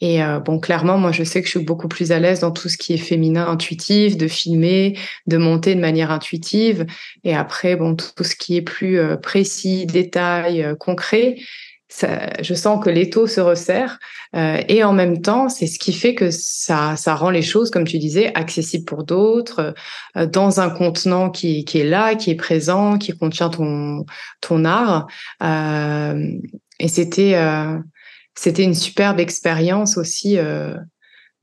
Et 0.00 0.22
euh, 0.22 0.40
bon, 0.40 0.58
clairement, 0.58 0.98
moi, 0.98 1.12
je 1.12 1.22
sais 1.22 1.40
que 1.40 1.46
je 1.46 1.58
suis 1.58 1.64
beaucoup 1.64 1.88
plus 1.88 2.12
à 2.12 2.18
l'aise 2.18 2.40
dans 2.40 2.50
tout 2.50 2.68
ce 2.68 2.76
qui 2.76 2.92
est 2.92 2.98
féminin 2.98 3.46
intuitif, 3.46 4.18
de 4.18 4.28
filmer, 4.28 4.98
de 5.26 5.38
monter 5.38 5.74
de 5.74 5.80
manière 5.80 6.10
intuitive. 6.10 6.84
Et 7.24 7.34
après, 7.34 7.76
bon, 7.76 7.96
tout, 7.96 8.24
ce 8.24 8.36
qui 8.36 8.56
est 8.56 8.62
plus 8.62 8.98
euh, 8.98 9.16
précis, 9.16 9.86
détail, 9.86 10.74
concret, 10.78 11.36
je 12.00 12.54
sens 12.54 12.82
que 12.82 12.90
l'étau 12.90 13.26
se 13.26 13.40
resserre 13.40 13.98
euh, 14.34 14.62
et 14.68 14.82
en 14.82 14.92
même 14.92 15.20
temps, 15.20 15.48
c'est 15.48 15.66
ce 15.66 15.78
qui 15.78 15.92
fait 15.92 16.14
que 16.14 16.30
ça, 16.30 16.96
ça 16.96 17.14
rend 17.14 17.30
les 17.30 17.42
choses, 17.42 17.70
comme 17.70 17.84
tu 17.84 17.98
disais, 17.98 18.32
accessibles 18.34 18.84
pour 18.84 19.04
d'autres, 19.04 19.74
euh, 20.16 20.26
dans 20.26 20.60
un 20.60 20.70
contenant 20.70 21.30
qui, 21.30 21.64
qui, 21.64 21.78
est 21.78 21.88
là, 21.88 22.14
qui 22.14 22.30
est 22.30 22.36
présent, 22.36 22.98
qui 22.98 23.16
contient 23.16 23.50
ton, 23.50 24.06
ton 24.40 24.64
art. 24.64 25.06
Euh, 25.42 26.28
et 26.78 26.88
c'était, 26.88 27.36
c'était 28.34 28.64
une 28.64 28.74
superbe 28.74 29.20
expérience 29.20 29.96
aussi 29.96 30.34
de, 30.34 30.74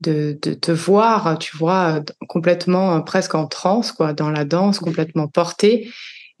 de 0.02 0.54
te 0.54 0.70
voir, 0.70 1.38
tu 1.38 1.56
vois, 1.56 2.02
complètement 2.28 3.00
presque 3.00 3.34
en 3.34 3.46
transe, 3.46 3.92
quoi, 3.92 4.12
dans 4.12 4.30
la 4.30 4.44
danse, 4.44 4.80
complètement 4.80 5.28
portée. 5.28 5.90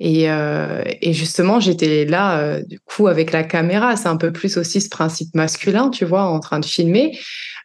Et, 0.02 0.30
euh, 0.30 0.82
et 1.02 1.12
justement, 1.12 1.60
j'étais 1.60 2.06
là, 2.06 2.40
euh, 2.40 2.62
du 2.62 2.80
coup, 2.80 3.06
avec 3.06 3.32
la 3.32 3.44
caméra. 3.44 3.96
C'est 3.96 4.08
un 4.08 4.16
peu 4.16 4.32
plus 4.32 4.56
aussi 4.56 4.80
ce 4.80 4.88
principe 4.88 5.34
masculin, 5.34 5.90
tu 5.90 6.06
vois, 6.06 6.24
en 6.24 6.40
train 6.40 6.58
de 6.58 6.64
filmer, 6.64 7.18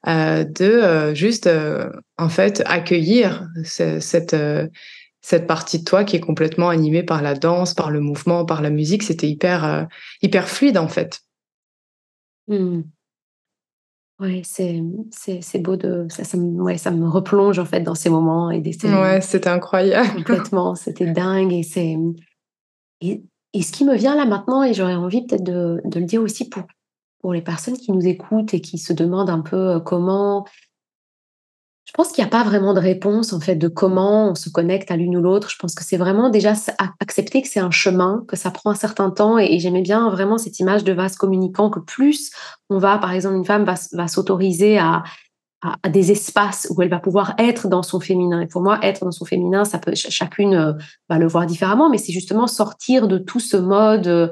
euh, 0.08 0.44
de 0.44 1.14
juste, 1.16 1.50
en 2.18 2.30
fait, 2.30 2.62
accueillir 2.66 3.48
cette, 3.64 4.36
cette 5.22 5.48
partie 5.48 5.80
de 5.80 5.86
toi 5.86 6.04
qui 6.04 6.18
est 6.18 6.22
complètement 6.22 6.70
animée 6.70 7.04
par 7.04 7.22
la 7.22 7.36
danse, 7.36 7.74
par 7.74 7.90
le 7.90 8.02
mouvement, 8.02 8.46
par 8.46 8.62
la 8.62 8.70
musique. 8.70 9.04
C'était 9.04 9.30
hyper, 9.30 9.88
hyper 10.22 10.50
fluide, 10.50 10.78
en 10.78 10.90
fait. 10.90 11.22
Mmh. 12.50 12.82
Ouais, 14.18 14.44
c'est 14.46 14.82
c'est 15.42 15.60
beau 15.60 15.76
de 15.76 16.08
ça 16.10 16.24
ça 16.24 16.38
me 16.38 16.62
ouais, 16.62 16.78
ça 16.78 16.90
me 16.90 17.06
replonge 17.06 17.60
en 17.60 17.66
fait 17.66 17.82
dans 17.82 17.96
ces 17.96 18.10
moments 18.10 18.50
et 18.50 18.62
des 18.62 18.78
Ouais, 18.86 19.20
c'était 19.20 19.50
incroyable. 19.50 20.24
Complètement, 20.24 20.74
c'était 20.76 21.06
dingue 21.12 21.52
et 21.52 21.64
c'est 21.64 21.98
et 23.54 23.62
ce 23.62 23.72
qui 23.72 23.86
me 23.86 23.96
vient 23.96 24.16
là 24.16 24.26
maintenant 24.26 24.64
et 24.64 24.74
j'aurais 24.74 24.96
envie 24.96 25.26
peut-être 25.26 25.44
de 25.44 25.82
le 25.84 26.06
dire 26.06 26.22
aussi 26.22 26.50
pour 26.50 26.64
pour 27.26 27.34
les 27.34 27.42
personnes 27.42 27.76
qui 27.76 27.92
nous 27.92 28.06
écoutent 28.06 28.54
et 28.54 28.62
qui 28.62 28.78
se 28.78 28.94
demandent 28.94 29.32
un 29.32 29.42
peu, 29.42 29.80
comment 29.80 30.46
je 31.86 31.92
pense 31.94 32.12
qu'il 32.12 32.24
n'y 32.24 32.28
a 32.28 32.32
pas 32.32 32.44
vraiment 32.44 32.76
de 32.76 32.80
réponse 32.80 33.34
en 33.34 33.40
fait 33.40 33.56
de 33.56 33.68
comment 33.68 34.30
on 34.30 34.36
se 34.36 34.50
connecte 34.50 34.92
à 34.92 34.96
l'une 34.96 35.18
ou 35.18 35.22
l'autre. 35.22 35.50
Je 35.50 35.58
pense 35.58 35.74
que 35.74 35.84
c'est 35.84 35.98
vraiment 35.98 36.30
déjà 36.30 36.54
accepter 37.00 37.42
que 37.42 37.48
c'est 37.48 37.60
un 37.60 37.72
chemin, 37.72 38.24
que 38.28 38.36
ça 38.36 38.52
prend 38.52 38.70
un 38.70 38.76
certain 38.76 39.10
temps. 39.10 39.40
Et, 39.40 39.58
j'aimais 39.58 39.82
bien 39.82 40.08
vraiment 40.12 40.38
cette 40.38 40.60
image 40.60 40.84
de 40.84 40.94
vase 40.94 41.16
communicant 41.16 41.72
que 41.72 41.80
plus 41.80 42.32
on 42.70 42.78
va, 42.78 43.00
par 43.00 43.12
exemple, 43.12 43.38
une 43.38 43.46
femme 43.46 43.66
va, 43.66 44.08
s'autoriser 44.08 44.78
à, 44.78 45.02
à, 45.62 45.90
des 45.90 46.12
espaces 46.12 46.68
où 46.70 46.82
elle 46.82 46.90
va 46.90 47.00
pouvoir 47.00 47.34
être 47.38 47.68
dans 47.68 47.84
son 47.84 48.00
féminin. 48.00 48.42
Et 48.42 48.48
pour 48.48 48.62
moi, 48.62 48.80
être 48.84 49.04
dans 49.04 49.12
son 49.12 49.26
féminin, 49.26 49.66
ça 49.66 49.80
peut 49.80 49.94
chacune 49.96 50.54
euh, 50.54 50.74
va 51.10 51.18
le 51.18 51.28
voir 51.28 51.46
différemment, 51.46 51.90
mais 51.90 51.98
c'est 51.98 52.14
justement 52.14 52.48
sortir 52.48 53.08
de 53.08 53.18
tout 53.18 53.40
ce 53.40 53.58
mode 53.58 54.08
euh, 54.08 54.28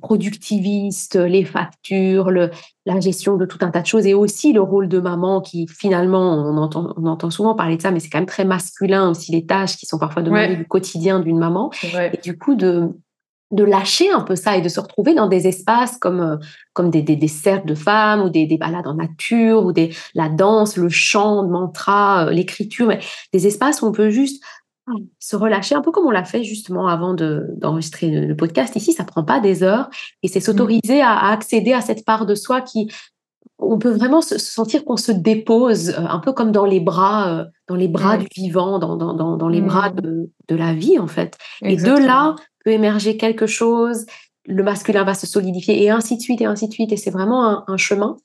productiviste, 0.00 1.16
les 1.16 1.44
factures, 1.44 2.30
le, 2.30 2.50
la 2.86 3.00
gestion 3.00 3.36
de 3.36 3.44
tout 3.44 3.58
un 3.62 3.70
tas 3.70 3.82
de 3.82 3.86
choses 3.86 4.06
et 4.06 4.14
aussi 4.14 4.52
le 4.52 4.62
rôle 4.62 4.88
de 4.88 5.00
maman 5.00 5.40
qui 5.40 5.66
finalement, 5.66 6.34
on 6.34 6.56
entend, 6.56 6.94
on 6.96 7.06
entend 7.06 7.30
souvent 7.30 7.54
parler 7.54 7.76
de 7.76 7.82
ça, 7.82 7.90
mais 7.90 8.00
c'est 8.00 8.08
quand 8.08 8.18
même 8.18 8.26
très 8.26 8.44
masculin 8.44 9.10
aussi 9.10 9.32
les 9.32 9.44
tâches 9.44 9.76
qui 9.76 9.86
sont 9.86 9.98
parfois 9.98 10.22
demandées 10.22 10.56
du 10.56 10.66
quotidien 10.66 11.20
d'une 11.20 11.38
maman. 11.38 11.70
Et 12.12 12.20
du 12.22 12.38
coup, 12.38 12.54
de, 12.54 12.90
de 13.52 13.64
lâcher 13.64 14.10
un 14.10 14.22
peu 14.22 14.34
ça 14.34 14.56
et 14.56 14.62
de 14.62 14.68
se 14.68 14.80
retrouver 14.80 15.14
dans 15.14 15.28
des 15.28 15.46
espaces 15.46 15.98
comme, 15.98 16.20
euh, 16.20 16.36
comme 16.72 16.90
des, 16.90 17.02
des, 17.02 17.16
des 17.16 17.28
cercles 17.28 17.68
de 17.68 17.74
femmes 17.74 18.22
ou 18.22 18.30
des, 18.30 18.46
des 18.46 18.56
balades 18.56 18.86
en 18.86 18.94
nature 18.94 19.64
ou 19.64 19.72
des, 19.72 19.94
la 20.14 20.28
danse, 20.30 20.76
le 20.76 20.88
chant, 20.88 21.42
le 21.42 21.48
mantra, 21.48 22.26
euh, 22.26 22.30
l'écriture, 22.30 22.92
des 23.32 23.46
espaces 23.46 23.82
où 23.82 23.86
on 23.86 23.92
peut 23.92 24.10
juste 24.10 24.42
se 25.20 25.36
relâcher, 25.36 25.76
un 25.76 25.80
peu 25.80 25.92
comme 25.92 26.06
on 26.06 26.10
l'a 26.10 26.24
fait 26.24 26.42
justement 26.42 26.88
avant 26.88 27.14
d'enregistrer 27.14 28.10
le, 28.10 28.34
podcast. 28.34 28.74
Ici, 28.74 28.92
ça 28.92 29.04
prend 29.04 29.22
pas 29.22 29.38
des 29.38 29.62
heures 29.62 29.88
et 30.22 30.28
c'est 30.28 30.40
mmh. 30.40 30.42
s'autoriser 30.42 31.00
à, 31.02 31.30
accéder 31.30 31.72
à 31.72 31.80
cette 31.80 32.04
part 32.04 32.26
de 32.26 32.34
soi 32.34 32.62
qui, 32.62 32.90
on 33.58 33.78
peut 33.78 33.92
vraiment 33.92 34.22
se, 34.22 34.38
sentir 34.38 34.84
qu'on 34.84 34.96
se 34.96 35.12
dépose, 35.12 35.90
euh, 35.90 36.04
un 36.08 36.18
peu 36.18 36.32
comme 36.32 36.50
dans 36.50 36.64
les 36.64 36.80
bras, 36.80 37.46
dans 37.68 37.76
les 37.76 37.86
bras 37.86 38.16
du 38.16 38.26
vivant, 38.34 38.80
dans, 38.80 38.96
dans, 38.96 39.36
dans, 39.36 39.48
les 39.48 39.60
bras 39.60 39.90
mmh. 39.90 40.00
de, 40.00 40.30
de, 40.48 40.56
la 40.56 40.74
vie 40.74 40.98
en 40.98 41.06
fait. 41.06 41.38
Et 41.62 41.76
de 41.76 41.92
là 41.92 42.34
peut 42.64 42.70
émerger 42.70 43.16
quelque 43.16 43.46
chose. 43.46 44.06
Le 44.46 44.62
masculin 44.62 45.04
va 45.04 45.14
se 45.14 45.26
solidifier 45.26 45.82
et 45.82 45.90
ainsi 45.90 46.16
de 46.16 46.22
suite 46.22 46.40
et 46.40 46.46
ainsi 46.46 46.68
de 46.68 46.72
suite. 46.72 46.92
Et 46.92 46.96
c'est 46.96 47.10
vraiment 47.10 47.68
un, 47.68 47.76
chemin. 47.76 48.16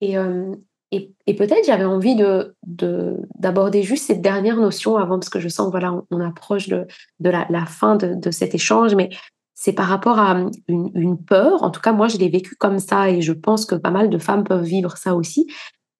Et, 0.00 0.18
euh, 0.18 0.54
et, 0.92 1.34
peut-être 1.34 1.66
j'avais 1.66 1.84
envie 1.84 2.14
de, 2.14 2.54
d'aborder 2.64 3.82
juste 3.82 4.06
cette 4.06 4.22
dernière 4.22 4.56
notion 4.56 4.96
avant, 4.96 5.18
parce 5.18 5.28
que 5.28 5.40
je 5.40 5.48
sens 5.48 5.70
voilà, 5.70 6.02
on, 6.10 6.20
approche 6.20 6.68
de, 6.68 6.86
de 7.20 7.30
la, 7.30 7.66
fin 7.66 7.96
de, 7.96 8.30
cet 8.30 8.54
échange, 8.54 8.94
mais 8.94 9.10
c'est 9.54 9.72
par 9.72 9.86
rapport 9.86 10.18
à 10.18 10.44
une, 10.68 11.18
peur. 11.24 11.62
En 11.62 11.70
tout 11.70 11.80
cas, 11.80 11.92
moi, 11.92 12.08
je 12.08 12.18
l'ai 12.18 12.28
vécu 12.28 12.54
comme 12.56 12.78
ça 12.78 13.10
et 13.10 13.20
je 13.20 13.32
pense 13.32 13.64
que 13.66 13.74
pas 13.74 13.90
mal 13.90 14.10
de 14.10 14.18
femmes 14.18 14.44
peuvent 14.44 14.64
vivre 14.64 14.96
ça 14.96 15.14
aussi. 15.14 15.46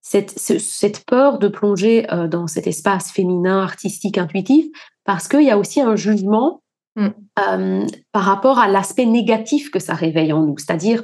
Cette, 0.01 0.39
cette 0.39 1.03
peur 1.05 1.37
de 1.37 1.49
plonger 1.49 2.09
euh, 2.13 2.29
dans 2.29 2.47
cet 2.47 2.65
espace 2.65 3.11
féminin, 3.11 3.61
artistique, 3.61 4.17
intuitif, 4.17 4.67
parce 5.03 5.27
qu'il 5.27 5.43
y 5.43 5.51
a 5.51 5.57
aussi 5.57 5.81
un 5.81 5.97
jugement 5.97 6.61
mmh. 6.97 7.07
euh, 7.39 7.87
par 8.11 8.23
rapport 8.23 8.59
à 8.59 8.67
l'aspect 8.67 9.05
négatif 9.05 9.71
que 9.71 9.79
ça 9.79 9.93
réveille 9.93 10.33
en 10.33 10.41
nous. 10.41 10.57
C'est-à-dire, 10.57 11.03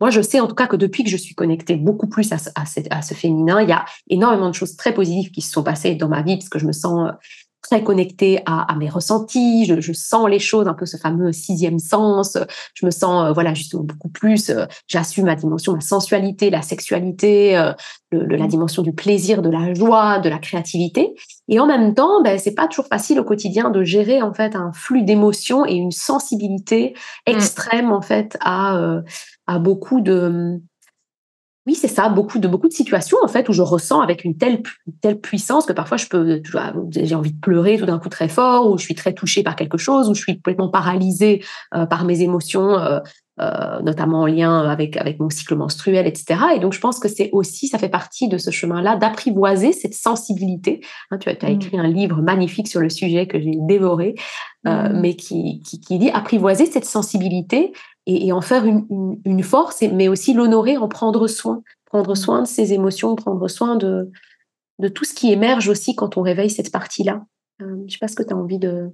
moi, 0.00 0.10
je 0.10 0.22
sais 0.22 0.40
en 0.40 0.46
tout 0.46 0.54
cas 0.54 0.66
que 0.66 0.76
depuis 0.76 1.04
que 1.04 1.10
je 1.10 1.16
suis 1.16 1.34
connectée 1.34 1.76
beaucoup 1.76 2.08
plus 2.08 2.32
à 2.32 2.38
ce, 2.38 3.14
féminin, 3.14 3.60
il 3.60 3.68
y 3.68 3.72
a 3.72 3.84
énormément 4.08 4.48
de 4.48 4.54
choses 4.54 4.76
très 4.76 4.94
positives 4.94 5.30
qui 5.30 5.42
se 5.42 5.52
sont 5.52 5.62
passées 5.62 5.94
dans 5.94 6.08
ma 6.08 6.22
vie 6.22 6.36
parce 6.36 6.48
que 6.48 6.58
je 6.58 6.66
me 6.66 6.72
sens 6.72 7.10
euh, 7.10 7.12
très 7.64 7.82
connectée 7.82 8.40
à, 8.46 8.74
mes 8.76 8.88
ressentis, 8.88 9.64
je, 9.64 9.92
sens 9.92 10.28
les 10.28 10.38
choses, 10.38 10.68
un 10.68 10.74
peu 10.74 10.86
ce 10.86 10.96
fameux 10.96 11.32
sixième 11.32 11.78
sens, 11.78 12.36
je 12.74 12.86
me 12.86 12.90
sens, 12.90 13.26
euh, 13.26 13.32
voilà, 13.32 13.54
justement 13.54 13.82
beaucoup 13.82 14.08
plus, 14.08 14.50
euh, 14.50 14.66
j'assume 14.86 15.24
ma 15.24 15.34
dimension, 15.34 15.72
ma 15.72 15.80
sensualité, 15.80 16.50
la 16.50 16.62
sexualité, 16.62 17.52
la 18.12 18.46
dimension 18.46 18.82
du 18.82 18.92
plaisir, 18.92 19.42
de 19.42 19.50
la 19.50 19.72
joie, 19.74 20.18
de 20.18 20.28
la 20.28 20.38
créativité. 20.38 21.14
Et 21.48 21.58
en 21.58 21.66
même 21.66 21.94
temps, 21.94 22.22
ben, 22.22 22.38
c'est 22.38 22.54
pas 22.54 22.68
toujours 22.68 22.86
facile 22.86 23.18
au 23.18 23.24
quotidien 23.24 23.70
de 23.70 23.82
gérer 23.82 24.22
en 24.22 24.32
fait 24.32 24.54
un 24.54 24.72
flux 24.72 25.02
d'émotions 25.02 25.66
et 25.66 25.74
une 25.74 25.90
sensibilité 25.90 26.94
mmh. 27.26 27.30
extrême 27.30 27.92
en 27.92 28.02
fait 28.02 28.36
à 28.40 29.02
à 29.46 29.58
beaucoup 29.58 30.00
de 30.00 30.60
oui, 31.66 31.74
c'est 31.74 31.88
ça, 31.88 32.10
beaucoup 32.10 32.38
de 32.38 32.46
beaucoup 32.46 32.68
de 32.68 32.74
situations 32.74 33.16
en 33.22 33.28
fait 33.28 33.48
où 33.48 33.54
je 33.54 33.62
ressens 33.62 34.00
avec 34.02 34.24
une 34.24 34.36
telle 34.36 34.62
telle 35.00 35.18
puissance 35.18 35.64
que 35.64 35.72
parfois 35.72 35.96
je 35.96 36.06
peux 36.06 36.42
j'ai 36.90 37.14
envie 37.14 37.32
de 37.32 37.40
pleurer 37.40 37.78
tout 37.78 37.86
d'un 37.86 37.98
coup 37.98 38.10
très 38.10 38.28
fort 38.28 38.70
ou 38.70 38.76
je 38.76 38.84
suis 38.84 38.94
très 38.94 39.14
touchée 39.14 39.42
par 39.42 39.56
quelque 39.56 39.78
chose 39.78 40.10
ou 40.10 40.14
je 40.14 40.20
suis 40.20 40.36
complètement 40.36 40.68
paralysée 40.68 41.42
euh, 41.74 41.86
par 41.86 42.04
mes 42.04 42.20
émotions 42.20 42.78
euh, 42.78 43.00
euh, 43.40 43.80
notamment 43.80 44.20
en 44.20 44.26
lien 44.26 44.60
avec 44.68 44.98
avec 44.98 45.18
mon 45.18 45.30
cycle 45.30 45.56
menstruel, 45.56 46.06
etc. 46.06 46.38
Et 46.54 46.60
donc 46.60 46.74
je 46.74 46.80
pense 46.80 47.00
que 47.00 47.08
c'est 47.08 47.30
aussi 47.32 47.66
ça 47.66 47.78
fait 47.78 47.88
partie 47.88 48.28
de 48.28 48.36
ce 48.36 48.50
chemin-là 48.50 48.96
d'apprivoiser 48.96 49.72
cette 49.72 49.94
sensibilité. 49.94 50.82
Hein, 51.10 51.16
tu 51.16 51.30
as, 51.30 51.32
as, 51.40 51.48
mmh. 51.48 51.54
écrit 51.54 51.78
un 51.78 51.88
livre 51.88 52.20
magnifique 52.20 52.68
sur 52.68 52.80
le 52.80 52.90
sujet 52.90 53.26
que 53.26 53.40
j'ai 53.40 53.56
dévoré, 53.60 54.16
mmh. 54.64 55.00
mais 55.00 55.16
qui, 55.16 55.62
qui, 55.62 55.80
qui 55.80 55.98
dit 55.98 56.10
apprivoiser 56.10 56.66
cette 56.66 56.84
sensibilité 56.84 57.72
et, 58.06 58.32
en 58.32 58.40
faire 58.40 58.64
une, 58.66 59.42
force, 59.42 59.82
mais 59.82 60.08
aussi 60.08 60.34
l'honorer, 60.34 60.76
en 60.76 60.88
prendre 60.88 61.26
soin, 61.26 61.62
prendre 61.86 62.12
mmh. 62.12 62.16
soin 62.16 62.42
de 62.42 62.46
ses 62.46 62.72
émotions, 62.72 63.14
prendre 63.16 63.48
soin 63.48 63.76
de, 63.76 64.10
de 64.78 64.88
tout 64.88 65.04
ce 65.04 65.14
qui 65.14 65.32
émerge 65.32 65.68
aussi 65.68 65.94
quand 65.94 66.16
on 66.16 66.22
réveille 66.22 66.50
cette 66.50 66.72
partie-là. 66.72 67.24
Euh, 67.62 67.66
je 67.66 67.84
ne 67.84 67.88
sais 67.88 67.98
pas 67.98 68.08
ce 68.08 68.16
que 68.16 68.22
tu 68.22 68.32
as 68.32 68.36
envie 68.36 68.58
de... 68.58 68.90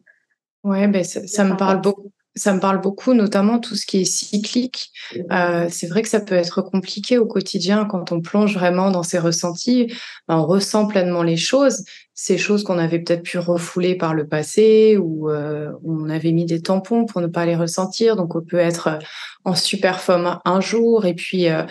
Ouais, 0.62 0.86
ben 0.88 1.02
ça, 1.02 1.44
me 1.44 1.56
parle 1.56 1.80
beaucoup. 1.80 2.12
Ça 2.36 2.54
me 2.54 2.60
parle 2.60 2.80
beaucoup, 2.80 3.12
notamment 3.12 3.58
tout 3.58 3.74
ce 3.74 3.84
qui 3.84 4.02
est 4.02 4.04
cyclique. 4.04 4.92
Euh, 5.32 5.66
c'est 5.68 5.88
vrai 5.88 6.02
que 6.02 6.08
ça 6.08 6.20
peut 6.20 6.36
être 6.36 6.62
compliqué 6.62 7.18
au 7.18 7.26
quotidien 7.26 7.84
quand 7.86 8.12
on 8.12 8.20
plonge 8.20 8.54
vraiment 8.54 8.92
dans 8.92 9.02
ses 9.02 9.18
ressentis. 9.18 9.92
Ben, 10.28 10.36
on 10.38 10.46
ressent 10.46 10.86
pleinement 10.86 11.24
les 11.24 11.36
choses, 11.36 11.84
ces 12.14 12.38
choses 12.38 12.62
qu'on 12.62 12.78
avait 12.78 13.00
peut-être 13.00 13.24
pu 13.24 13.38
refouler 13.38 13.96
par 13.96 14.14
le 14.14 14.28
passé 14.28 14.96
ou 14.96 15.28
euh, 15.28 15.72
on 15.84 16.08
avait 16.08 16.30
mis 16.30 16.46
des 16.46 16.62
tampons 16.62 17.04
pour 17.04 17.20
ne 17.20 17.26
pas 17.26 17.46
les 17.46 17.56
ressentir. 17.56 18.14
Donc 18.14 18.36
on 18.36 18.42
peut 18.42 18.58
être 18.58 19.00
en 19.44 19.56
super 19.56 20.00
forme 20.00 20.38
un 20.44 20.60
jour 20.60 21.06
et 21.06 21.14
puis 21.14 21.48
euh, 21.48 21.64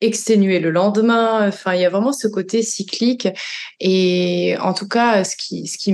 exténuer 0.00 0.58
le 0.58 0.70
lendemain. 0.70 1.46
Enfin, 1.46 1.74
il 1.74 1.82
y 1.82 1.84
a 1.84 1.90
vraiment 1.90 2.12
ce 2.12 2.26
côté 2.26 2.62
cyclique. 2.64 3.28
Et 3.78 4.56
en 4.60 4.74
tout 4.74 4.88
cas, 4.88 5.22
ce 5.22 5.36
qui, 5.36 5.68
ce 5.68 5.78
qui 5.78 5.92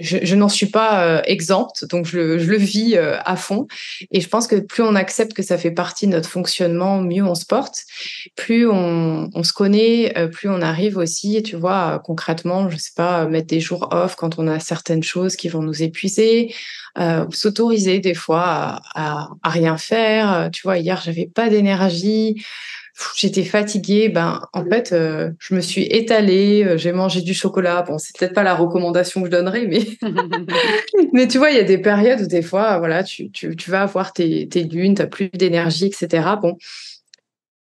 je, 0.00 0.34
n'en 0.34 0.48
suis 0.48 0.66
pas 0.66 1.04
euh, 1.04 1.22
exempte, 1.24 1.84
donc 1.88 2.06
je, 2.06 2.18
le 2.18 2.56
vis 2.56 2.96
euh, 2.96 3.16
à 3.24 3.36
fond. 3.36 3.66
Et 4.10 4.20
je 4.20 4.28
pense 4.28 4.46
que 4.46 4.56
plus 4.56 4.82
on 4.82 4.94
accepte 4.94 5.32
que 5.32 5.42
ça 5.42 5.58
fait 5.58 5.70
partie 5.70 6.06
de 6.06 6.12
notre 6.12 6.28
fonctionnement, 6.28 7.00
mieux 7.00 7.24
on 7.24 7.34
se 7.34 7.46
porte, 7.46 7.80
plus 8.36 8.68
on, 8.68 9.30
se 9.42 9.52
connaît, 9.52 10.16
euh, 10.18 10.28
plus 10.28 10.48
on 10.48 10.62
arrive 10.62 10.96
aussi, 10.96 11.42
tu 11.42 11.56
vois, 11.56 12.00
concrètement, 12.04 12.68
je 12.70 12.76
sais 12.76 12.92
pas, 12.96 13.26
mettre 13.26 13.48
des 13.48 13.60
jours 13.60 13.88
off 13.92 14.16
quand 14.16 14.38
on 14.38 14.48
a 14.48 14.58
certaines 14.60 15.02
choses 15.02 15.36
qui 15.36 15.48
vont 15.48 15.62
nous 15.62 15.82
épuiser, 15.82 16.54
s'autoriser 17.30 18.00
des 18.00 18.14
fois 18.14 18.42
à, 18.42 18.80
à, 18.94 19.28
à, 19.42 19.48
rien 19.48 19.76
faire. 19.76 20.50
Tu 20.52 20.62
vois, 20.62 20.78
hier, 20.78 21.00
j'avais 21.04 21.30
pas 21.32 21.48
d'énergie 21.48 22.44
j'étais 23.16 23.44
fatiguée. 23.44 24.08
Ben, 24.08 24.40
en 24.52 24.64
fait, 24.64 24.92
euh, 24.92 25.30
je 25.38 25.54
me 25.54 25.60
suis 25.60 25.82
étalée, 25.82 26.64
euh, 26.64 26.76
j'ai 26.76 26.92
mangé 26.92 27.22
du 27.22 27.34
chocolat. 27.34 27.82
Bon, 27.82 27.98
c'est 27.98 28.16
peut-être 28.16 28.34
pas 28.34 28.42
la 28.42 28.54
recommandation 28.54 29.20
que 29.20 29.26
je 29.26 29.32
donnerais, 29.32 29.66
mais, 29.66 29.86
mais 31.12 31.28
tu 31.28 31.38
vois, 31.38 31.50
il 31.50 31.56
y 31.56 31.60
a 31.60 31.64
des 31.64 31.78
périodes 31.78 32.22
où 32.22 32.26
des 32.26 32.42
fois, 32.42 32.78
voilà, 32.78 33.02
tu, 33.02 33.30
tu, 33.30 33.56
tu 33.56 33.70
vas 33.70 33.82
avoir 33.82 34.12
tes, 34.12 34.48
tes 34.48 34.64
lunes, 34.64 34.94
tu 34.94 35.06
plus 35.08 35.28
d'énergie, 35.30 35.86
etc. 35.86 36.36
Bon, 36.40 36.56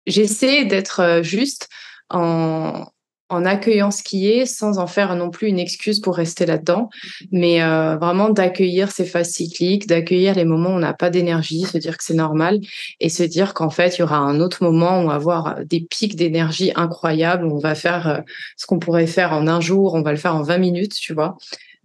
j'essaie 0.07 0.65
d'être 0.65 1.01
euh, 1.01 1.23
juste 1.23 1.69
en, 2.11 2.87
en 3.31 3.45
accueillant 3.45 3.91
ce 3.91 4.03
qui 4.03 4.29
est 4.29 4.47
sans 4.47 4.79
en 4.79 4.87
faire 4.87 5.17
non 5.17 5.31
plus 5.31 5.49
une 5.49 5.59
excuse 5.59 6.01
pour 6.01 6.17
rester 6.17 6.45
là-dedans, 6.47 6.91
mais 7.33 7.63
euh, 7.63 7.97
vraiment 7.97 8.29
d'accueillir 8.29 8.91
ces 8.91 9.05
phases 9.05 9.31
cycliques, 9.31 9.87
d'accueillir 9.87 10.35
les 10.35 10.45
moments 10.45 10.71
où 10.71 10.75
on 10.75 10.79
n'a 10.79 10.93
pas 10.93 11.11
d'énergie, 11.11 11.63
se 11.63 11.79
dire 11.79 11.97
que 11.97 12.05
c'est 12.05 12.15
normal 12.15 12.61
et 13.01 13.09
se 13.09 13.23
dire 13.23 13.55
qu'en 13.55 13.71
fait, 13.71 13.97
il 13.97 14.01
y 14.01 14.03
aura 14.03 14.19
un 14.19 14.41
autre 14.41 14.63
moment 14.63 14.99
où 14.99 15.05
on 15.05 15.07
va 15.09 15.15
avoir 15.15 15.57
des 15.65 15.81
pics 15.81 16.17
d'énergie 16.17 16.73
incroyables, 16.77 17.47
où 17.47 17.57
on 17.57 17.61
va 17.61 17.75
faire 17.75 18.09
euh, 18.09 18.21
ce 18.57 18.67
qu'on 18.67 18.79
pourrait 18.79 19.07
faire 19.07 19.33
en 19.33 19.47
un 19.47 19.61
jour, 19.61 19.95
on 19.95 20.03
va 20.03 20.11
le 20.11 20.19
faire 20.19 20.37
en 20.37 20.43
20 20.43 20.59
minutes, 20.59 20.95
tu 20.95 21.15
vois. 21.15 21.37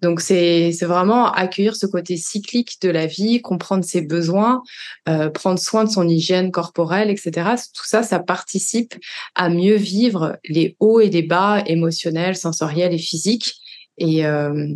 Donc 0.02 0.22
c'est 0.22 0.72
vraiment 0.82 1.32
accueillir 1.32 1.76
ce 1.76 1.86
côté 1.86 2.18
cyclique 2.18 2.82
de 2.82 2.90
la 2.90 3.06
vie, 3.06 3.42
comprendre 3.42 3.84
ses 3.84 4.02
besoins, 4.02 4.64
euh, 5.08 5.30
prendre 5.30 5.60
soin 5.60 5.84
de 5.84 5.90
son 5.90 6.08
hygiène 6.08 6.52
corporelle, 6.52 7.10
etc. 7.10 7.32
Tout 7.74 7.86
ça, 7.86 8.04
ça 8.04 8.20
participe 8.20 8.96
à 9.36 9.50
mieux 9.50 9.76
vivre 9.76 10.38
les 10.48 10.76
hauts 10.80 11.00
et 11.00 11.10
les 11.10 11.24
bas 11.24 11.64
émotionnels, 11.66 12.36
sensoriels 12.36 12.94
et 12.94 12.98
physiques. 12.98 13.56
Et, 13.98 14.26
euh, 14.26 14.74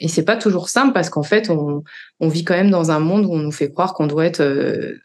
et 0.00 0.08
c'est 0.08 0.24
pas 0.24 0.36
toujours 0.36 0.68
simple 0.68 0.92
parce 0.92 1.10
qu'en 1.10 1.22
fait, 1.22 1.48
on, 1.48 1.84
on, 2.20 2.28
vit 2.28 2.44
quand 2.44 2.54
même 2.54 2.70
dans 2.70 2.90
un 2.90 2.98
monde 2.98 3.24
où 3.24 3.32
on 3.32 3.38
nous 3.38 3.52
fait 3.52 3.70
croire 3.70 3.94
qu'on 3.94 4.06
doit 4.06 4.26
être 4.26 4.40
euh, 4.40 4.98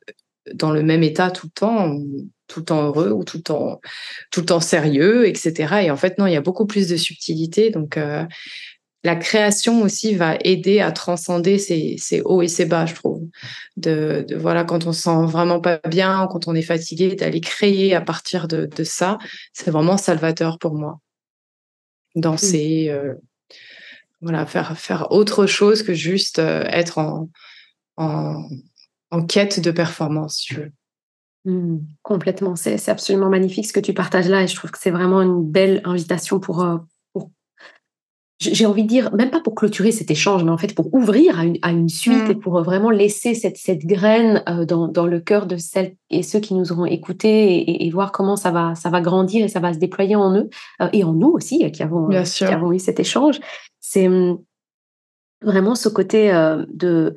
dans 0.53 0.71
le 0.71 0.83
même 0.83 1.03
état 1.03 1.31
tout 1.31 1.47
le 1.47 1.51
temps, 1.51 1.97
tout 2.47 2.59
le 2.59 2.65
temps 2.65 2.83
heureux 2.83 3.11
ou 3.11 3.23
tout 3.23 3.37
le 3.37 3.43
temps, 3.43 3.79
tout 4.31 4.41
le 4.41 4.45
temps 4.45 4.59
sérieux, 4.59 5.27
etc. 5.27 5.83
Et 5.83 5.91
en 5.91 5.97
fait, 5.97 6.17
non, 6.17 6.27
il 6.27 6.33
y 6.33 6.37
a 6.37 6.41
beaucoup 6.41 6.65
plus 6.65 6.89
de 6.89 6.97
subtilité. 6.97 7.69
Donc, 7.69 7.97
euh, 7.97 8.25
la 9.03 9.15
création 9.15 9.81
aussi 9.81 10.15
va 10.15 10.37
aider 10.43 10.79
à 10.79 10.91
transcender 10.91 11.57
ces, 11.57 12.21
hauts 12.23 12.41
et 12.41 12.47
ces 12.47 12.65
bas, 12.65 12.85
je 12.85 12.93
trouve. 12.93 13.23
De, 13.75 14.25
voilà, 14.37 14.63
quand 14.63 14.85
on 14.85 14.93
se 14.93 15.03
sent 15.03 15.25
vraiment 15.25 15.59
pas 15.59 15.79
bien, 15.87 16.27
quand 16.31 16.47
on 16.47 16.53
est 16.53 16.61
fatigué, 16.61 17.15
d'aller 17.15 17.41
créer 17.41 17.95
à 17.95 18.01
partir 18.01 18.47
de, 18.47 18.69
ça, 18.83 19.17
c'est 19.53 19.71
vraiment 19.71 19.97
salvateur 19.97 20.59
pour 20.59 20.75
moi. 20.75 20.99
Danser, 22.15 22.89
euh, 22.89 23.15
voilà, 24.21 24.45
faire, 24.45 24.77
faire 24.77 25.11
autre 25.11 25.47
chose 25.47 25.81
que 25.81 25.93
juste 25.93 26.39
euh, 26.39 26.63
être 26.65 26.99
en, 26.99 27.29
en, 27.97 29.25
quête 29.25 29.59
de 29.59 29.71
performance, 29.71 30.37
tu 30.37 30.55
veux. 30.55 30.71
Mmh, 31.45 31.79
complètement, 32.03 32.55
c'est 32.55 32.89
absolument 32.89 33.29
magnifique 33.29 33.65
ce 33.65 33.73
que 33.73 33.79
tu 33.79 33.93
partages 33.95 34.27
là 34.29 34.43
et 34.43 34.47
je 34.47 34.55
trouve 34.55 34.69
que 34.69 34.77
c'est 34.79 34.91
vraiment 34.91 35.21
une 35.21 35.49
belle 35.49 35.81
invitation 35.85 36.39
pour, 36.39 36.61
euh, 36.63 36.77
j'ai 38.41 38.65
envie 38.65 38.81
de 38.83 38.87
dire, 38.87 39.13
même 39.13 39.29
pas 39.29 39.39
pour 39.39 39.53
clôturer 39.53 39.91
cet 39.91 40.09
échange, 40.09 40.43
mais 40.43 40.49
en 40.49 40.57
fait 40.57 40.73
pour 40.73 40.91
ouvrir 40.93 41.39
à 41.39 41.45
une, 41.45 41.57
à 41.61 41.69
une 41.69 41.89
suite 41.89 42.29
et 42.29 42.33
mm. 42.33 42.39
pour 42.39 42.61
vraiment 42.63 42.89
laisser 42.89 43.35
cette, 43.35 43.57
cette 43.57 43.85
graine 43.85 44.43
euh, 44.49 44.65
dans, 44.65 44.87
dans, 44.87 45.05
le 45.05 45.19
cœur 45.19 45.45
de 45.45 45.57
celles 45.57 45.95
et 46.09 46.23
ceux 46.23 46.39
qui 46.39 46.55
nous 46.55 46.71
auront 46.71 46.85
écoutés 46.85 47.85
et, 47.85 47.89
voir 47.91 48.11
comment 48.11 48.35
ça 48.35 48.49
va, 48.49 48.73
ça 48.73 48.89
va 48.89 48.99
grandir 48.99 49.45
et 49.45 49.47
ça 49.47 49.59
va 49.59 49.73
se 49.73 49.77
déployer 49.77 50.15
en 50.15 50.35
eux 50.35 50.49
euh, 50.81 50.89
et 50.91 51.03
en 51.03 51.13
nous 51.13 51.29
aussi 51.29 51.63
euh, 51.63 51.69
qui 51.69 51.83
avons, 51.83 52.09
qui 52.23 52.43
avons 52.43 52.71
eu 52.71 52.79
cet 52.79 52.99
échange. 52.99 53.39
C'est 53.79 54.07
hum, 54.07 54.39
vraiment 55.43 55.75
ce 55.75 55.89
côté 55.89 56.31
de 56.73 57.15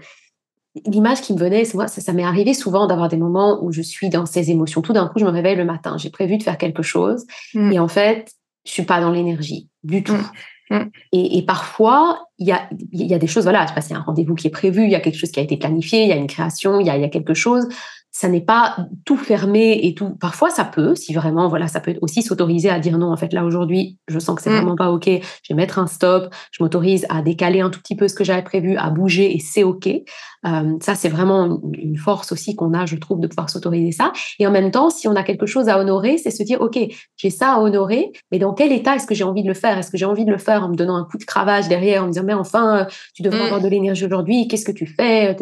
l'image 0.87 1.23
qui 1.23 1.33
me 1.33 1.39
venait, 1.39 1.63
moi, 1.75 1.87
ça, 1.87 2.01
ça 2.01 2.13
m'est 2.13 2.25
arrivé 2.25 2.53
souvent 2.53 2.87
d'avoir 2.87 3.09
des 3.09 3.17
moments 3.17 3.63
où 3.65 3.73
je 3.73 3.81
suis 3.81 4.11
dans 4.11 4.27
ces 4.27 4.51
émotions. 4.51 4.83
Tout 4.83 4.93
d'un 4.93 5.09
coup, 5.09 5.19
je 5.19 5.25
me 5.25 5.31
réveille 5.31 5.57
le 5.57 5.65
matin, 5.65 5.97
j'ai 5.97 6.11
prévu 6.11 6.37
de 6.37 6.43
faire 6.43 6.59
quelque 6.59 6.83
chose 6.83 7.25
mm. 7.55 7.73
et 7.73 7.79
en 7.79 7.89
fait, 7.89 8.33
je 8.67 8.73
suis 8.73 8.85
pas 8.85 9.01
dans 9.01 9.11
l'énergie 9.11 9.69
du 9.85 10.03
tout. 10.03 10.13
Mm. 10.13 10.31
Mm. 10.71 10.85
Et, 11.13 11.43
parfois, 11.47 12.29
il 12.39 12.47
y 12.47 12.53
a, 12.53 13.19
des 13.19 13.27
choses, 13.27 13.45
voilà, 13.45 13.67
il 13.77 13.91
y 13.91 13.95
a 13.95 13.99
un 13.99 14.03
rendez-vous 14.03 14.35
qui 14.35 14.47
est 14.47 14.51
prévu, 14.51 14.85
il 14.85 14.91
y 14.91 14.95
a 14.95 15.01
quelque 15.01 15.19
chose 15.19 15.31
qui 15.31 15.41
a 15.41 15.43
été 15.43 15.57
planifié, 15.57 16.03
il 16.03 16.09
y 16.09 16.13
a 16.13 16.17
une 16.17 16.27
création, 16.27 16.81
il 16.81 16.87
y 16.87 16.91
a 16.91 17.09
quelque 17.09 17.35
chose 17.35 17.69
ça 18.15 18.29
n'est 18.29 18.41
pas 18.41 18.77
tout 19.05 19.17
fermé 19.17 19.81
et 19.83 19.93
tout. 19.93 20.11
Parfois, 20.21 20.49
ça 20.49 20.65
peut, 20.65 20.95
si 20.95 21.13
vraiment, 21.13 21.49
voilà, 21.49 21.67
ça 21.67 21.81
peut 21.81 21.97
aussi 22.01 22.23
s'autoriser 22.23 22.71
à 22.71 22.79
dire 22.79 22.97
non. 22.97 23.11
En 23.11 23.17
fait, 23.17 23.33
là 23.33 23.45
aujourd'hui, 23.45 23.99
je 24.07 24.21
sens 24.21 24.37
que 24.37 24.43
c'est 24.43 24.51
mm. 24.51 24.57
vraiment 24.57 24.77
pas 24.77 24.93
ok. 24.93 25.07
Je 25.09 25.21
vais 25.51 25.57
mettre 25.57 25.81
un 25.81 25.89
stop. 25.89 26.33
Je 26.53 26.63
m'autorise 26.63 27.07
à 27.09 27.23
décaler 27.23 27.61
un 27.61 27.71
tout 27.71 27.81
petit 27.81 27.97
peu 27.97 28.07
ce 28.07 28.15
que 28.15 28.23
j'avais 28.23 28.43
prévu, 28.43 28.77
à 28.77 28.91
bouger 28.91 29.35
et 29.35 29.41
c'est 29.41 29.65
ok. 29.65 29.89
Euh, 29.89 30.77
ça, 30.81 30.95
c'est 30.95 31.09
vraiment 31.09 31.61
une 31.73 31.97
force 31.97 32.31
aussi 32.31 32.55
qu'on 32.55 32.73
a, 32.73 32.87
je 32.87 32.95
trouve, 32.95 33.19
de 33.19 33.27
pouvoir 33.27 33.51
s'autoriser 33.51 33.91
ça. 33.91 34.13
Et 34.39 34.47
en 34.47 34.53
même 34.53 34.71
temps, 34.71 34.91
si 34.91 35.09
on 35.09 35.17
a 35.17 35.25
quelque 35.25 35.47
chose 35.47 35.69
à 35.69 35.81
honorer, 35.81 36.17
c'est 36.17 36.31
se 36.31 36.45
dire 36.45 36.61
ok, 36.61 36.79
j'ai 37.17 37.31
ça 37.31 37.55
à 37.55 37.59
honorer, 37.59 38.13
mais 38.31 38.39
dans 38.39 38.55
quel 38.55 38.71
état 38.71 38.95
est-ce 38.95 39.09
que 39.09 39.15
j'ai 39.17 39.25
envie 39.25 39.43
de 39.43 39.49
le 39.49 39.55
faire? 39.55 39.77
Est-ce 39.77 39.91
que 39.91 39.99
j'ai 39.99 40.07
envie 40.07 40.25
de 40.25 40.31
le 40.31 40.39
faire 40.39 40.63
en 40.63 40.69
me 40.69 40.77
donnant 40.77 40.97
un 40.97 41.05
coup 41.05 41.19
de 41.19 41.25
cravache 41.25 41.67
derrière, 41.67 42.05
en 42.05 42.07
me 42.07 42.13
disant 42.13 42.25
mais 42.25 42.35
enfin, 42.35 42.87
tu 43.13 43.23
devrais 43.23 43.41
mm. 43.41 43.47
avoir 43.47 43.61
de 43.61 43.69
l'énergie 43.69 44.05
aujourd'hui. 44.05 44.47
Qu'est-ce 44.47 44.65
que 44.65 44.71
tu 44.71 44.87
fais? 44.87 45.35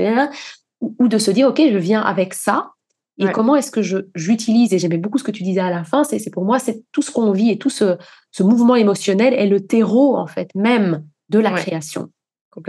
Ou 0.98 1.08
de 1.08 1.18
se 1.18 1.30
dire, 1.30 1.48
OK, 1.48 1.60
je 1.60 1.78
viens 1.78 2.00
avec 2.00 2.34
ça. 2.34 2.72
Et 3.18 3.30
comment 3.30 3.54
est-ce 3.54 3.70
que 3.70 3.82
j'utilise, 4.16 4.72
et 4.72 4.78
j'aimais 4.78 4.96
beaucoup 4.96 5.18
ce 5.18 5.22
que 5.22 5.30
tu 5.30 5.44
disais 5.44 5.60
à 5.60 5.70
la 5.70 5.84
fin, 5.84 6.02
c'est, 6.02 6.18
c'est 6.18 6.30
pour 6.30 6.44
moi, 6.44 6.58
c'est 6.58 6.82
tout 6.90 7.02
ce 7.02 7.10
qu'on 7.12 7.30
vit 7.30 7.50
et 7.50 7.58
tout 7.58 7.70
ce, 7.70 7.96
ce 8.32 8.42
mouvement 8.42 8.74
émotionnel 8.74 9.32
est 9.34 9.46
le 9.46 9.64
terreau, 9.64 10.16
en 10.16 10.26
fait, 10.26 10.48
même 10.56 11.04
de 11.28 11.38
la 11.38 11.52
création. 11.52 12.10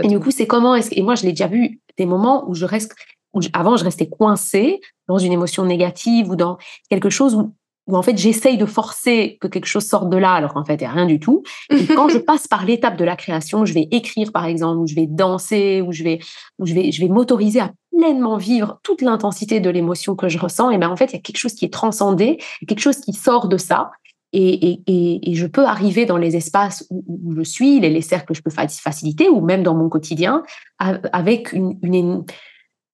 Et 0.04 0.08
du 0.08 0.20
coup, 0.20 0.32
c'est 0.32 0.46
comment 0.46 0.76
est-ce 0.76 0.90
et 0.92 1.02
moi, 1.02 1.16
je 1.16 1.24
l'ai 1.24 1.32
déjà 1.32 1.48
vu 1.48 1.80
des 1.98 2.06
moments 2.06 2.48
où 2.48 2.54
je 2.54 2.66
reste, 2.66 2.94
où 3.34 3.40
avant, 3.54 3.78
je 3.78 3.84
restais 3.84 4.08
coincée 4.08 4.80
dans 5.08 5.18
une 5.18 5.32
émotion 5.32 5.66
négative 5.66 6.30
ou 6.30 6.36
dans 6.36 6.58
quelque 6.90 7.10
chose 7.10 7.36
où 7.36 7.54
où 7.88 7.98
en 7.98 8.02
fait 8.02 8.18
j'essaye 8.18 8.58
de 8.58 8.66
forcer 8.66 9.38
que 9.42 9.48
quelque 9.48 9.66
chose 9.66 9.86
sorte 9.86 10.10
de 10.10 10.18
là 10.18 10.32
alors 10.32 10.54
qu'en 10.54 10.64
fait 10.64 10.76
il 10.76 10.80
n'y 10.80 10.86
a 10.86 10.92
rien 10.92 11.06
du 11.06 11.20
tout. 11.20 11.44
Et 11.70 11.86
quand 11.96 12.10
je 12.10 12.18
passe 12.18 12.48
par 12.48 12.66
l'étape 12.66 12.98
de 12.98 13.04
la 13.04 13.16
création, 13.16 13.66
je 13.66 13.74
vais 13.74 13.88
écrire 13.92 14.32
par 14.32 14.46
exemple, 14.46 14.80
ou 14.80 14.88
je 14.88 14.96
vais 14.96 15.08
danser, 15.08 15.82
ou 15.82 15.92
je 15.92 16.04
vais, 16.04 16.20
ou 16.60 16.66
je 16.66 16.74
vais, 16.74 16.92
je 16.92 17.02
vais 17.02 17.10
m'autoriser 17.10 17.60
à 17.60 17.72
pleinement 17.96 18.38
vivre 18.38 18.80
toute 18.84 19.02
l'intensité 19.02 19.60
de 19.60 19.70
l'émotion 19.70 20.16
que 20.16 20.30
je 20.30 20.40
ressens. 20.40 20.72
Et 20.72 20.78
ben 20.78 20.90
en 20.90 20.96
fait 20.96 21.06
il 21.06 21.14
y 21.14 21.18
a 21.18 21.22
quelque 21.22 21.38
chose 21.38 21.54
qui 21.54 21.66
est 21.66 21.74
transcendé, 21.74 22.38
quelque 22.68 22.80
chose 22.80 22.98
qui 22.98 23.14
sort 23.14 23.48
de 23.48 23.58
ça. 23.58 23.92
Et, 24.36 24.82
et, 24.88 25.32
et, 25.32 25.36
je 25.36 25.46
peux 25.46 25.64
arriver 25.64 26.08
dans 26.08 26.18
les 26.18 26.36
espaces 26.36 26.88
où, 26.90 27.36
je 27.38 27.44
suis, 27.44 27.80
les, 27.80 27.92
les, 27.92 28.02
cercles 28.02 28.26
que 28.26 28.34
je 28.34 28.42
peux 28.42 28.50
faciliter, 28.50 29.30
ou 29.30 29.42
même 29.42 29.62
dans 29.62 29.76
mon 29.76 29.90
quotidien, 29.90 30.42
avec 30.80 31.54
une, 31.54 31.78
une, 31.84 32.26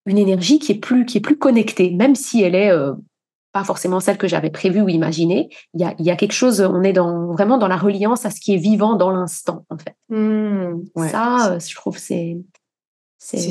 une 0.04 0.18
énergie 0.18 0.58
qui 0.58 0.72
est 0.72 0.78
plus 0.78 1.06
qui 1.06 1.16
est 1.16 1.22
plus 1.22 1.38
connectée, 1.38 1.92
même 1.92 2.14
si 2.14 2.42
elle 2.42 2.54
est 2.54 2.70
euh, 2.70 2.92
pas 3.52 3.64
forcément 3.64 4.00
celle 4.00 4.18
que 4.18 4.28
j'avais 4.28 4.50
prévue 4.50 4.80
ou 4.80 4.88
imaginée. 4.88 5.48
Il 5.74 5.80
y 5.80 5.84
a, 5.84 5.94
il 5.98 6.04
y 6.04 6.10
a 6.10 6.16
quelque 6.16 6.32
chose, 6.32 6.60
on 6.60 6.82
est 6.82 6.92
dans, 6.92 7.32
vraiment 7.32 7.58
dans 7.58 7.68
la 7.68 7.76
reliance 7.76 8.24
à 8.26 8.30
ce 8.30 8.40
qui 8.40 8.54
est 8.54 8.58
vivant 8.58 8.94
dans 8.96 9.10
l'instant, 9.10 9.66
en 9.70 9.78
fait. 9.78 9.94
Mmh, 10.08 10.82
ça, 11.10 11.58
je 11.58 11.74
trouve, 11.74 11.98
c'est. 11.98 12.36
C'est 13.18 13.50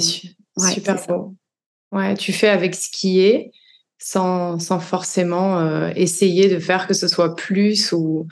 super 0.58 1.06
beau. 1.08 1.36
Ouais, 1.92 2.16
tu 2.16 2.34
fais 2.34 2.50
avec 2.50 2.76
ce 2.76 2.90
qui 2.90 3.22
est 3.22 3.52
sans, 4.00 4.58
sans 4.60 4.80
forcément 4.80 5.60
euh, 5.60 5.92
essayer 5.96 6.50
de 6.50 6.60
faire 6.60 6.88
que 6.88 6.94
ce 6.94 7.08
soit 7.08 7.36
plus 7.36 7.92
ou, 7.92 8.28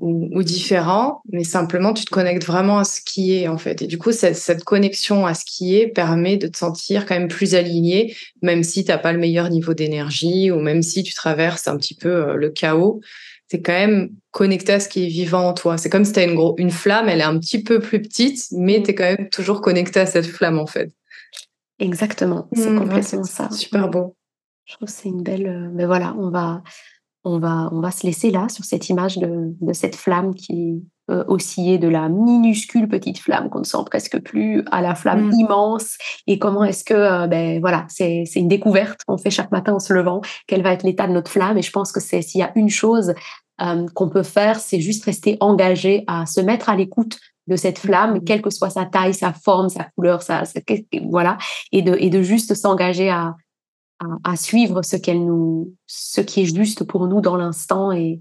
ou, 0.00 0.42
différent, 0.42 1.22
mais 1.30 1.44
simplement 1.44 1.92
tu 1.92 2.04
te 2.04 2.10
connectes 2.10 2.44
vraiment 2.44 2.78
à 2.78 2.84
ce 2.84 3.00
qui 3.00 3.34
est 3.34 3.48
en 3.48 3.58
fait. 3.58 3.82
Et 3.82 3.86
du 3.86 3.98
coup, 3.98 4.12
cette, 4.12 4.36
cette 4.36 4.64
connexion 4.64 5.26
à 5.26 5.34
ce 5.34 5.44
qui 5.44 5.76
est 5.76 5.86
permet 5.86 6.36
de 6.36 6.46
te 6.46 6.56
sentir 6.56 7.06
quand 7.06 7.14
même 7.14 7.28
plus 7.28 7.54
aligné, 7.54 8.16
même 8.42 8.62
si 8.62 8.84
tu 8.84 8.90
n'as 8.90 8.98
pas 8.98 9.12
le 9.12 9.18
meilleur 9.18 9.50
niveau 9.50 9.74
d'énergie 9.74 10.50
ou 10.50 10.60
même 10.60 10.82
si 10.82 11.02
tu 11.02 11.14
traverses 11.14 11.68
un 11.68 11.76
petit 11.76 11.94
peu 11.94 12.08
euh, 12.08 12.34
le 12.34 12.50
chaos. 12.50 13.00
Tu 13.48 13.56
es 13.56 13.62
quand 13.62 13.72
même 13.72 14.10
connecté 14.30 14.72
à 14.72 14.80
ce 14.80 14.88
qui 14.88 15.04
est 15.04 15.08
vivant 15.08 15.48
en 15.48 15.52
toi. 15.52 15.76
C'est 15.76 15.90
comme 15.90 16.04
si 16.04 16.12
tu 16.12 16.20
as 16.20 16.24
une, 16.24 16.34
gros, 16.34 16.54
une 16.56 16.70
flamme, 16.70 17.08
elle 17.08 17.20
est 17.20 17.24
un 17.24 17.38
petit 17.38 17.62
peu 17.62 17.80
plus 17.80 18.00
petite, 18.00 18.46
mais 18.52 18.82
tu 18.82 18.90
es 18.90 18.94
quand 18.94 19.16
même 19.16 19.28
toujours 19.28 19.60
connecté 19.60 20.00
à 20.00 20.06
cette 20.06 20.26
flamme 20.26 20.58
en 20.58 20.66
fait. 20.66 20.92
Exactement, 21.78 22.48
c'est 22.52 22.70
mmh, 22.70 22.78
complètement 22.78 23.24
ça. 23.24 23.50
Super 23.50 23.88
beau. 23.88 24.14
Je 24.66 24.74
trouve 24.74 24.88
que 24.88 24.94
c'est 24.94 25.08
une 25.08 25.22
belle. 25.22 25.46
Euh, 25.46 25.68
mais 25.72 25.84
voilà, 25.84 26.14
on 26.18 26.30
va 26.30 26.62
on 27.24 27.38
va, 27.38 27.68
on 27.72 27.80
va 27.80 27.90
se 27.90 28.06
laisser 28.06 28.30
là 28.30 28.48
sur 28.48 28.64
cette 28.64 28.88
image 28.88 29.18
de, 29.18 29.54
cette 29.72 29.96
flamme 29.96 30.34
qui 30.34 30.82
euh, 31.10 31.24
oscillait 31.28 31.78
de 31.78 31.88
la 31.88 32.08
minuscule 32.08 32.88
petite 32.88 33.18
flamme 33.18 33.50
qu'on 33.50 33.60
ne 33.60 33.64
sent 33.64 33.84
presque 33.86 34.20
plus 34.20 34.64
à 34.70 34.80
la 34.80 34.94
flamme 34.94 35.28
mm. 35.28 35.32
immense 35.40 35.98
et 36.26 36.38
comment 36.38 36.64
est-ce 36.64 36.84
que 36.84 36.94
euh, 36.94 37.26
ben 37.26 37.60
voilà 37.60 37.84
c'est 37.88 38.24
une 38.36 38.48
découverte 38.48 39.00
qu'on 39.06 39.18
fait 39.18 39.30
chaque 39.30 39.50
matin 39.50 39.74
en 39.74 39.78
se 39.78 39.92
levant 39.92 40.20
quel 40.46 40.62
va 40.62 40.72
être 40.72 40.84
l'état 40.84 41.06
de 41.06 41.12
notre 41.12 41.30
flamme 41.30 41.58
et 41.58 41.62
je 41.62 41.72
pense 41.72 41.92
que 41.92 42.00
c'est 42.00 42.22
s'il 42.22 42.40
y 42.40 42.44
a 42.44 42.52
une 42.54 42.70
chose 42.70 43.14
euh, 43.60 43.86
qu'on 43.94 44.08
peut 44.08 44.22
faire 44.22 44.58
c'est 44.58 44.80
juste 44.80 45.04
rester 45.04 45.36
engagé 45.40 46.04
à 46.06 46.26
se 46.26 46.40
mettre 46.40 46.68
à 46.68 46.76
l'écoute 46.76 47.18
de 47.48 47.56
cette 47.56 47.78
flamme, 47.78 48.18
mm. 48.18 48.24
quelle 48.24 48.40
que 48.40 48.50
soit 48.50 48.70
sa 48.70 48.86
taille, 48.86 49.12
sa 49.12 49.32
forme, 49.32 49.68
sa 49.68 49.84
couleur, 49.96 50.22
sa, 50.22 50.44
voilà, 51.08 51.36
et 51.72 51.82
de, 51.82 51.96
et 51.98 52.08
de 52.08 52.22
juste 52.22 52.54
s'engager 52.54 53.10
à, 53.10 53.34
à, 54.24 54.36
suivre 54.36 54.82
ce 54.82 54.96
qu'elle 54.96 55.24
nous, 55.24 55.74
ce 55.86 56.20
qui 56.20 56.42
est 56.42 56.54
juste 56.54 56.84
pour 56.84 57.06
nous 57.06 57.20
dans 57.20 57.36
l'instant 57.36 57.92
et 57.92 58.20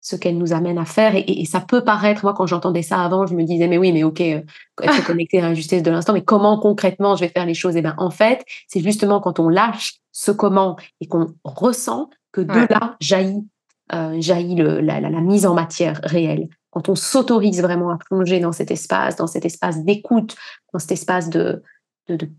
ce 0.00 0.16
qu'elle 0.16 0.38
nous 0.38 0.52
amène 0.52 0.78
à 0.78 0.84
faire. 0.84 1.12
Et, 1.14 1.44
ça 1.44 1.60
peut 1.60 1.84
paraître, 1.84 2.24
moi, 2.24 2.34
quand 2.34 2.46
j'entendais 2.46 2.82
ça 2.82 3.02
avant, 3.02 3.26
je 3.26 3.34
me 3.34 3.44
disais, 3.44 3.68
mais 3.68 3.78
oui, 3.78 3.92
mais 3.92 4.02
ok, 4.02 4.20
euh, 4.20 4.42
être 4.82 5.04
connecté 5.04 5.38
à 5.38 5.42
la 5.42 5.54
justesse 5.54 5.82
de 5.82 5.90
l'instant, 5.90 6.12
mais 6.12 6.24
comment 6.24 6.58
concrètement 6.58 7.16
je 7.16 7.20
vais 7.20 7.28
faire 7.28 7.46
les 7.46 7.54
choses? 7.54 7.76
Et 7.76 7.80
eh 7.80 7.82
ben, 7.82 7.94
en 7.98 8.10
fait, 8.10 8.44
c'est 8.66 8.80
justement 8.80 9.20
quand 9.20 9.38
on 9.38 9.48
lâche 9.48 10.00
ce 10.12 10.30
comment 10.30 10.76
et 11.00 11.06
qu'on 11.06 11.34
ressent 11.44 12.10
que 12.32 12.40
de 12.40 12.72
là 12.72 12.96
jaillit, 13.00 13.46
euh, 13.92 14.20
jaillit 14.20 14.54
le, 14.54 14.80
la, 14.80 15.00
la, 15.00 15.20
mise 15.20 15.46
en 15.46 15.54
matière 15.54 16.00
réelle. 16.04 16.48
Quand 16.70 16.88
on 16.88 16.94
s'autorise 16.94 17.60
vraiment 17.60 17.90
à 17.90 17.98
plonger 17.98 18.40
dans 18.40 18.52
cet 18.52 18.70
espace, 18.70 19.16
dans 19.16 19.26
cet 19.26 19.44
espace 19.44 19.84
d'écoute, 19.84 20.36
dans 20.72 20.78
cet 20.78 20.92
espace 20.92 21.28
de, 21.28 21.62
de, 22.08 22.16
de 22.16 22.30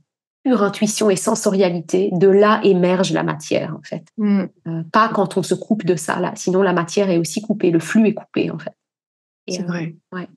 pure 0.44 0.64
intuition 0.64 1.10
et 1.10 1.16
sensorialité, 1.16 2.10
de 2.14 2.28
là 2.28 2.60
émerge 2.64 3.12
la 3.14 3.24
matière, 3.24 3.76
en 3.78 3.84
fait. 3.84 4.06
Mm. 4.18 4.44
Euh, 4.68 4.84
pas 4.92 5.10
quand 5.10 5.38
on 5.38 5.44
se 5.44 5.54
coupe 5.54 5.86
de 5.86 5.96
ça, 5.96 6.20
là. 6.20 6.34
Sinon, 6.36 6.62
la 6.62 6.74
matière 6.74 7.10
est 7.10 7.18
aussi 7.18 7.42
coupée, 7.42 7.72
le 7.72 7.80
flux 7.80 8.08
est 8.08 8.14
coupé, 8.14 8.50
en 8.50 8.58
fait. 8.58 8.74
C'est 9.48 9.64
vrai. 9.64 9.96
Ouais. 10.12 10.28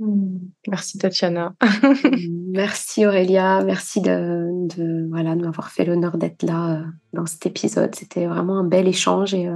Mmh. 0.00 0.38
Merci 0.66 0.98
Tatiana. 0.98 1.54
merci 2.50 3.06
Aurélia, 3.06 3.62
merci 3.62 4.00
de, 4.00 4.48
de 4.76 5.06
voilà, 5.08 5.36
m'avoir 5.36 5.70
fait 5.70 5.84
l'honneur 5.84 6.18
d'être 6.18 6.42
là 6.42 6.84
dans 7.12 7.26
cet 7.26 7.46
épisode. 7.46 7.94
C'était 7.94 8.26
vraiment 8.26 8.58
un 8.58 8.64
bel 8.64 8.88
échange 8.88 9.34
et 9.34 9.48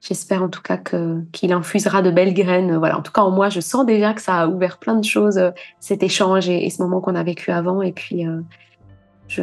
j'espère 0.00 0.42
en 0.42 0.48
tout 0.48 0.62
cas 0.62 0.76
que, 0.76 1.20
qu'il 1.32 1.52
infusera 1.52 2.02
de 2.02 2.10
belles 2.10 2.34
graines. 2.34 2.76
Voilà, 2.76 2.98
en 2.98 3.02
tout 3.02 3.12
cas 3.12 3.22
en 3.22 3.30
moi, 3.30 3.48
je 3.48 3.60
sens 3.60 3.86
déjà 3.86 4.14
que 4.14 4.22
ça 4.22 4.36
a 4.36 4.48
ouvert 4.48 4.78
plein 4.78 4.96
de 4.96 5.04
choses, 5.04 5.40
cet 5.78 6.02
échange 6.02 6.48
et, 6.48 6.68
ce 6.70 6.82
moment 6.82 7.00
qu'on 7.00 7.14
a 7.14 7.22
vécu 7.22 7.50
avant. 7.50 7.82
Et 7.82 7.92
puis, 7.92 8.26
je, 9.28 9.42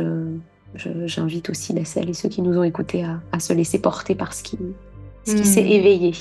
j'invite 1.05 1.49
aussi 1.49 1.73
les 1.73 1.85
celles 1.85 2.09
et 2.09 2.13
ceux 2.13 2.29
qui 2.29 2.41
nous 2.41 2.57
ont 2.57 2.63
écoutés 2.63 3.05
à, 3.31 3.39
se 3.39 3.53
laisser 3.53 3.79
porter 3.79 4.15
par 4.15 4.33
ce 4.33 4.43
qui, 4.43 4.57
ce 5.25 5.35
qui 5.35 5.45
s'est 5.45 5.63
mmh. 5.63 5.67
éveillé. 5.67 6.13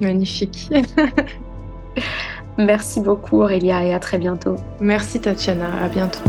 Magnifique. 0.00 0.70
Merci 2.58 3.00
beaucoup 3.00 3.42
Aurélia 3.42 3.84
et 3.84 3.94
à 3.94 3.98
très 3.98 4.18
bientôt. 4.18 4.56
Merci 4.80 5.20
Tatiana, 5.20 5.82
à 5.82 5.88
bientôt. 5.88 6.20